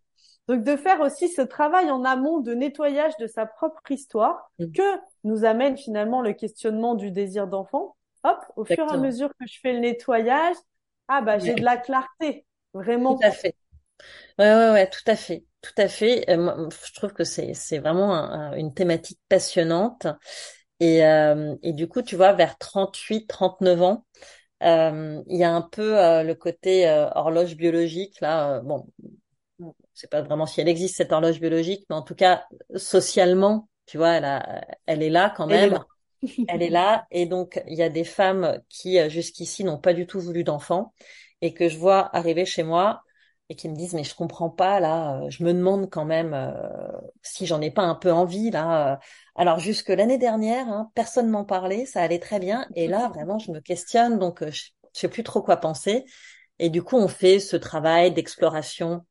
Donc, 0.48 0.62
de 0.64 0.76
faire 0.76 1.00
aussi 1.00 1.28
ce 1.28 1.42
travail 1.42 1.90
en 1.90 2.04
amont 2.04 2.40
de 2.40 2.54
nettoyage 2.54 3.16
de 3.18 3.26
sa 3.26 3.46
propre 3.46 3.90
histoire 3.90 4.50
Mm. 4.58 4.74
que 4.74 4.82
nous 5.24 5.44
amène 5.44 5.76
finalement 5.76 6.20
le 6.22 6.32
questionnement 6.32 6.94
du 6.94 7.10
désir 7.10 7.46
d'enfant. 7.48 7.96
Hop, 8.24 8.38
au 8.56 8.64
fur 8.64 8.86
et 8.86 8.90
à 8.92 8.96
mesure 8.96 9.30
que 9.38 9.46
je 9.46 9.58
fais 9.60 9.72
le 9.72 9.80
nettoyage, 9.80 10.56
ah 11.08 11.22
bah, 11.22 11.38
j'ai 11.38 11.56
de 11.56 11.64
la 11.64 11.76
clarté. 11.76 12.46
tout 13.06 13.16
à 13.22 13.30
Vraiment. 13.30 13.30
fait. 13.30 13.54
Ouais, 14.38 14.46
ouais, 14.54 14.70
ouais, 14.72 14.90
tout 14.90 15.00
à 15.08 15.16
fait. 15.16 15.44
Tout 15.62 15.72
à 15.78 15.88
fait. 15.88 16.30
Euh, 16.30 16.36
moi, 16.38 16.68
je 16.86 16.94
trouve 16.94 17.12
que 17.14 17.24
c'est, 17.24 17.54
c'est 17.54 17.78
vraiment 17.80 18.14
un- 18.14 18.52
un- 18.52 18.56
une 18.56 18.74
thématique 18.74 19.20
passionnante. 19.28 20.06
Et, 20.80 21.04
euh, 21.06 21.56
et 21.62 21.72
du 21.74 21.88
coup, 21.88 22.02
tu 22.02 22.16
vois, 22.16 22.32
vers 22.34 22.58
38, 22.58 23.26
39 23.28 23.82
ans, 23.82 24.06
euh, 24.64 25.22
il 25.28 25.38
y 25.38 25.44
a 25.44 25.52
un 25.54 25.62
peu 25.62 25.98
euh, 25.98 26.22
le 26.24 26.34
côté 26.36 26.88
horloge 27.14 27.56
biologique, 27.56 28.20
là. 28.22 28.60
bon, 28.62 28.86
je 29.94 30.00
sais 30.00 30.08
pas 30.08 30.22
vraiment 30.22 30.46
si 30.46 30.60
elle 30.60 30.68
existe, 30.68 30.96
cette 30.96 31.12
horloge 31.12 31.40
biologique, 31.40 31.86
mais 31.90 31.96
en 31.96 32.02
tout 32.02 32.14
cas, 32.14 32.44
socialement, 32.76 33.68
tu 33.86 33.96
vois, 33.98 34.10
elle 34.14 34.24
a, 34.24 34.64
elle 34.86 35.02
est 35.02 35.10
là 35.10 35.32
quand 35.36 35.46
Elle 35.48 35.62
est 35.62 35.68
même. 35.68 35.70
là. 35.70 35.86
Elle 36.46 36.62
est 36.62 36.70
là. 36.70 37.06
Et 37.10 37.26
donc, 37.26 37.62
il 37.66 37.74
y 37.76 37.82
a 37.82 37.88
des 37.88 38.04
femmes 38.04 38.60
qui, 38.68 38.98
euh, 38.98 39.08
jusqu'ici, 39.08 39.64
n'ont 39.64 39.78
pas 39.78 39.94
du 39.94 40.06
tout 40.06 40.20
voulu 40.20 40.44
d'enfants 40.44 40.92
et 41.40 41.54
que 41.54 41.68
je 41.68 41.78
vois 41.78 42.14
arriver 42.16 42.44
chez 42.46 42.62
moi 42.62 43.02
et 43.48 43.56
qui 43.56 43.68
me 43.68 43.76
disent, 43.76 43.94
mais 43.94 44.04
je 44.04 44.14
comprends 44.14 44.50
pas, 44.50 44.80
là, 44.80 45.20
euh, 45.22 45.30
je 45.30 45.44
me 45.44 45.52
demande 45.52 45.90
quand 45.90 46.04
même 46.04 46.34
euh, 46.34 46.52
si 47.22 47.46
j'en 47.46 47.60
ai 47.60 47.70
pas 47.70 47.82
un 47.82 47.94
peu 47.94 48.12
envie, 48.12 48.50
là. 48.50 49.00
Alors, 49.34 49.58
jusque 49.58 49.88
l'année 49.88 50.18
dernière, 50.18 50.68
hein, 50.68 50.90
personne 50.94 51.28
m'en 51.30 51.44
parlait, 51.44 51.86
ça 51.86 52.02
allait 52.02 52.18
très 52.18 52.38
bien. 52.40 52.66
Et 52.74 52.88
là, 52.88 53.08
vraiment, 53.08 53.38
je 53.38 53.50
me 53.52 53.60
questionne, 53.60 54.18
donc 54.18 54.44
je, 54.44 54.70
je 54.94 55.00
sais 55.00 55.08
plus 55.08 55.22
trop 55.24 55.42
quoi 55.42 55.56
penser. 55.58 56.04
Et 56.58 56.70
du 56.70 56.82
coup, 56.82 56.96
on 56.96 57.08
fait 57.08 57.38
ce 57.40 57.56
travail 57.56 58.12
d'exploration 58.12 59.04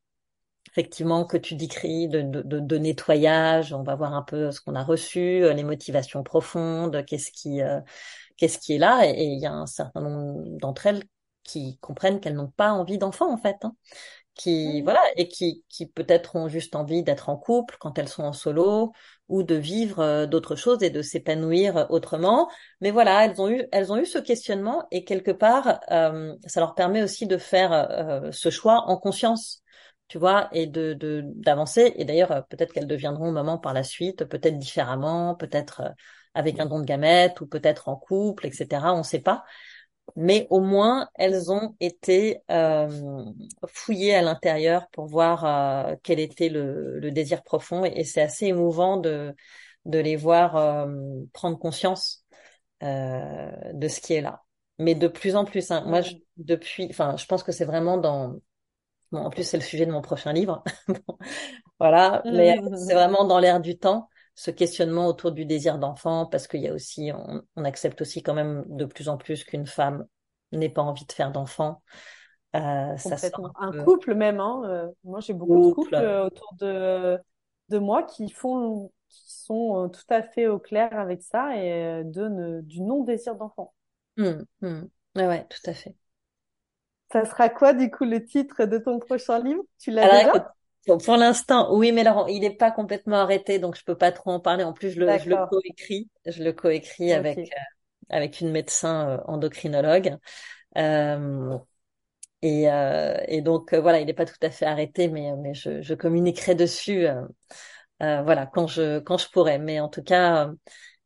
effectivement 0.73 1.25
que 1.25 1.37
tu 1.37 1.55
décris 1.55 2.09
de, 2.09 2.21
de, 2.21 2.41
de, 2.43 2.59
de 2.59 2.77
nettoyage. 2.77 3.73
On 3.73 3.83
va 3.83 3.95
voir 3.95 4.13
un 4.15 4.23
peu 4.23 4.51
ce 4.51 4.61
qu'on 4.61 4.75
a 4.75 4.83
reçu, 4.83 5.19
euh, 5.43 5.53
les 5.53 5.63
motivations 5.63 6.23
profondes, 6.23 7.05
qu'est-ce 7.07 7.31
qui, 7.31 7.61
euh, 7.61 7.79
qu'est-ce 8.37 8.59
qui 8.59 8.73
est 8.75 8.79
là. 8.79 9.07
Et 9.07 9.23
il 9.25 9.39
y 9.39 9.45
a 9.47 9.53
un 9.53 9.67
certain 9.67 10.01
nombre 10.01 10.43
d'entre 10.59 10.87
elles 10.87 11.03
qui 11.43 11.77
comprennent 11.79 12.19
qu'elles 12.21 12.35
n'ont 12.35 12.51
pas 12.51 12.71
envie 12.73 12.97
d'enfants 12.97 13.31
en 13.33 13.37
fait, 13.37 13.57
hein, 13.63 13.75
qui 14.35 14.79
Mhm. 14.79 14.83
voilà 14.83 15.01
et 15.17 15.27
qui, 15.27 15.63
qui 15.69 15.85
peut-être 15.87 16.35
ont 16.35 16.47
juste 16.49 16.75
envie 16.75 17.03
d'être 17.03 17.29
en 17.29 17.37
couple 17.37 17.77
quand 17.79 17.97
elles 17.99 18.09
sont 18.09 18.23
en 18.23 18.33
solo 18.33 18.91
ou 19.29 19.43
de 19.43 19.55
vivre 19.55 19.99
euh, 19.99 20.25
d'autres 20.27 20.55
choses 20.55 20.83
et 20.83 20.89
de 20.89 21.01
s'épanouir 21.03 21.87
autrement. 21.91 22.49
Mais 22.81 22.91
voilà, 22.91 23.25
elles 23.25 23.39
ont 23.41 23.49
eu 23.49 23.63
elles 23.71 23.91
ont 23.91 23.97
eu 23.97 24.05
ce 24.05 24.17
questionnement 24.19 24.87
et 24.91 25.05
quelque 25.05 25.31
part 25.31 25.79
euh, 25.91 26.35
ça 26.47 26.59
leur 26.61 26.75
permet 26.75 27.03
aussi 27.03 27.27
de 27.27 27.37
faire 27.37 27.73
euh, 27.73 28.31
ce 28.31 28.49
choix 28.51 28.85
en 28.89 28.97
conscience 28.97 29.62
tu 30.07 30.17
vois, 30.17 30.49
et 30.51 30.67
de, 30.67 30.93
de, 30.93 31.23
d'avancer. 31.35 31.93
Et 31.95 32.05
d'ailleurs, 32.05 32.31
euh, 32.31 32.41
peut-être 32.41 32.73
qu'elles 32.73 32.87
deviendront 32.87 33.31
maman 33.31 33.57
par 33.57 33.73
la 33.73 33.83
suite, 33.83 34.25
peut-être 34.25 34.57
différemment, 34.57 35.35
peut-être 35.35 35.81
euh, 35.81 35.89
avec 36.33 36.59
un 36.59 36.65
don 36.65 36.79
de 36.79 36.85
gamètes 36.85 37.41
ou 37.41 37.47
peut-être 37.47 37.89
en 37.89 37.95
couple, 37.95 38.47
etc. 38.47 38.93
On 38.93 38.99
ne 38.99 39.03
sait 39.03 39.21
pas. 39.21 39.43
Mais 40.15 40.47
au 40.49 40.59
moins, 40.59 41.09
elles 41.15 41.51
ont 41.51 41.75
été 41.79 42.41
euh, 42.51 42.89
fouillées 43.67 44.15
à 44.15 44.21
l'intérieur 44.21 44.87
pour 44.91 45.05
voir 45.07 45.45
euh, 45.45 45.95
quel 46.03 46.19
était 46.19 46.49
le, 46.49 46.99
le 46.99 47.11
désir 47.11 47.43
profond. 47.43 47.85
Et, 47.85 47.93
et 47.99 48.03
c'est 48.03 48.21
assez 48.21 48.47
émouvant 48.47 48.97
de, 48.97 49.33
de 49.85 49.99
les 49.99 50.15
voir 50.15 50.55
euh, 50.57 50.87
prendre 51.33 51.57
conscience 51.57 52.25
euh, 52.83 53.51
de 53.73 53.87
ce 53.87 54.01
qui 54.01 54.13
est 54.13 54.21
là. 54.21 54.43
Mais 54.79 54.95
de 54.95 55.07
plus 55.07 55.35
en 55.35 55.45
plus, 55.45 55.71
hein, 55.71 55.83
moi, 55.87 56.01
je, 56.01 56.13
depuis, 56.37 56.87
enfin, 56.89 57.15
je 57.17 57.25
pense 57.25 57.43
que 57.43 57.51
c'est 57.51 57.65
vraiment 57.65 57.97
dans 57.97 58.35
Bon, 59.13 59.19
en 59.21 59.31
plus, 59.31 59.45
c'est 59.45 59.57
le 59.57 59.63
sujet 59.63 59.87
de 59.87 59.93
mon 59.93 60.01
prochain 60.03 60.33
livre. 60.33 60.63
Bon, 61.07 61.17
voilà, 61.79 62.25
mais 62.29 62.61
c'est 62.75 62.95
vraiment 62.95 63.25
dans 63.25 63.39
l'air 63.39 63.61
du 63.61 63.77
temps, 63.77 64.09
ce 64.35 64.51
questionnement 64.51 65.07
autour 65.07 65.33
du 65.33 65.45
désir 65.45 65.79
d'enfant, 65.79 66.25
parce 66.27 66.47
qu'il 66.47 66.61
y 66.61 66.69
a 66.69 66.73
aussi, 66.73 67.11
on, 67.15 67.43
on 67.57 67.65
accepte 67.65 68.01
aussi 68.01 68.23
quand 68.23 68.35
même 68.35 68.65
de 68.69 68.85
plus 68.85 69.09
en 69.09 69.17
plus 69.17 69.45
qu'une 69.45 69.67
femme 69.67 70.07
n'ait 70.53 70.69
pas 70.69 70.83
envie 70.83 71.05
de 71.05 71.13
faire 71.13 71.31
d'enfant. 71.31 71.83
Euh, 72.55 72.97
ça 72.97 73.17
sort 73.17 73.41
Complètement. 73.41 73.53
un 73.59 73.73
Un 73.73 73.73
couple 73.73 74.13
même, 74.15 74.39
hein. 74.39 74.61
euh, 74.65 74.89
moi, 75.03 75.19
j'ai 75.19 75.33
beaucoup 75.33 75.59
de 75.59 75.67
couple. 75.73 75.95
couples 75.95 76.01
euh, 76.01 76.25
autour 76.25 76.53
de, 76.59 77.19
de 77.69 77.77
moi 77.79 78.03
qui 78.03 78.29
font, 78.29 78.91
qui 79.09 79.23
sont 79.33 79.85
euh, 79.85 79.87
tout 79.89 80.03
à 80.09 80.23
fait 80.23 80.47
au 80.47 80.57
clair 80.59 80.97
avec 80.97 81.21
ça 81.21 81.55
et 81.57 82.03
donnent 82.05 82.59
euh, 82.59 82.61
du 82.61 82.81
non-désir 82.81 83.35
d'enfant. 83.35 83.73
Hum, 84.17 84.45
hum. 84.61 84.89
Ouais, 85.15 85.27
ouais, 85.27 85.47
tout 85.49 85.69
à 85.69 85.73
fait. 85.75 85.95
Ça 87.13 87.23
sera 87.25 87.47
quoi, 87.49 87.73
du 87.73 87.89
coup, 87.89 88.03
le 88.03 88.25
titre 88.25 88.65
de 88.65 88.77
ton 88.77 88.99
prochain 88.99 89.39
livre? 89.39 89.63
Tu 89.79 89.89
l'as 89.91 90.07
Alors 90.07 90.19
déjà? 90.19 90.31
écoute, 90.31 90.43
pour, 90.85 90.97
pour 91.01 91.17
l'instant, 91.17 91.73
oui, 91.75 91.91
mais 91.91 92.03
Laurent, 92.03 92.27
il 92.27 92.41
n'est 92.41 92.55
pas 92.55 92.71
complètement 92.71 93.17
arrêté, 93.17 93.59
donc 93.59 93.75
je 93.77 93.83
peux 93.85 93.97
pas 93.97 94.11
trop 94.11 94.31
en 94.31 94.39
parler. 94.39 94.63
En 94.63 94.73
plus, 94.73 94.91
je 94.91 94.99
le, 94.99 95.17
je 95.17 95.29
le 95.29 95.37
D'accord. 95.37 95.49
coécris, 95.49 96.09
je 96.25 96.43
le 96.43 96.51
coécris 96.53 97.13
avec, 97.13 97.51
euh, 97.53 98.15
avec 98.15 98.41
une 98.41 98.51
médecin 98.51 99.09
euh, 99.09 99.17
endocrinologue. 99.27 100.17
Euh, 100.77 101.57
Et, 102.43 102.71
euh, 102.71 103.17
et 103.27 103.41
donc 103.41 103.73
voilà, 103.75 103.99
il 104.01 104.07
n'est 104.07 104.13
pas 104.13 104.25
tout 104.25 104.35
à 104.43 104.51
fait 104.51 104.65
arrêté, 104.67 105.09
mais, 105.09 105.35
mais 105.37 105.53
je, 105.55 105.81
je 105.81 105.95
communiquerai 105.95 106.55
dessus, 106.55 107.07
voilà, 107.99 108.45
quand 108.47 108.67
je 108.67 108.99
quand 108.99 109.17
je 109.17 109.29
pourrai. 109.29 109.59
Mais 109.59 109.79
en 109.79 109.89
tout 109.89 110.03
cas, 110.03 110.51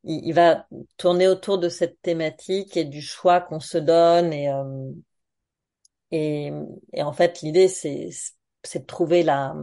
il, 0.04 0.26
il 0.28 0.34
va 0.34 0.68
tourner 0.98 1.28
autour 1.28 1.58
de 1.60 1.70
cette 1.70 2.02
thématique 2.02 2.78
et 2.78 2.86
du 2.86 3.02
choix 3.02 3.42
qu'on 3.42 3.60
se 3.60 3.78
donne. 3.78 4.34
Et, 4.34 4.50
euh, 4.52 4.92
et, 6.12 6.52
et 6.94 7.04
en 7.04 7.14
fait, 7.14 7.42
l'idée 7.42 7.68
c'est 7.68 8.10
de 8.80 8.86
trouver 8.86 9.24
la 9.24 9.56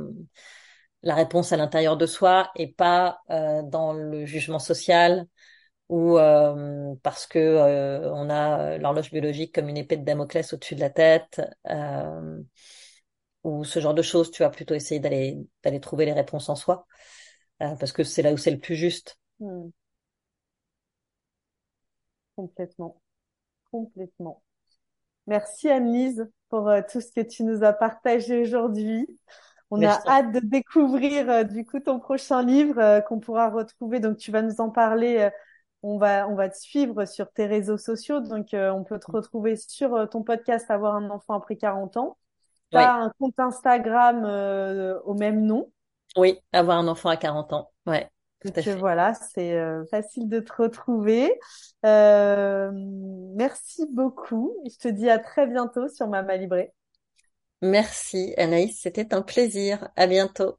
la 1.03 1.15
réponse 1.15 1.53
à 1.53 1.57
l'intérieur 1.57 1.97
de 1.97 2.07
soi 2.07 2.51
et 2.57 2.67
pas 2.73 3.21
euh, 3.31 3.63
dans 3.63 3.93
le 3.93 4.25
jugement 4.27 4.59
social 4.59 5.27
ou 5.89 6.19
euh, 6.19 6.95
parce 7.03 7.27
que 7.27 7.39
euh, 7.41 8.13
on 8.13 8.31
a 8.31 8.79
l'horloge 8.79 9.11
biologique 9.13 9.55
comme 9.55 9.69
une 9.69 9.79
épée 9.79 9.97
de 9.99 10.05
Damoclès 10.05 10.53
au-dessus 10.55 10.75
de 10.77 10.81
la 10.81 10.91
tête. 10.91 11.43
Euh, 11.71 12.43
ou 13.45 13.65
ce 13.65 13.81
genre 13.81 13.95
de 13.95 14.03
choses, 14.03 14.31
tu 14.31 14.43
vas 14.43 14.51
plutôt 14.51 14.75
essayer 14.75 15.01
d'aller 15.01 15.39
d'aller 15.63 15.81
trouver 15.81 16.07
les 16.07 16.13
réponses 16.13 16.49
en 16.49 16.57
soi, 16.57 16.87
euh, 17.63 17.77
parce 17.77 17.93
que 17.93 18.05
c'est 18.05 18.23
là 18.23 18.33
où 18.33 18.37
c'est 18.39 18.51
le 18.51 18.61
plus 18.61 18.77
juste. 18.77 19.19
Hmm. 19.41 19.69
Complètement. 22.37 23.01
Complètement. 23.71 24.43
Merci 25.27 25.71
Anne-Lise 25.71 26.29
pour 26.49 26.69
euh, 26.69 26.81
tout 26.91 27.01
ce 27.01 27.11
que 27.11 27.21
tu 27.21 27.45
nous 27.45 27.65
as 27.65 27.73
partagé 27.73 28.43
aujourd'hui. 28.43 29.07
On 29.71 29.83
a 29.83 29.99
hâte 30.07 30.33
de 30.33 30.41
découvrir 30.41 31.29
euh, 31.29 31.43
du 31.43 31.65
coup 31.65 31.81
ton 31.81 31.99
prochain 31.99 32.43
livre 32.43 32.79
euh, 32.79 33.01
qu'on 33.01 33.19
pourra 33.19 33.51
retrouver. 33.51 33.99
Donc 34.01 34.19
tu 34.19 34.31
vas 34.31 34.43
nous 34.43 34.61
en 34.61 34.71
parler. 34.71 35.31
on 35.83 35.99
va 35.99 36.29
on 36.29 36.35
va 36.35 36.49
te 36.49 36.57
suivre 36.57 37.07
sur 37.07 37.31
tes 37.33 37.47
réseaux 37.47 37.79
sociaux. 37.79 38.21
Donc 38.21 38.49
on 38.53 38.85
peut 38.85 39.01
te 39.01 39.11
retrouver 39.11 39.57
sur 39.57 40.09
ton 40.11 40.23
podcast 40.23 40.71
Avoir 40.71 40.95
un 40.95 41.11
enfant 41.11 41.35
après 41.35 41.57
40 41.57 41.97
ans. 41.97 42.19
Tu 42.71 42.79
as 42.79 42.95
un 42.95 43.11
compte 43.19 43.39
Instagram 43.39 44.25
au 45.05 45.15
même 45.15 45.45
nom? 45.45 45.71
Oui, 46.17 46.39
avoir 46.53 46.79
un 46.79 46.87
enfant 46.87 47.09
à 47.09 47.17
40 47.17 47.53
ans. 47.53 47.71
Ouais. 47.87 48.09
Donc 48.45 48.69
voilà, 48.79 49.15
c'est 49.15 49.59
facile 49.91 50.29
de 50.29 50.41
te 50.41 50.53
retrouver. 50.53 51.33
Euh, 51.85 52.71
merci 53.35 53.87
beaucoup. 53.91 54.55
Je 54.71 54.77
te 54.79 54.89
dis 54.89 55.09
à 55.09 55.19
très 55.19 55.47
bientôt 55.47 55.89
sur 55.89 56.09
Mama 56.09 56.37
Libré. 56.37 56.73
Merci 57.63 58.33
Anaïs, 58.37 58.79
c'était 58.81 59.13
un 59.13 59.23
plaisir. 59.23 59.89
À 59.97 60.07
bientôt. 60.07 60.57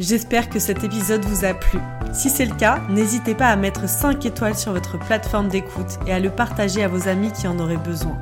J'espère 0.00 0.48
que 0.48 0.58
cet 0.58 0.82
épisode 0.82 1.26
vous 1.26 1.44
a 1.44 1.52
plu. 1.52 1.78
Si 2.14 2.30
c'est 2.30 2.46
le 2.46 2.54
cas, 2.54 2.80
n'hésitez 2.88 3.34
pas 3.34 3.48
à 3.48 3.56
mettre 3.56 3.86
5 3.86 4.24
étoiles 4.24 4.56
sur 4.56 4.72
votre 4.72 4.98
plateforme 4.98 5.48
d'écoute 5.48 5.98
et 6.06 6.12
à 6.14 6.18
le 6.18 6.30
partager 6.30 6.82
à 6.82 6.88
vos 6.88 7.06
amis 7.06 7.30
qui 7.32 7.46
en 7.46 7.58
auraient 7.58 7.76
besoin. 7.76 8.16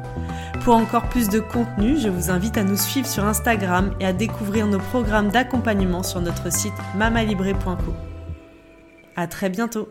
Pour 0.64 0.74
encore 0.74 1.09
plus 1.09 1.29
de 1.29 1.39
contenu, 1.39 1.97
je 1.97 2.09
vous 2.09 2.31
invite 2.33 2.59
à 2.59 2.64
nous 2.64 2.76
suivre 2.76 3.07
sur 3.07 3.24
Instagram 3.24 3.93
et 4.01 4.07
à 4.07 4.12
découvrir 4.12 4.66
nos 4.66 4.81
programmes 4.81 5.29
d'accompagnement 5.29 6.03
sur 6.03 6.20
notre 6.20 6.53
site 6.53 6.74
mamalibré.co. 6.97 7.95
À 9.14 9.29
très 9.29 9.49
bientôt! 9.49 9.89